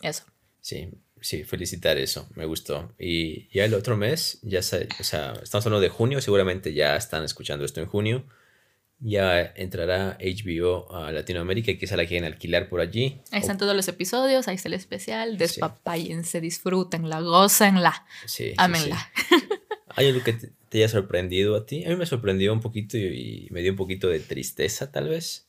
Eso. 0.00 0.24
Sí, 0.60 0.90
sí, 1.20 1.42
felicitar 1.42 1.96
eso, 1.98 2.28
me 2.36 2.44
gustó. 2.44 2.94
Y 3.00 3.48
ya 3.48 3.64
el 3.64 3.74
otro 3.74 3.96
mes, 3.96 4.38
ya 4.42 4.60
o 4.60 4.62
sea, 4.62 5.32
estamos 5.42 5.66
hablando 5.66 5.80
de 5.80 5.88
junio, 5.88 6.20
seguramente 6.20 6.72
ya 6.72 6.94
están 6.94 7.24
escuchando 7.24 7.64
esto 7.64 7.80
en 7.80 7.86
junio 7.86 8.26
ya 8.98 9.52
entrará 9.56 10.16
HBO 10.20 10.92
a 10.94 11.12
Latinoamérica 11.12 11.70
y 11.70 11.78
quizá 11.78 11.96
la 11.96 12.06
quieren 12.06 12.24
alquilar 12.24 12.68
por 12.68 12.80
allí. 12.80 13.20
Ahí 13.30 13.40
están 13.40 13.58
todos 13.58 13.76
los 13.76 13.86
episodios, 13.88 14.48
ahí 14.48 14.56
está 14.56 14.68
el 14.68 14.74
especial, 14.74 15.36
despapáyense, 15.38 16.40
disfrútenla, 16.40 17.20
gócenla, 17.20 18.06
sí, 18.26 18.54
ámenla. 18.56 19.10
¿Hay 19.96 20.08
algo 20.08 20.22
que 20.22 20.34
te, 20.34 20.78
haya 20.78 20.88
sorprendido 20.88 21.56
a 21.56 21.66
ti? 21.66 21.84
A 21.84 21.88
mí 21.88 21.96
me 21.96 22.06
sorprendió 22.06 22.52
un 22.52 22.60
poquito 22.60 22.96
y, 22.96 23.48
me 23.50 23.62
dio 23.62 23.72
un 23.72 23.78
poquito 23.78 24.08
de 24.08 24.20
tristeza 24.20 24.90
tal 24.90 25.08
vez 25.08 25.48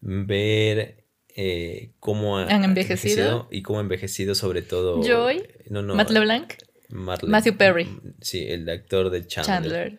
ver 0.00 1.04
eh, 1.34 1.92
cómo 2.00 2.38
han 2.38 2.64
envejecido? 2.64 3.48
y 3.50 3.62
cómo 3.62 3.78
ha 3.78 3.82
envejecido 3.82 4.34
sobre 4.34 4.62
todo 4.62 5.02
Joy, 5.02 5.42
no, 5.70 5.82
no, 5.82 5.94
Matt 5.94 6.10
LeBlanc, 6.10 6.54
Matthew 6.92 7.56
Perry. 7.56 7.88
Sí, 8.20 8.44
el 8.46 8.68
actor 8.68 9.10
de 9.10 9.26
Chandler. 9.26 9.98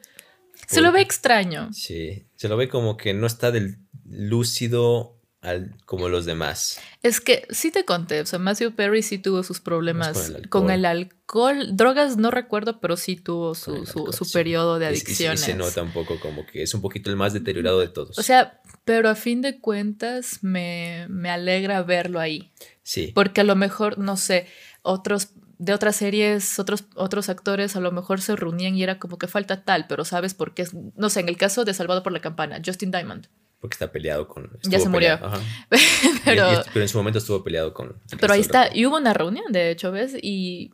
Se 0.68 0.82
lo 0.82 0.92
ve 0.92 1.02
extraño. 1.02 1.72
Sí, 1.74 2.26
se 2.36 2.48
lo 2.48 2.58
ve 2.58 2.70
como 2.70 2.98
que 2.98 3.14
no 3.14 3.28
está 3.28 3.52
del 3.52 3.78
lúcido 4.06 5.20
al, 5.42 5.76
como 5.86 6.08
los 6.08 6.26
demás. 6.26 6.80
Es 7.02 7.20
que 7.20 7.46
sí 7.50 7.70
te 7.70 7.84
conté, 7.84 8.22
o 8.22 8.26
sea, 8.26 8.40
Matthew 8.40 8.76
Perry 8.76 9.04
sí 9.04 9.18
tuvo 9.18 9.44
sus 9.44 9.60
problemas 9.60 10.34
con 10.50 10.72
el 10.72 10.86
alcohol. 10.86 11.76
Drogas 11.76 12.16
no 12.16 12.32
recuerdo, 12.32 12.80
pero 12.80 12.96
sí 12.96 13.18
tuvo 13.18 13.54
su, 13.54 13.86
su, 13.86 14.32
periodo 14.32 14.80
de 14.80 14.88
adicciones. 14.88 15.42
Y, 15.42 15.46
se 15.46 15.56
nota 15.56 15.84
un 15.84 15.92
poco 15.92 16.20
como 16.20 16.46
que 16.46 16.64
es 16.64 16.74
un 16.74 16.82
poquito 16.82 17.10
el 17.10 17.18
más 17.18 17.34
deteriorado 17.34 17.80
de 17.82 17.90
todos. 17.90 18.18
O 18.18 18.24
sea, 18.24 18.62
pero 18.86 19.10
a 19.10 19.16
fin 19.16 19.42
de 19.42 19.60
cuentas 19.60 20.40
me, 20.44 21.08
me 21.10 21.30
alegra 21.30 21.84
verlo 21.84 22.20
ahí. 22.20 22.54
Sí. 22.84 23.12
Porque 23.14 23.42
a 23.42 23.46
lo 23.46 23.56
mejor, 23.56 23.98
no 23.98 24.16
sé, 24.16 24.48
otros 24.82 25.30
de 25.64 25.74
otras 25.74 25.96
series, 25.96 26.60
otros, 26.60 26.84
otros 26.96 27.30
actores 27.30 27.78
a 27.78 27.80
lo 27.80 27.92
mejor 27.92 28.20
se 28.20 28.36
reunían 28.36 28.76
y 28.76 28.84
era 28.84 29.00
como 29.00 29.18
que 29.18 29.28
falta 29.28 29.64
tal, 29.64 29.86
pero 29.88 30.04
sabes 30.04 30.34
por 30.34 30.54
qué. 30.54 30.66
No 30.96 31.10
sé, 31.10 31.22
en 31.22 31.30
el 31.30 31.38
caso 31.38 31.64
de 31.64 31.74
Salvado 31.74 32.04
por 32.04 32.12
la 32.12 32.20
Campana, 32.20 32.62
Justin 32.64 32.92
Diamond. 32.92 33.28
Porque 33.62 33.76
está 33.76 33.90
peleado 33.90 34.28
con. 34.28 34.52
Ya 34.64 34.78
se 34.80 34.90
murió. 34.90 35.18
pero, 36.26 36.50
pero 36.74 36.82
en 36.84 36.90
su 36.90 36.98
momento 36.98 37.20
estuvo 37.20 37.46
peleado 37.46 37.74
con. 37.74 37.96
Pero 38.20 38.34
ahí 38.34 38.42
está. 38.42 38.76
Y 38.76 38.86
hubo 38.86 38.98
una 38.98 39.14
reunión, 39.14 39.54
de 39.54 39.72
hecho, 39.72 39.94
¿ves? 39.94 40.18
Y 40.22 40.70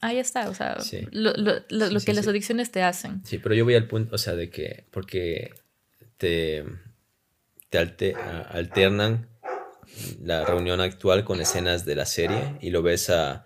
ahí 0.00 0.18
está. 0.18 0.48
O 0.48 0.54
sea, 0.54 0.78
lo, 1.12 1.34
lo, 1.36 2.00
que 2.00 2.14
las 2.14 2.26
adicciones 2.26 2.70
te 2.70 2.82
hacen. 2.82 3.20
Sí, 3.26 3.36
pero 3.36 3.54
yo 3.54 3.64
voy 3.64 3.74
al 3.74 3.88
punto, 3.88 4.14
o 4.14 4.18
sea, 4.18 4.34
de 4.36 4.48
que. 4.48 4.86
Porque 4.90 5.52
te. 6.16 6.64
Te 7.68 7.78
alternan 7.78 9.28
la 10.22 10.44
reunión 10.44 10.80
actual 10.80 11.24
con 11.24 11.40
escenas 11.40 11.84
de 11.84 11.94
la 11.94 12.06
serie 12.06 12.56
y 12.60 12.70
lo 12.70 12.82
ves 12.82 13.10
a 13.10 13.44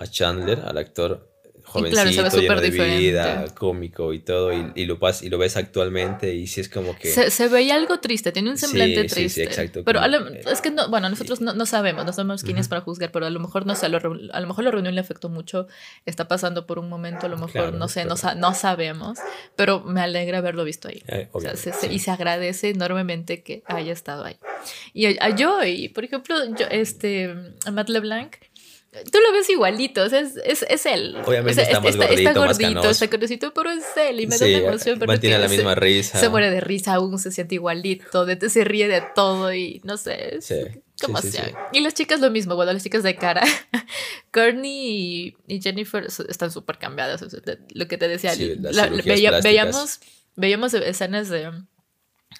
a 0.00 0.06
Chandler, 0.06 0.60
al 0.60 0.78
actor 0.78 1.30
jovencito, 1.70 2.28
lleno 2.28 2.60
de 2.60 2.70
vida, 2.70 3.44
cómico 3.56 4.12
y 4.12 4.20
todo, 4.20 4.50
y, 4.52 4.84
lo 4.86 4.98
pas, 4.98 5.22
y 5.22 5.30
lo 5.30 5.38
ves 5.38 5.56
actualmente 5.56 6.34
y 6.34 6.46
si 6.46 6.60
es 6.60 6.68
como 6.68 6.98
que... 6.98 7.08
Se, 7.08 7.48
veía 7.48 7.76
algo 7.76 8.00
triste, 8.00 8.32
tiene 8.32 8.50
un 8.50 8.58
semblante 8.58 9.04
triste. 9.04 9.28
Sí, 9.28 9.42
exacto. 9.42 9.84
Pero 9.84 10.00
es 10.50 10.60
que, 10.60 10.70
no, 10.70 10.88
bueno, 10.88 11.08
nosotros 11.08 11.40
no, 11.40 11.66
sabemos, 11.66 12.04
no 12.04 12.12
sabemos 12.12 12.42
quién 12.42 12.58
es 12.58 12.68
para 12.68 12.80
juzgar, 12.80 13.12
pero 13.12 13.26
a 13.26 13.30
lo 13.30 13.40
mejor, 13.40 13.66
no 13.66 13.74
sé, 13.74 13.86
a 13.86 13.88
lo 13.88 14.46
mejor 14.46 14.64
la 14.64 14.70
reunión 14.70 14.94
le 14.94 15.00
afectó 15.00 15.28
mucho, 15.28 15.68
está 16.06 16.26
pasando 16.28 16.66
por 16.66 16.78
un 16.78 16.88
momento, 16.88 17.26
a 17.26 17.28
lo 17.28 17.38
mejor, 17.38 17.74
no 17.74 17.88
sé, 17.88 18.04
no, 18.04 18.14
no, 18.36 18.54
sabemos, 18.54 19.18
pero 19.56 19.80
me 19.80 20.00
alegra 20.00 20.38
haberlo 20.38 20.64
visto 20.64 20.88
ahí. 20.88 21.02
Eh, 21.06 21.28
y 21.90 21.98
se 21.98 22.10
agradece 22.10 22.70
enormemente 22.70 23.42
que 23.42 23.62
haya 23.66 23.92
estado 23.92 24.24
ahí. 24.24 24.36
Y 24.92 25.18
a 25.18 25.36
Joy, 25.36 25.88
por 25.90 26.04
ejemplo, 26.04 26.36
yo, 26.56 26.66
este, 26.70 27.34
a 27.64 27.70
Matt 27.70 27.88
LeBlanc, 27.88 28.36
Tú 28.90 29.20
lo 29.20 29.32
ves 29.32 29.48
igualito, 29.48 30.02
o 30.02 30.08
sea, 30.08 30.18
es, 30.18 30.36
es, 30.44 30.66
es 30.68 30.84
él. 30.84 31.16
Obviamente 31.24 31.62
está, 31.62 31.80
más 31.80 31.96
gordito, 31.96 32.12
está 32.12 32.32
gordito, 32.32 32.90
está 32.90 33.06
gordito, 33.06 33.54
pero 33.54 33.70
es 33.70 33.84
él 33.96 34.20
y 34.20 34.26
me 34.26 34.36
da 34.36 34.46
una 34.46 34.58
emoción. 34.58 34.98
Mantiene 35.06 35.38
la 35.38 35.46
misma 35.46 35.76
risa. 35.76 36.18
Se 36.18 36.28
muere 36.28 36.50
de 36.50 36.60
risa 36.60 36.94
aún, 36.94 37.16
se 37.20 37.30
siente 37.30 37.54
igualito, 37.54 38.26
de, 38.26 38.50
se 38.50 38.64
ríe 38.64 38.88
de 38.88 39.02
todo 39.14 39.54
y 39.54 39.80
no 39.84 39.96
sé. 39.96 40.38
Sí. 40.40 40.56
Como 41.00 41.18
sea. 41.22 41.68
Y 41.72 41.80
las 41.80 41.94
chicas 41.94 42.20
lo 42.20 42.30
mismo, 42.32 42.56
bueno, 42.56 42.72
las 42.72 42.82
chicas 42.82 43.04
de 43.04 43.14
cara. 43.14 43.42
Courtney 44.32 45.36
y, 45.46 45.62
Jennifer 45.62 46.04
están 46.28 46.50
súper 46.50 46.78
cambiadas. 46.78 47.24
lo 47.72 47.86
que 47.86 47.96
te 47.96 48.08
decía, 48.08 48.32
veíamos, 49.44 50.00
veíamos 50.34 50.74
escenas 50.74 51.28
de, 51.28 51.52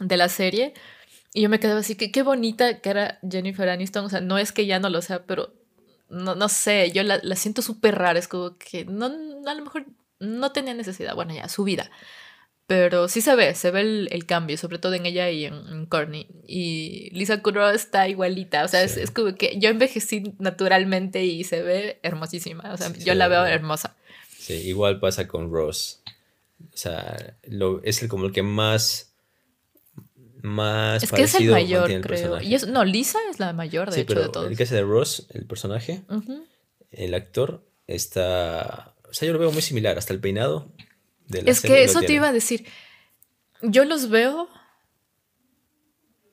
de 0.00 0.16
la 0.16 0.28
serie 0.28 0.74
y 1.32 1.42
yo 1.42 1.48
me 1.48 1.60
quedaba 1.60 1.80
así, 1.80 1.94
que 1.94 2.10
qué 2.10 2.22
bonita 2.22 2.80
que 2.80 2.90
era 2.90 3.20
Jennifer 3.28 3.68
Aniston. 3.68 4.04
O 4.04 4.08
sea, 4.08 4.20
no 4.20 4.36
es 4.36 4.50
que 4.50 4.66
ya 4.66 4.80
no 4.80 4.90
lo 4.90 5.00
sea, 5.00 5.24
pero 5.26 5.54
no, 6.10 6.34
no 6.34 6.48
sé, 6.48 6.90
yo 6.92 7.02
la, 7.02 7.20
siento 7.36 7.62
súper 7.62 7.96
rara, 7.96 8.18
es 8.18 8.28
como 8.28 8.56
que 8.58 8.84
no, 8.84 9.06
a 9.06 9.54
lo 9.54 9.62
mejor 9.62 9.86
no 10.18 10.52
tenía 10.52 10.74
necesidad, 10.74 11.14
bueno, 11.14 11.34
ya, 11.34 11.48
su 11.48 11.64
vida. 11.64 11.90
Pero 12.66 13.08
sí 13.08 13.20
se 13.20 13.34
ve, 13.34 13.54
se 13.56 13.72
ve 13.72 13.80
el, 13.80 14.26
cambio, 14.26 14.56
sobre 14.56 14.78
todo 14.78 14.94
en 14.94 15.04
ella 15.04 15.28
y 15.30 15.44
en, 15.44 15.86
Courtney. 15.86 16.28
Y 16.46 17.10
Lisa 17.12 17.42
Kudrow 17.42 17.70
está 17.70 18.08
igualita, 18.08 18.64
o 18.64 18.68
sea, 18.68 18.84
es, 18.84 19.10
como 19.10 19.34
que 19.34 19.58
yo 19.58 19.70
envejecí 19.70 20.34
naturalmente 20.38 21.24
y 21.24 21.42
se 21.42 21.62
ve 21.62 21.98
hermosísima, 22.02 22.72
o 22.72 22.76
sea, 22.76 22.92
yo 22.92 23.14
la 23.14 23.26
veo 23.26 23.44
hermosa. 23.44 23.96
Sí, 24.38 24.54
igual 24.54 25.00
pasa 25.00 25.26
con 25.26 25.52
Ross. 25.52 26.00
O 26.72 26.76
sea, 26.76 27.36
lo, 27.44 27.82
es 27.82 28.02
el, 28.02 28.08
como 28.08 28.26
el 28.26 28.32
que 28.32 28.42
más 28.42 29.09
más 30.42 31.02
es 31.02 31.12
que 31.12 31.22
es 31.22 31.34
el 31.34 31.50
mayor, 31.50 32.00
creo. 32.00 32.40
Y 32.40 32.54
es, 32.54 32.66
no, 32.66 32.84
Lisa 32.84 33.18
es 33.30 33.38
la 33.38 33.52
mayor, 33.52 33.90
de 33.90 34.00
hecho, 34.00 34.14
de 34.14 34.28
todos. 34.28 34.50
El 34.50 34.56
que 34.56 34.64
hace 34.64 34.74
de 34.74 34.82
Ross, 34.82 35.26
el 35.30 35.46
personaje, 35.46 36.02
el 36.90 37.14
actor, 37.14 37.66
está. 37.86 38.94
O 39.08 39.12
sea, 39.12 39.26
yo 39.26 39.32
lo 39.32 39.38
veo 39.38 39.52
muy 39.52 39.62
similar, 39.62 39.98
hasta 39.98 40.12
el 40.12 40.20
peinado. 40.20 40.72
De 41.26 41.42
la 41.42 41.50
es 41.50 41.60
que 41.60 41.84
eso 41.84 42.00
te 42.00 42.12
iba 42.12 42.28
a 42.28 42.32
decir. 42.32 42.66
Yo 43.62 43.84
los 43.84 44.08
veo 44.08 44.48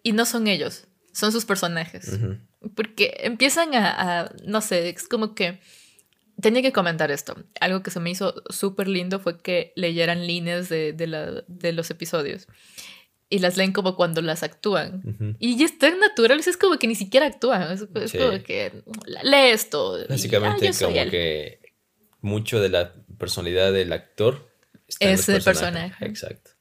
y 0.04 0.14
no 0.14 0.26
son 0.26 0.48
ellos, 0.48 0.86
son 1.12 1.32
sus 1.32 1.46
personajes. 1.46 2.18
Porque 2.76 3.18
empiezan 3.20 3.76
a, 3.76 4.32
no 4.46 4.62
sé, 4.62 4.90
es 4.90 5.08
como 5.08 5.36
que 5.36 5.60
tenía 6.42 6.62
que 6.62 6.72
comentar 6.72 7.12
esto. 7.12 7.36
Algo 7.60 7.84
que 7.84 7.92
se 7.92 8.00
me 8.00 8.10
hizo 8.10 8.42
súper 8.50 8.88
lindo 8.88 9.20
fue 9.20 9.42
que 9.42 9.74
leyeran 9.76 10.26
líneas 10.26 10.70
de, 10.70 10.96
la, 11.08 11.44
de 11.48 11.74
los 11.74 11.90
episodios 11.90 12.48
y 13.30 13.40
las 13.40 13.58
leen 13.58 13.74
como 13.74 13.96
cuando 13.96 14.22
las 14.22 14.44
actúan. 14.44 15.36
Y 15.40 15.64
es 15.64 15.78
tan 15.78 16.00
natural, 16.00 16.40
es 16.40 16.58
como 16.58 16.78
que 16.78 16.88
ni 16.88 16.96
siquiera 16.96 17.26
actúan. 17.26 17.72
Es, 17.72 17.84
como 18.12 18.44
que 18.44 18.84
lee 19.24 19.52
esto. 19.52 19.98
Básicamente, 20.08 20.72
como 20.80 20.94
que 20.94 21.60
mucho 22.22 22.62
de 22.62 22.70
la 22.70 22.94
personalidad 23.18 23.74
del 23.74 23.92
actor 23.92 24.50
está 24.88 25.10
es 25.10 25.30
el 25.30 25.44
personaje. 25.44 26.06
Exacto. 26.06 26.52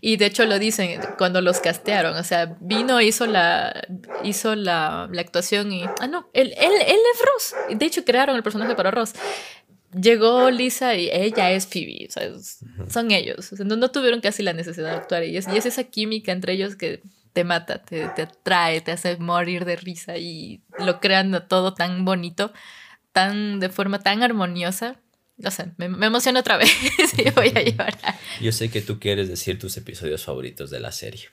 Y 0.00 0.16
de 0.16 0.26
hecho 0.26 0.46
lo 0.46 0.58
dicen 0.58 1.00
cuando 1.16 1.40
los 1.40 1.60
castearon. 1.60 2.16
O 2.16 2.24
sea, 2.24 2.56
vino, 2.60 3.00
hizo 3.00 3.26
la, 3.26 3.86
hizo 4.24 4.56
la, 4.56 5.08
la 5.12 5.20
actuación 5.20 5.72
y. 5.72 5.84
Ah, 6.00 6.06
no, 6.06 6.28
él, 6.34 6.52
él, 6.58 6.72
él 6.86 6.98
es 7.14 7.22
Ross. 7.24 7.78
De 7.78 7.86
hecho, 7.86 8.04
crearon 8.04 8.36
el 8.36 8.42
personaje 8.42 8.74
para 8.74 8.90
Ross 8.90 9.12
llegó 9.92 10.50
Lisa 10.50 10.94
y 10.94 11.10
ella 11.12 11.50
es 11.50 11.66
Phoebe, 11.66 12.06
o 12.08 12.12
sea, 12.12 12.30
son 12.88 13.10
ellos, 13.10 13.52
no, 13.52 13.90
tuvieron 13.90 14.20
casi 14.20 14.42
la 14.42 14.52
necesidad 14.52 14.90
de 14.90 14.96
actuar. 14.96 15.24
Y 15.24 15.36
es, 15.36 15.48
y 15.48 15.56
es 15.56 15.66
esa 15.66 15.84
química 15.84 16.32
entre 16.32 16.52
ellos 16.52 16.76
que 16.76 17.02
te 17.32 17.44
mata, 17.44 17.82
te, 17.82 18.08
te 18.08 18.22
atrae, 18.22 18.80
te 18.80 18.92
hace 18.92 19.16
morir 19.16 19.64
de 19.64 19.76
risa 19.76 20.16
y 20.16 20.62
lo 20.78 21.00
crean 21.00 21.46
todo 21.48 21.74
tan 21.74 22.04
bonito, 22.04 22.52
tan 23.12 23.60
de 23.60 23.68
forma 23.68 24.00
tan 24.00 24.22
armoniosa. 24.22 25.00
No 25.36 25.50
sé, 25.50 25.72
me, 25.78 25.88
me 25.88 26.06
emociona 26.06 26.40
otra 26.40 26.58
vez 26.58 26.70
y 27.18 27.30
voy 27.30 27.52
a 27.54 27.62
llorar. 27.62 27.96
Yo 28.40 28.52
sé 28.52 28.70
que 28.70 28.82
tú 28.82 28.98
quieres 29.00 29.28
decir 29.28 29.58
tus 29.58 29.76
episodios 29.76 30.24
favoritos 30.24 30.70
de 30.70 30.80
la 30.80 30.92
serie. 30.92 31.30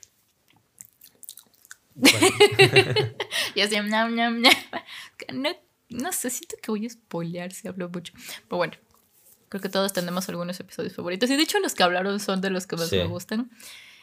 y 3.54 3.60
así, 3.60 3.76
no, 3.82 4.08
no, 4.08 5.50
sé, 6.12 6.30
siento 6.30 6.56
que 6.62 6.70
voy 6.70 6.86
a 6.86 6.90
spoilear 6.90 7.52
si 7.52 7.68
hablo 7.68 7.88
mucho. 7.88 8.12
Pero 8.48 8.56
bueno, 8.56 8.74
creo 9.48 9.60
que 9.60 9.68
todos 9.68 9.92
tenemos 9.92 10.28
algunos 10.28 10.58
episodios 10.60 10.94
favoritos. 10.94 11.30
Y 11.30 11.36
de 11.36 11.42
hecho, 11.42 11.58
los 11.60 11.74
que 11.74 11.82
hablaron 11.82 12.20
son 12.20 12.40
de 12.40 12.50
los 12.50 12.66
que 12.66 12.76
más 12.76 12.92
me 12.92 13.06
gustan. 13.06 13.50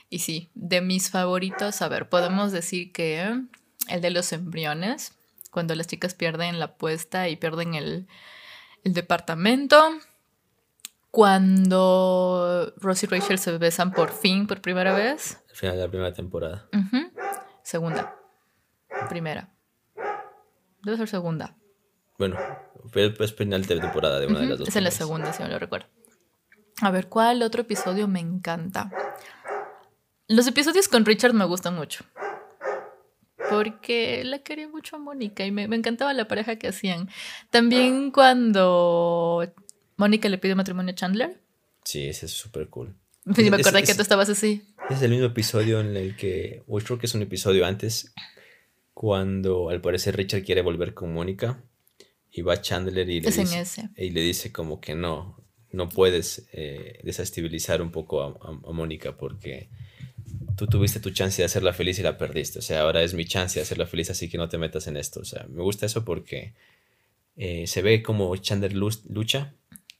Y 0.09 0.19
sí, 0.19 0.49
de 0.53 0.81
mis 0.81 1.09
favoritos, 1.09 1.81
a 1.81 1.87
ver, 1.87 2.09
podemos 2.09 2.51
decir 2.51 2.91
que 2.91 3.39
el 3.87 4.01
de 4.01 4.09
los 4.09 4.33
embriones, 4.33 5.13
cuando 5.51 5.75
las 5.75 5.87
chicas 5.87 6.13
pierden 6.13 6.59
la 6.59 6.65
apuesta 6.65 7.29
y 7.29 7.35
pierden 7.35 7.75
el, 7.75 8.07
el 8.83 8.93
departamento. 8.93 9.81
Cuando 11.11 12.73
Rosie 12.77 13.07
y 13.09 13.09
Rachel 13.09 13.39
se 13.39 13.57
besan 13.57 13.93
por 13.93 14.11
fin, 14.11 14.47
por 14.47 14.61
primera 14.61 14.93
vez. 14.93 15.39
Al 15.49 15.55
final 15.55 15.75
de 15.77 15.81
la 15.83 15.89
primera 15.89 16.13
temporada. 16.13 16.67
Segunda. 17.63 18.15
Primera. 19.07 19.49
Debe 20.83 20.97
ser 20.97 21.07
segunda. 21.07 21.55
Bueno, 22.17 22.37
fue 22.91 23.09
pues 23.11 23.33
final 23.33 23.65
de 23.65 23.79
temporada 23.79 24.19
de 24.19 24.27
una 24.27 24.39
de 24.39 24.45
las 24.47 24.59
dos. 24.59 24.67
Es 24.67 24.75
en 24.75 24.83
la 24.83 24.91
segunda, 24.91 25.33
si 25.33 25.43
no 25.43 25.49
lo 25.49 25.59
recuerdo. 25.59 25.87
A 26.81 26.91
ver, 26.91 27.07
¿cuál 27.07 27.41
otro 27.41 27.61
episodio 27.61 28.07
me 28.07 28.19
encanta? 28.19 28.91
Los 30.27 30.47
episodios 30.47 30.87
con 30.87 31.05
Richard 31.05 31.33
me 31.33 31.45
gustan 31.45 31.75
mucho. 31.75 32.05
Porque 33.49 34.23
la 34.23 34.39
quería 34.39 34.67
mucho 34.67 34.95
a 34.95 34.99
Mónica 34.99 35.45
y 35.45 35.51
me, 35.51 35.63
encantaba 35.63 36.13
la 36.13 36.27
pareja 36.27 36.57
que 36.57 36.67
hacían. 36.67 37.09
También 37.49 38.11
cuando 38.11 39.45
Mónica 39.97 40.29
le 40.29 40.37
pide 40.37 40.55
matrimonio 40.55 40.91
a 40.91 40.95
Chandler. 40.95 41.41
Sí, 41.83 42.07
ese 42.07 42.25
es 42.25 42.31
súper 42.31 42.69
cool. 42.69 42.95
Sí, 43.35 43.49
me 43.49 43.57
acordé 43.57 43.83
que 43.83 43.93
tú 43.93 44.01
estabas 44.01 44.29
así. 44.29 44.63
Es 44.89 45.01
el 45.01 45.11
mismo 45.11 45.27
episodio 45.27 45.79
en 45.79 45.95
el 45.95 46.15
que, 46.15 46.63
o 46.67 46.79
creo 46.79 46.97
que 46.97 47.05
es 47.05 47.13
un 47.15 47.21
episodio 47.21 47.65
antes, 47.65 48.13
cuando 48.93 49.69
al 49.69 49.81
parecer 49.81 50.15
Richard 50.15 50.43
quiere 50.43 50.61
volver 50.61 50.93
con 50.93 51.13
Mónica 51.13 51.63
y 52.35 52.41
va 52.41 52.61
Chandler 52.61 53.09
y 53.09 53.21
le, 53.21 53.31
dice, 53.31 53.87
y 53.95 54.09
le 54.09 54.21
dice 54.21 54.51
como 54.51 54.81
que 54.81 54.93
no, 54.93 55.41
no 55.71 55.87
puedes 55.87 56.47
eh, 56.51 56.99
desestabilizar 57.03 57.81
un 57.81 57.91
poco 57.91 58.21
a 58.21 58.71
Mónica 58.73 59.15
porque 59.15 59.69
tú 60.57 60.67
tuviste 60.67 60.99
tu 60.99 61.11
chance 61.11 61.41
de 61.41 61.45
hacerla 61.45 61.73
feliz 61.73 61.97
y 61.99 62.03
la 62.03 62.17
perdiste. 62.17 62.59
O 62.59 62.61
sea, 62.61 62.81
ahora 62.81 63.03
es 63.03 63.13
mi 63.13 63.25
chance 63.25 63.59
de 63.59 63.63
hacerla 63.63 63.85
feliz, 63.85 64.09
así 64.09 64.29
que 64.29 64.37
no 64.37 64.49
te 64.49 64.57
metas 64.57 64.87
en 64.87 64.97
esto. 64.97 65.21
O 65.21 65.25
sea, 65.25 65.45
me 65.49 65.61
gusta 65.61 65.85
eso 65.85 66.03
porque 66.03 66.53
eh, 67.37 67.67
se 67.67 67.81
ve 67.81 68.03
como 68.03 68.35
Chandler 68.35 68.73
lucha 68.73 69.53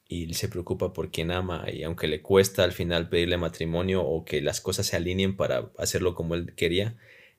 y 0.07 0.33
se 0.33 0.49
preocupa 0.49 0.93
por 0.93 1.11
quien 1.11 1.31
ama 1.31 1.65
y 1.71 1.83
aunque 1.83 2.07
le 2.07 2.21
cuesta 2.21 2.63
al 2.63 2.73
final 2.73 3.09
pedirle 3.09 3.37
matrimonio 3.37 4.03
o 4.03 4.23
que 4.23 4.41
las 4.41 4.61
cosas 4.61 4.85
se 4.85 4.95
alineen 4.95 5.35
para 5.35 5.71
hacerlo 5.77 6.15
como 6.15 6.35
él 6.35 6.53
quería, 6.55 6.95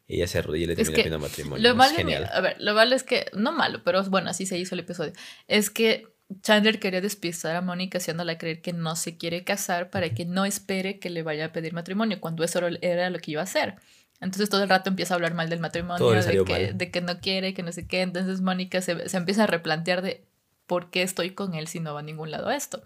ella 0.08 0.26
se 0.26 0.38
arrodilla 0.38 0.64
y 0.64 0.66
le 0.68 0.76
termina 0.76 0.96
pidiendo 0.96 1.18
matrimonio. 1.18 1.68
Lo 1.68 1.74
malo, 1.74 1.94
genial. 1.94 2.28
A 2.32 2.40
ver, 2.40 2.56
lo 2.60 2.74
malo 2.74 2.94
es 2.94 3.02
que, 3.02 3.26
no 3.32 3.52
malo, 3.52 3.82
pero 3.84 4.02
bueno, 4.04 4.30
así 4.30 4.46
se 4.46 4.58
hizo 4.58 4.74
el 4.74 4.80
episodio. 4.80 5.12
Es 5.48 5.70
que 5.70 6.06
Chandler 6.42 6.78
quería 6.78 7.00
despistar 7.00 7.56
a 7.56 7.60
Mónica 7.60 7.98
haciéndola 7.98 8.38
creer 8.38 8.60
que 8.60 8.72
no 8.72 8.96
se 8.96 9.16
quiere 9.16 9.44
casar 9.44 9.90
para 9.90 10.10
que 10.10 10.24
no 10.24 10.44
espere 10.44 10.98
que 10.98 11.10
le 11.10 11.22
vaya 11.22 11.46
a 11.46 11.52
pedir 11.52 11.72
matrimonio, 11.72 12.20
cuando 12.20 12.44
eso 12.44 12.60
era 12.80 13.10
lo 13.10 13.18
que 13.18 13.32
iba 13.32 13.40
a 13.40 13.44
hacer. 13.44 13.76
Entonces 14.20 14.48
todo 14.48 14.62
el 14.62 14.68
rato 14.68 14.88
empieza 14.88 15.14
a 15.14 15.16
hablar 15.16 15.34
mal 15.34 15.50
del 15.50 15.60
matrimonio, 15.60 16.10
de 16.10 16.44
que, 16.44 16.72
de 16.72 16.90
que, 16.90 17.00
no 17.00 17.20
quiere, 17.20 17.52
que 17.52 17.62
no 17.62 17.72
sé 17.72 17.86
qué. 17.86 18.02
Entonces 18.02 18.40
Mónica 18.40 18.80
se, 18.80 19.08
se, 19.08 19.16
empieza 19.16 19.44
a 19.44 19.46
replantear 19.46 20.02
de 20.02 20.24
por 20.66 20.90
qué 20.90 21.02
estoy 21.02 21.30
con 21.30 21.54
él 21.54 21.68
si 21.68 21.80
no 21.80 21.94
va 21.94 22.00
a 22.00 22.02
ningún 22.02 22.30
lado 22.30 22.50
esto. 22.50 22.82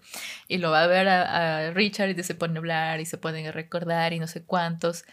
Y 0.47 0.57
lo 0.57 0.71
va 0.71 0.83
a 0.83 0.87
ver 0.87 1.07
a, 1.07 1.71
Richard 1.71 2.09
y 2.09 2.23
se 2.23 2.35
pone 2.35 2.55
a 2.55 2.59
hablar 2.59 2.99
y 2.99 3.05
se 3.05 3.17
ponen 3.17 3.47
a 3.47 3.51
recordar 3.51 4.13
y 4.13 4.19
no 4.19 4.27
sé 4.27 4.43
cuántos. 4.43 5.05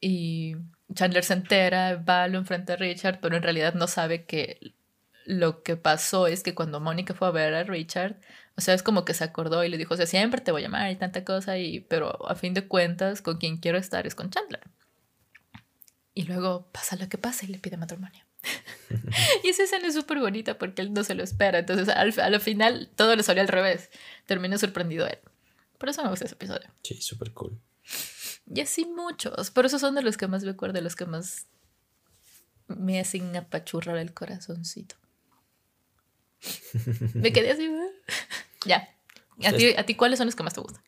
Y 0.00 0.54
Chandler 0.94 1.24
se 1.24 1.34
entera, 1.34 1.96
va, 1.96 2.28
lo 2.28 2.38
enfrenta 2.38 2.74
a 2.74 2.76
Richard, 2.76 3.20
pero 3.20 3.36
en 3.36 3.42
realidad 3.42 3.74
no 3.74 3.86
sabe 3.86 4.24
que 4.24 4.74
lo 5.24 5.62
que 5.62 5.76
pasó 5.76 6.26
es 6.26 6.42
que 6.42 6.54
cuando 6.54 6.80
Mónica 6.80 7.14
fue 7.14 7.28
a 7.28 7.32
ver 7.32 7.54
a 7.54 7.64
Richard, 7.64 8.16
o 8.56 8.60
sea, 8.60 8.74
es 8.74 8.82
como 8.82 9.04
que 9.04 9.14
se 9.14 9.24
acordó 9.24 9.62
y 9.62 9.68
le 9.68 9.76
dijo, 9.76 9.94
o 9.94 9.96
sea, 9.96 10.06
siempre 10.06 10.40
te 10.40 10.50
voy 10.50 10.62
a 10.62 10.64
llamar 10.64 10.90
y 10.90 10.96
tanta 10.96 11.24
cosa, 11.24 11.58
y, 11.58 11.80
pero 11.80 12.28
a 12.28 12.34
fin 12.34 12.54
de 12.54 12.66
cuentas, 12.66 13.22
con 13.22 13.36
quien 13.36 13.58
quiero 13.58 13.78
estar 13.78 14.06
es 14.06 14.14
con 14.14 14.30
Chandler. 14.30 14.62
Y 16.14 16.22
luego 16.22 16.66
pasa 16.72 16.96
lo 16.96 17.08
que 17.08 17.18
pasa 17.18 17.44
y 17.44 17.48
le 17.48 17.58
pide 17.58 17.76
matrimonio. 17.76 18.24
y 19.44 19.48
esa 19.48 19.62
escena 19.64 19.86
es 19.86 19.94
súper 19.94 20.18
bonita 20.18 20.58
porque 20.58 20.82
él 20.82 20.92
no 20.92 21.04
se 21.04 21.14
lo 21.14 21.22
espera. 21.22 21.60
Entonces, 21.60 21.88
al, 21.88 22.12
al 22.18 22.40
final, 22.40 22.90
todo 22.96 23.14
le 23.14 23.22
salió 23.22 23.42
al 23.42 23.48
revés. 23.48 23.90
Terminó 24.26 24.58
sorprendido 24.58 25.06
él. 25.06 25.18
Por 25.78 25.90
eso 25.90 26.02
me 26.02 26.10
gusta 26.10 26.24
ese 26.24 26.34
episodio. 26.34 26.68
Sí, 26.82 27.00
súper 27.00 27.32
cool. 27.32 27.60
Y 28.52 28.60
así 28.60 28.86
muchos. 28.86 29.50
Por 29.50 29.66
eso 29.66 29.78
son 29.78 29.94
de 29.94 30.02
los 30.02 30.16
que 30.16 30.26
más 30.26 30.42
me 30.44 30.50
acuerdo, 30.50 30.74
de 30.74 30.82
los 30.82 30.96
que 30.96 31.06
más 31.06 31.46
me 32.66 33.00
hacen 33.00 33.34
apachurrar 33.36 33.96
el 33.98 34.14
corazoncito. 34.14 34.96
Me 37.14 37.32
quedé 37.32 37.50
así, 37.50 37.68
Ya. 38.66 38.88
¿A 39.44 39.52
ti, 39.52 39.74
¿A 39.76 39.86
ti 39.86 39.94
cuáles 39.94 40.18
son 40.18 40.26
los 40.26 40.34
que 40.34 40.42
más 40.42 40.54
te 40.54 40.60
gustan? 40.60 40.82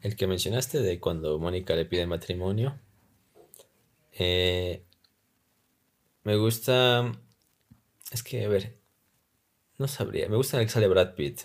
El 0.00 0.16
que 0.16 0.26
mencionaste 0.26 0.80
de 0.80 1.00
cuando 1.00 1.38
Mónica 1.38 1.74
le 1.74 1.86
pide 1.86 2.06
matrimonio. 2.06 2.78
Eh, 4.12 4.84
me 6.22 6.36
gusta. 6.36 7.10
Es 8.12 8.22
que, 8.22 8.44
a 8.44 8.48
ver. 8.48 8.78
No 9.78 9.88
sabría. 9.88 10.28
Me 10.28 10.36
gusta 10.36 10.60
el 10.60 10.66
que 10.66 10.72
sale 10.72 10.88
Brad 10.88 11.14
Pitt. 11.14 11.40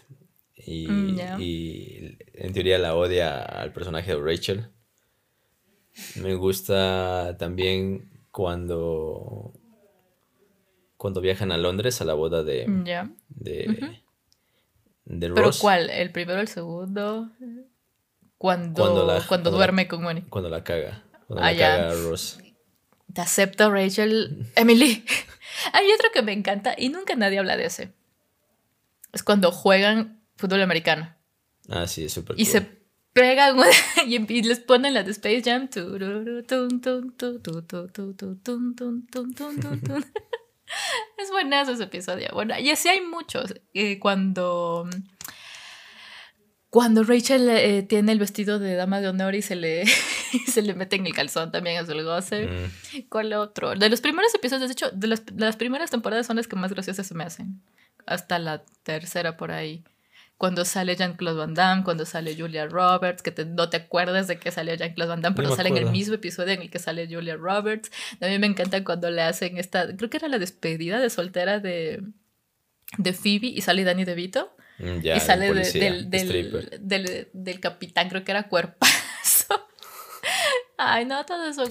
Y, 0.55 0.87
mm, 0.87 1.41
y 1.41 2.17
en 2.33 2.53
teoría 2.53 2.77
la 2.77 2.95
odia 2.95 3.41
al 3.41 3.71
personaje 3.73 4.13
de 4.13 4.21
Rachel. 4.21 4.69
Me 6.15 6.35
gusta 6.35 7.35
también 7.37 8.09
cuando 8.31 9.53
cuando 10.97 11.21
viajan 11.21 11.51
a 11.51 11.57
Londres 11.57 12.01
a 12.01 12.05
la 12.05 12.13
boda 12.13 12.43
de, 12.43 12.65
de, 13.29 13.99
¿Pero 15.05 15.51
cuál? 15.59 15.89
¿El 15.89 16.11
primero 16.11 16.39
o 16.39 16.41
el 16.41 16.47
segundo? 16.47 17.29
Cuando, 18.37 19.21
cuando, 19.27 19.51
duerme 19.51 19.87
con 19.87 20.03
Mónica. 20.03 20.27
Cuando 20.29 20.49
la 20.49 20.63
caga. 20.63 21.03
Cuando 21.27 21.45
ah, 21.45 21.51
la 21.51 21.57
caga 21.57 21.93
Ross. 21.93 22.39
Te 23.13 23.21
acepto, 23.21 23.71
Rachel. 23.71 24.45
Emily. 24.55 25.05
Hay 25.73 25.91
otro 25.91 26.09
que 26.13 26.21
me 26.21 26.33
encanta 26.33 26.75
y 26.77 26.89
nunca 26.89 27.15
nadie 27.15 27.39
habla 27.39 27.57
de 27.57 27.65
ese. 27.65 27.93
Es 29.13 29.23
cuando 29.23 29.51
juegan 29.51 30.21
fútbol 30.35 30.61
americano. 30.61 31.15
Ah, 31.69 31.87
sí, 31.87 32.05
es 32.05 32.13
súper 32.13 32.39
Y 32.39 32.45
se 32.45 32.78
pegan 33.19 33.57
y 34.07 34.41
les 34.43 34.59
ponen 34.59 34.93
la 34.93 35.03
de 35.03 35.11
Space 35.11 35.43
Jam. 35.43 35.69
es 41.17 41.31
buenazo 41.31 41.73
ese 41.73 41.83
episodio. 41.83 42.29
Bueno, 42.33 42.57
y 42.59 42.69
así 42.69 42.87
hay 42.89 43.01
muchos. 43.01 43.53
Eh, 43.73 43.99
cuando. 43.99 44.89
Cuando 46.69 47.03
Rachel 47.03 47.49
eh, 47.49 47.81
tiene 47.81 48.11
el 48.11 48.19
vestido 48.19 48.59
de 48.59 48.75
dama 48.75 49.01
de 49.01 49.07
honor 49.07 49.33
y 49.33 49.41
se 49.41 49.55
le, 49.55 49.85
se 50.47 50.61
le 50.61 50.75
mete 50.75 50.97
en 50.97 51.07
el 51.07 51.15
calzón 51.15 51.51
también 51.51 51.83
es 51.83 51.89
el 51.89 52.03
goce. 52.03 52.45
Mm. 52.45 53.07
¿Cuál 53.09 53.33
otro? 53.33 53.73
De 53.73 53.89
los 53.89 54.01
primeros 54.01 54.35
episodios, 54.35 54.69
de 54.69 54.73
hecho, 54.73 54.91
de 54.91 55.07
las, 55.07 55.25
de 55.25 55.45
las 55.45 55.55
primeras 55.55 55.89
temporadas 55.89 56.27
son 56.27 56.35
las 56.35 56.47
que 56.47 56.55
más 56.55 56.71
graciosas 56.71 57.07
se 57.07 57.15
me 57.15 57.23
hacen. 57.23 57.59
Hasta 58.05 58.37
la 58.37 58.63
tercera 58.83 59.35
por 59.35 59.51
ahí 59.51 59.83
cuando 60.39 60.63
sale 60.63 60.95
Jean-Claude 60.95 61.37
Van 61.37 61.53
Damme, 61.53 61.83
cuando 61.83 62.05
sale 62.05 62.33
Julia 62.33 62.65
Roberts, 62.65 63.21
que 63.21 63.33
no 63.43 63.69
te 63.69 63.75
acuerdas 63.75 64.29
de 64.29 64.39
que 64.39 64.51
salió 64.51 64.73
Jean-Claude 64.73 65.09
Van 65.09 65.21
Damme, 65.21 65.35
pero 65.35 65.53
sale 65.53 65.67
en 65.67 65.75
el 65.75 65.91
mismo 65.91 66.15
episodio 66.15 66.53
en 66.53 66.61
el 66.61 66.69
que 66.69 66.79
sale 66.79 67.09
Julia 67.13 67.35
Roberts. 67.35 67.91
A 68.21 68.27
mí 68.27 68.39
me 68.39 68.47
encanta 68.47 68.81
cuando 68.85 69.11
le 69.11 69.21
hacen 69.21 69.57
esta, 69.57 69.93
creo 69.97 70.09
que 70.09 70.15
era 70.15 70.29
la 70.29 70.39
despedida 70.39 71.01
de 71.01 71.09
soltera 71.09 71.59
de, 71.59 72.03
de 72.97 73.13
Phoebe 73.13 73.47
y 73.47 73.59
sale 73.59 73.83
Danny 73.83 74.05
DeVito. 74.05 74.55
Mm, 74.77 75.05
y 75.13 75.19
sale 75.19 75.53
del, 75.53 76.09
del, 76.09 77.27
del, 77.33 77.59
capitán, 77.59 78.07
creo 78.07 78.23
que 78.23 78.31
era 78.31 78.43
Cuerpazo. 78.43 78.87
Ay, 80.77 81.03
no, 81.03 81.25
todo 81.25 81.49
eso 81.49 81.65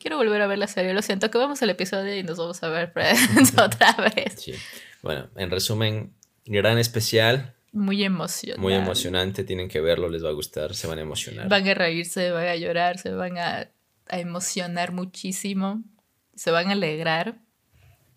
Quiero 0.00 0.16
volver 0.16 0.42
a 0.42 0.48
ver 0.48 0.58
la 0.58 0.66
serie. 0.66 0.92
Lo 0.94 1.02
siento, 1.02 1.30
que 1.30 1.38
vamos 1.38 1.62
al 1.62 1.70
episodio 1.70 2.16
y 2.16 2.24
nos 2.24 2.38
vamos 2.38 2.60
a 2.64 2.70
ver 2.70 2.90
Friends 2.90 3.56
otra 3.62 3.92
vez. 3.92 4.34
Sí. 4.36 4.54
Bueno, 5.00 5.30
en 5.36 5.48
resumen, 5.48 6.12
gran 6.44 6.76
especial 6.76 7.54
muy 7.72 8.02
emocionante. 8.02 8.60
Muy 8.60 8.74
emocionante, 8.74 9.44
tienen 9.44 9.68
que 9.68 9.80
verlo, 9.80 10.08
les 10.08 10.24
va 10.24 10.30
a 10.30 10.32
gustar, 10.32 10.74
se 10.74 10.86
van 10.86 10.98
a 10.98 11.02
emocionar. 11.02 11.48
Van 11.48 11.66
a 11.66 11.74
reírse, 11.74 12.30
van 12.30 12.48
a 12.48 12.56
llorar, 12.56 12.98
se 12.98 13.10
van 13.12 13.38
a, 13.38 13.68
emocionar 14.08 14.92
muchísimo, 14.92 15.82
se 16.34 16.50
van 16.50 16.68
a 16.68 16.72
alegrar 16.72 17.38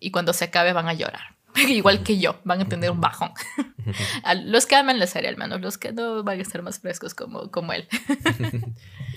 y 0.00 0.10
cuando 0.10 0.32
se 0.32 0.46
acabe 0.46 0.72
van 0.72 0.88
a 0.88 0.94
llorar. 0.94 1.36
Igual 1.68 2.02
que 2.02 2.18
yo, 2.18 2.40
van 2.44 2.62
a 2.62 2.68
tener 2.68 2.90
un 2.90 3.00
bajón. 3.00 3.30
los 4.44 4.66
que 4.66 4.76
aman 4.76 4.98
la 4.98 5.06
serie 5.06 5.28
al 5.28 5.36
menos, 5.36 5.60
los 5.60 5.78
que 5.78 5.92
no 5.92 6.22
van 6.24 6.38
a 6.38 6.42
estar 6.42 6.62
más 6.62 6.80
frescos 6.80 7.14
como, 7.14 7.50
como 7.50 7.72
él. 7.72 7.86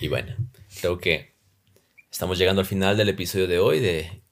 y 0.00 0.08
bueno, 0.08 0.36
creo 0.80 0.98
que 0.98 1.34
estamos 2.10 2.38
llegando 2.38 2.60
al 2.60 2.66
final 2.66 2.96
del 2.96 3.08
episodio 3.08 3.46
de 3.46 3.58
hoy 3.58 3.80
de 3.80 4.22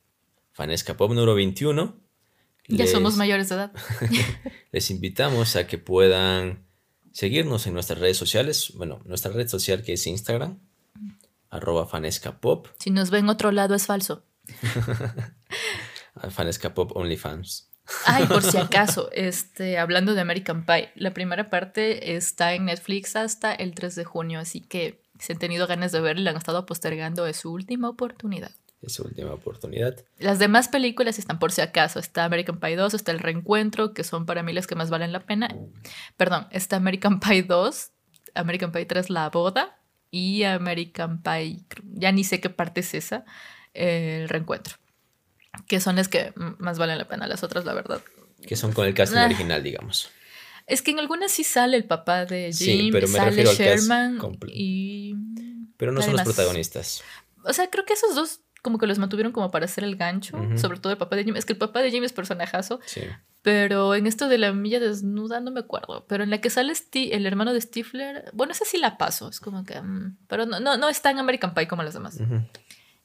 Fanesca 0.52 0.96
Pop 0.96 1.10
número 1.10 1.34
21. 1.34 2.05
Ya 2.68 2.86
somos 2.86 3.16
mayores 3.16 3.48
de 3.48 3.56
edad. 3.56 3.72
les 4.72 4.90
invitamos 4.90 5.56
a 5.56 5.66
que 5.66 5.78
puedan 5.78 6.66
seguirnos 7.12 7.66
en 7.66 7.74
nuestras 7.74 7.98
redes 7.98 8.16
sociales. 8.16 8.72
Bueno, 8.74 9.00
nuestra 9.04 9.32
red 9.32 9.48
social 9.48 9.82
que 9.82 9.94
es 9.94 10.06
Instagram, 10.06 10.58
arroba 11.48 11.86
fanescapop. 11.86 12.68
Si 12.78 12.90
nos 12.90 13.10
ven 13.10 13.28
otro 13.28 13.52
lado 13.52 13.74
es 13.74 13.86
falso. 13.86 14.24
fanescapop 16.30 16.96
OnlyFans. 16.96 17.70
Ay, 18.04 18.26
por 18.26 18.42
si 18.42 18.56
acaso, 18.58 19.10
este, 19.12 19.78
hablando 19.78 20.14
de 20.14 20.20
American 20.20 20.64
Pie, 20.66 20.90
la 20.94 21.14
primera 21.14 21.50
parte 21.50 22.16
está 22.16 22.54
en 22.54 22.66
Netflix 22.66 23.16
hasta 23.16 23.52
el 23.54 23.74
3 23.74 23.94
de 23.94 24.04
junio, 24.04 24.40
así 24.40 24.60
que 24.60 25.02
si 25.18 25.32
han 25.32 25.38
tenido 25.38 25.66
ganas 25.66 25.92
de 25.92 26.00
verla, 26.00 26.30
han 26.30 26.36
estado 26.36 26.66
postergando, 26.66 27.26
es 27.26 27.36
su 27.36 27.52
última 27.52 27.88
oportunidad. 27.88 28.52
Es 28.86 28.94
su 28.94 29.02
última 29.02 29.32
oportunidad. 29.32 29.96
Las 30.18 30.38
demás 30.38 30.68
películas 30.68 31.18
están 31.18 31.38
por 31.38 31.52
si 31.52 31.60
acaso. 31.60 31.98
Está 31.98 32.24
American 32.24 32.60
Pie 32.60 32.76
2, 32.76 32.94
está 32.94 33.12
El 33.12 33.18
Reencuentro, 33.18 33.92
que 33.92 34.04
son 34.04 34.26
para 34.26 34.42
mí 34.42 34.52
las 34.52 34.66
que 34.66 34.76
más 34.76 34.90
valen 34.90 35.12
la 35.12 35.20
pena. 35.20 35.54
Perdón, 36.16 36.46
está 36.50 36.76
American 36.76 37.20
Pie 37.20 37.42
2, 37.42 37.90
American 38.34 38.72
Pie 38.72 38.86
3, 38.86 39.10
La 39.10 39.28
Boda, 39.28 39.78
y 40.10 40.44
American 40.44 41.20
Pie, 41.22 41.64
ya 41.94 42.12
ni 42.12 42.24
sé 42.24 42.40
qué 42.40 42.48
parte 42.48 42.80
es 42.80 42.94
esa, 42.94 43.24
El 43.74 44.28
Reencuentro 44.28 44.76
que 45.66 45.80
son 45.80 45.96
las 45.96 46.08
que 46.08 46.32
más 46.36 46.78
valen 46.78 46.98
la 46.98 47.08
pena, 47.08 47.26
las 47.26 47.42
otras 47.42 47.64
la 47.64 47.74
verdad. 47.74 48.00
Que 48.46 48.56
son 48.56 48.72
con 48.72 48.86
el 48.86 48.94
casting 48.94 49.18
ah. 49.18 49.26
original, 49.26 49.62
digamos. 49.62 50.10
Es 50.66 50.82
que 50.82 50.90
en 50.90 50.98
algunas 50.98 51.30
sí 51.30 51.44
sale 51.44 51.76
el 51.76 51.84
papá 51.84 52.26
de 52.26 52.52
Jim, 52.52 52.86
sí, 52.86 52.88
pero 52.92 53.08
me 53.08 53.18
sale 53.18 53.44
Sherman 53.44 54.18
y... 54.48 55.14
Pero 55.76 55.92
no 55.92 56.02
son 56.02 56.12
los 56.12 56.22
protagonistas. 56.22 57.02
O 57.44 57.52
sea, 57.52 57.70
creo 57.70 57.84
que 57.84 57.92
esos 57.92 58.14
dos 58.14 58.40
como 58.66 58.78
que 58.78 58.88
los 58.88 58.98
mantuvieron 58.98 59.32
como 59.32 59.52
para 59.52 59.66
hacer 59.66 59.84
el 59.84 59.94
gancho, 59.94 60.36
sobre 60.56 60.80
todo 60.80 60.90
el 60.90 60.98
papá 60.98 61.14
de 61.14 61.22
Jim. 61.22 61.36
Es 61.36 61.44
que 61.44 61.52
el 61.52 61.58
papá 61.58 61.82
de 61.82 61.92
Jim 61.92 62.02
es 62.02 62.12
personajazo, 62.12 62.80
sí. 62.84 63.02
pero 63.42 63.94
en 63.94 64.08
esto 64.08 64.28
de 64.28 64.38
la 64.38 64.52
milla 64.52 64.80
desnuda 64.80 65.38
no 65.38 65.52
me 65.52 65.60
acuerdo. 65.60 66.04
Pero 66.08 66.24
en 66.24 66.30
la 66.30 66.40
que 66.40 66.50
sale 66.50 66.72
el 66.92 67.26
hermano 67.26 67.52
de 67.52 67.60
Stifler, 67.60 68.28
bueno, 68.32 68.50
esa 68.50 68.64
sí 68.64 68.76
la 68.76 68.98
paso, 68.98 69.28
es 69.28 69.38
como 69.38 69.62
que... 69.62 69.80
Mm, 69.80 70.16
pero 70.26 70.46
no, 70.46 70.58
no, 70.58 70.76
no 70.76 70.88
está 70.88 71.12
en 71.12 71.20
American 71.20 71.54
Pie 71.54 71.68
como 71.68 71.84
las 71.84 71.94
demás. 71.94 72.18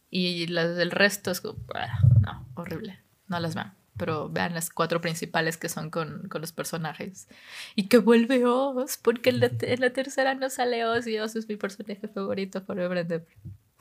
Y 0.09 0.47
las 0.47 0.75
del 0.75 0.89
resto 0.89 1.29
es 1.29 1.41
como, 1.41 1.59
ah, 1.75 1.99
no, 2.21 2.47
horrible. 2.55 2.99
No 3.27 3.39
las 3.39 3.53
vean. 3.53 3.75
Pero 3.97 4.29
vean 4.29 4.55
las 4.55 4.71
cuatro 4.71 4.99
principales 4.99 5.57
que 5.57 5.69
son 5.69 5.91
con, 5.91 6.27
los 6.27 6.51
personajes. 6.53 7.27
Y 7.75 7.87
que 7.87 7.99
vuelve 7.99 8.47
Oz, 8.47 8.97
porque 8.97 9.29
en 9.29 9.39
la, 9.39 9.93
tercera 9.93 10.33
no 10.33 10.49
sale 10.49 10.87
Oz 10.87 11.05
y 11.05 11.19
Oz 11.19 11.35
es 11.35 11.47
mi 11.47 11.55
personaje 11.55 12.07
favorito 12.07 12.61
forever 12.61 13.05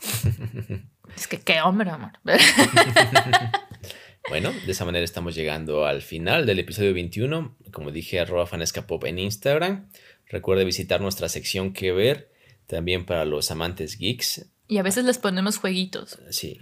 es 1.17 1.27
que 1.29 1.41
qué 1.41 1.61
hombre, 1.61 1.91
amor. 1.91 2.13
bueno, 4.29 4.53
de 4.67 4.73
esa 4.73 4.85
manera 4.85 5.05
estamos 5.05 5.35
llegando 5.35 5.87
al 5.87 6.03
final 6.03 6.47
del 6.47 6.59
episodio 6.59 6.95
21. 6.95 7.57
Como 7.73 7.91
dije, 7.91 8.21
arroba 8.21 8.47
fanescapop 8.47 9.05
en 9.05 9.19
Instagram. 9.19 9.89
Recuerde 10.27 10.65
visitar 10.65 11.01
nuestra 11.01 11.29
sección 11.29 11.73
que 11.73 11.93
ver. 11.93 12.31
También 12.67 13.05
para 13.05 13.25
los 13.25 13.51
amantes 13.51 13.99
geeks 13.99 14.47
y 14.71 14.79
a 14.79 14.85
veces 14.85 15.05
les 15.05 15.19
ponemos 15.19 15.59
jueguitos. 15.59 16.21
Sí. 16.31 16.57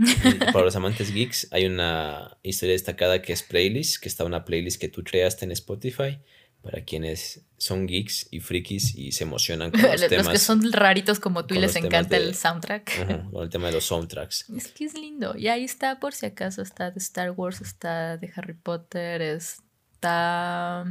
Para 0.50 0.64
los 0.64 0.74
amantes 0.76 1.12
geeks 1.12 1.48
hay 1.50 1.66
una 1.66 2.38
historia 2.42 2.72
destacada 2.72 3.20
que 3.20 3.34
es 3.34 3.42
playlist, 3.42 4.00
que 4.00 4.08
está 4.08 4.24
una 4.24 4.46
playlist 4.46 4.80
que 4.80 4.88
tú 4.88 5.04
creaste 5.04 5.44
en 5.44 5.52
Spotify 5.52 6.18
para 6.62 6.84
quienes 6.84 7.42
son 7.56 7.86
geeks 7.86 8.28
y 8.30 8.40
frikis 8.40 8.94
y 8.94 9.12
se 9.12 9.24
emocionan 9.24 9.70
con 9.72 9.82
los, 9.82 10.10
los 10.10 10.28
que 10.28 10.38
son 10.38 10.72
raritos 10.72 11.20
como 11.20 11.44
tú 11.44 11.54
y 11.54 11.58
les 11.58 11.76
encanta 11.76 12.16
el 12.16 12.34
soundtrack. 12.34 13.30
con 13.32 13.42
el 13.42 13.48
tema 13.48 13.68
de 13.68 13.74
los 13.74 13.84
soundtracks. 13.84 14.48
Es 14.50 14.68
que 14.68 14.84
es 14.84 14.94
lindo. 14.94 15.36
Y 15.36 15.48
ahí 15.48 15.64
está, 15.64 16.00
por 16.00 16.14
si 16.14 16.26
acaso, 16.26 16.62
está 16.62 16.90
de 16.90 16.98
Star 16.98 17.30
Wars, 17.30 17.60
está 17.60 18.16
de 18.16 18.30
Harry 18.34 18.54
Potter, 18.54 19.22
está... 19.22 20.84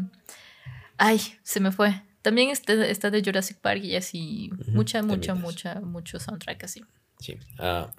Ay, 0.97 1.22
se 1.43 1.59
me 1.59 1.72
fue. 1.72 2.01
También 2.22 2.49
está, 2.49 2.74
está 2.86 3.11
de 3.11 3.24
Jurassic 3.24 3.57
Park 3.57 3.84
y 3.84 3.95
así. 3.95 4.49
mucha, 4.68 5.01
mucha, 5.03 5.36
mucha, 5.36 5.80
mucho 5.80 6.20
soundtrack 6.20 6.63
así. 6.63 6.84
Sí. 7.20 7.38
Uh, 7.59 7.89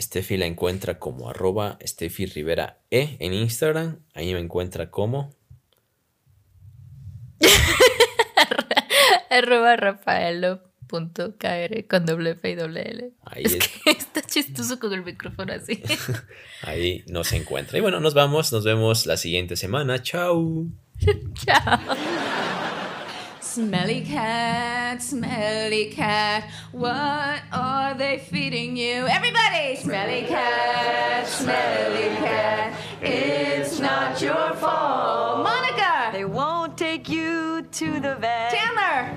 Steffi 0.00 0.36
la 0.36 0.46
encuentra 0.46 0.98
como 0.98 1.28
arroba 1.28 1.78
Steffi 1.84 2.26
Rivera 2.26 2.80
E 2.90 3.16
en 3.20 3.34
Instagram. 3.34 4.00
Ahí 4.14 4.32
me 4.32 4.40
encuentra 4.40 4.90
como. 4.90 5.30
arroba 9.30 9.76
Rafaelo.kr 9.76 11.86
con 11.88 12.06
doble 12.06 12.30
F 12.30 12.50
y 12.50 12.54
doble 12.54 12.82
L. 12.82 13.10
Ahí 13.24 13.42
es, 13.44 13.56
que 13.56 13.90
está 13.90 14.22
chistoso 14.22 14.78
con 14.78 14.92
el 14.92 15.04
micrófono 15.04 15.52
así. 15.52 15.82
Ahí 16.62 17.04
nos 17.06 17.32
encuentra. 17.32 17.78
Y 17.78 17.80
bueno, 17.80 18.00
nos 18.00 18.14
vamos. 18.14 18.52
Nos 18.52 18.64
vemos 18.64 19.06
la 19.06 19.16
siguiente 19.16 19.56
semana. 19.56 20.02
Chao. 20.02 20.66
Chao. 21.34 21.78
Smelly 23.40 24.02
cat, 24.02 25.02
smelly 25.02 25.90
cat, 25.90 26.44
what 26.70 27.42
are 27.50 27.94
they 27.94 28.18
feeding 28.18 28.76
you? 28.76 29.08
Everybody! 29.08 29.74
Smelly 29.74 30.26
cat, 30.28 31.26
smelly 31.26 32.14
cat, 32.18 32.72
it's 33.02 33.80
not 33.80 34.22
your 34.22 34.54
fault. 34.54 35.42
Monica! 35.42 36.10
They 36.12 36.24
won't 36.24 36.59
to 37.72 38.00
the 38.00 38.16
vet. 38.16 38.52
Chandler! 38.52 39.14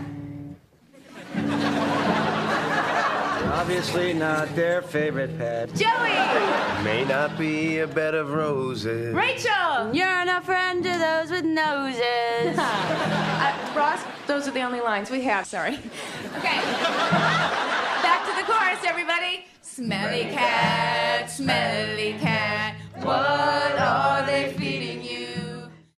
Obviously 3.54 4.14
not 4.14 4.54
their 4.56 4.82
favorite 4.82 5.38
pet. 5.38 5.74
Joey! 5.76 6.84
May 6.84 7.06
not 7.08 7.38
be 7.38 7.80
a 7.80 7.88
bed 7.88 8.14
of 8.14 8.32
roses. 8.32 9.14
Rachel! 9.14 9.94
You're 9.94 10.26
not 10.26 10.46
friend 10.46 10.84
to 10.84 10.90
those 10.90 11.32
with 11.32 11.46
noses. 11.46 12.02
uh, 12.58 13.74
Ross, 13.76 14.04
those 14.28 14.48
are 14.48 14.52
the 14.52 14.62
only 14.62 14.82
lines 14.82 15.10
we 15.10 15.22
have, 15.22 15.46
sorry. 15.46 15.76
Okay. 16.38 16.62
Back 18.02 18.26
to 18.26 18.36
the 18.36 18.52
chorus, 18.52 18.84
everybody. 18.86 19.46
Smelly 19.62 20.24
cat, 20.26 21.32
smelly 21.32 22.14
cat, 22.20 22.76
what 23.02 23.80
are 23.80 24.26
they 24.26 24.54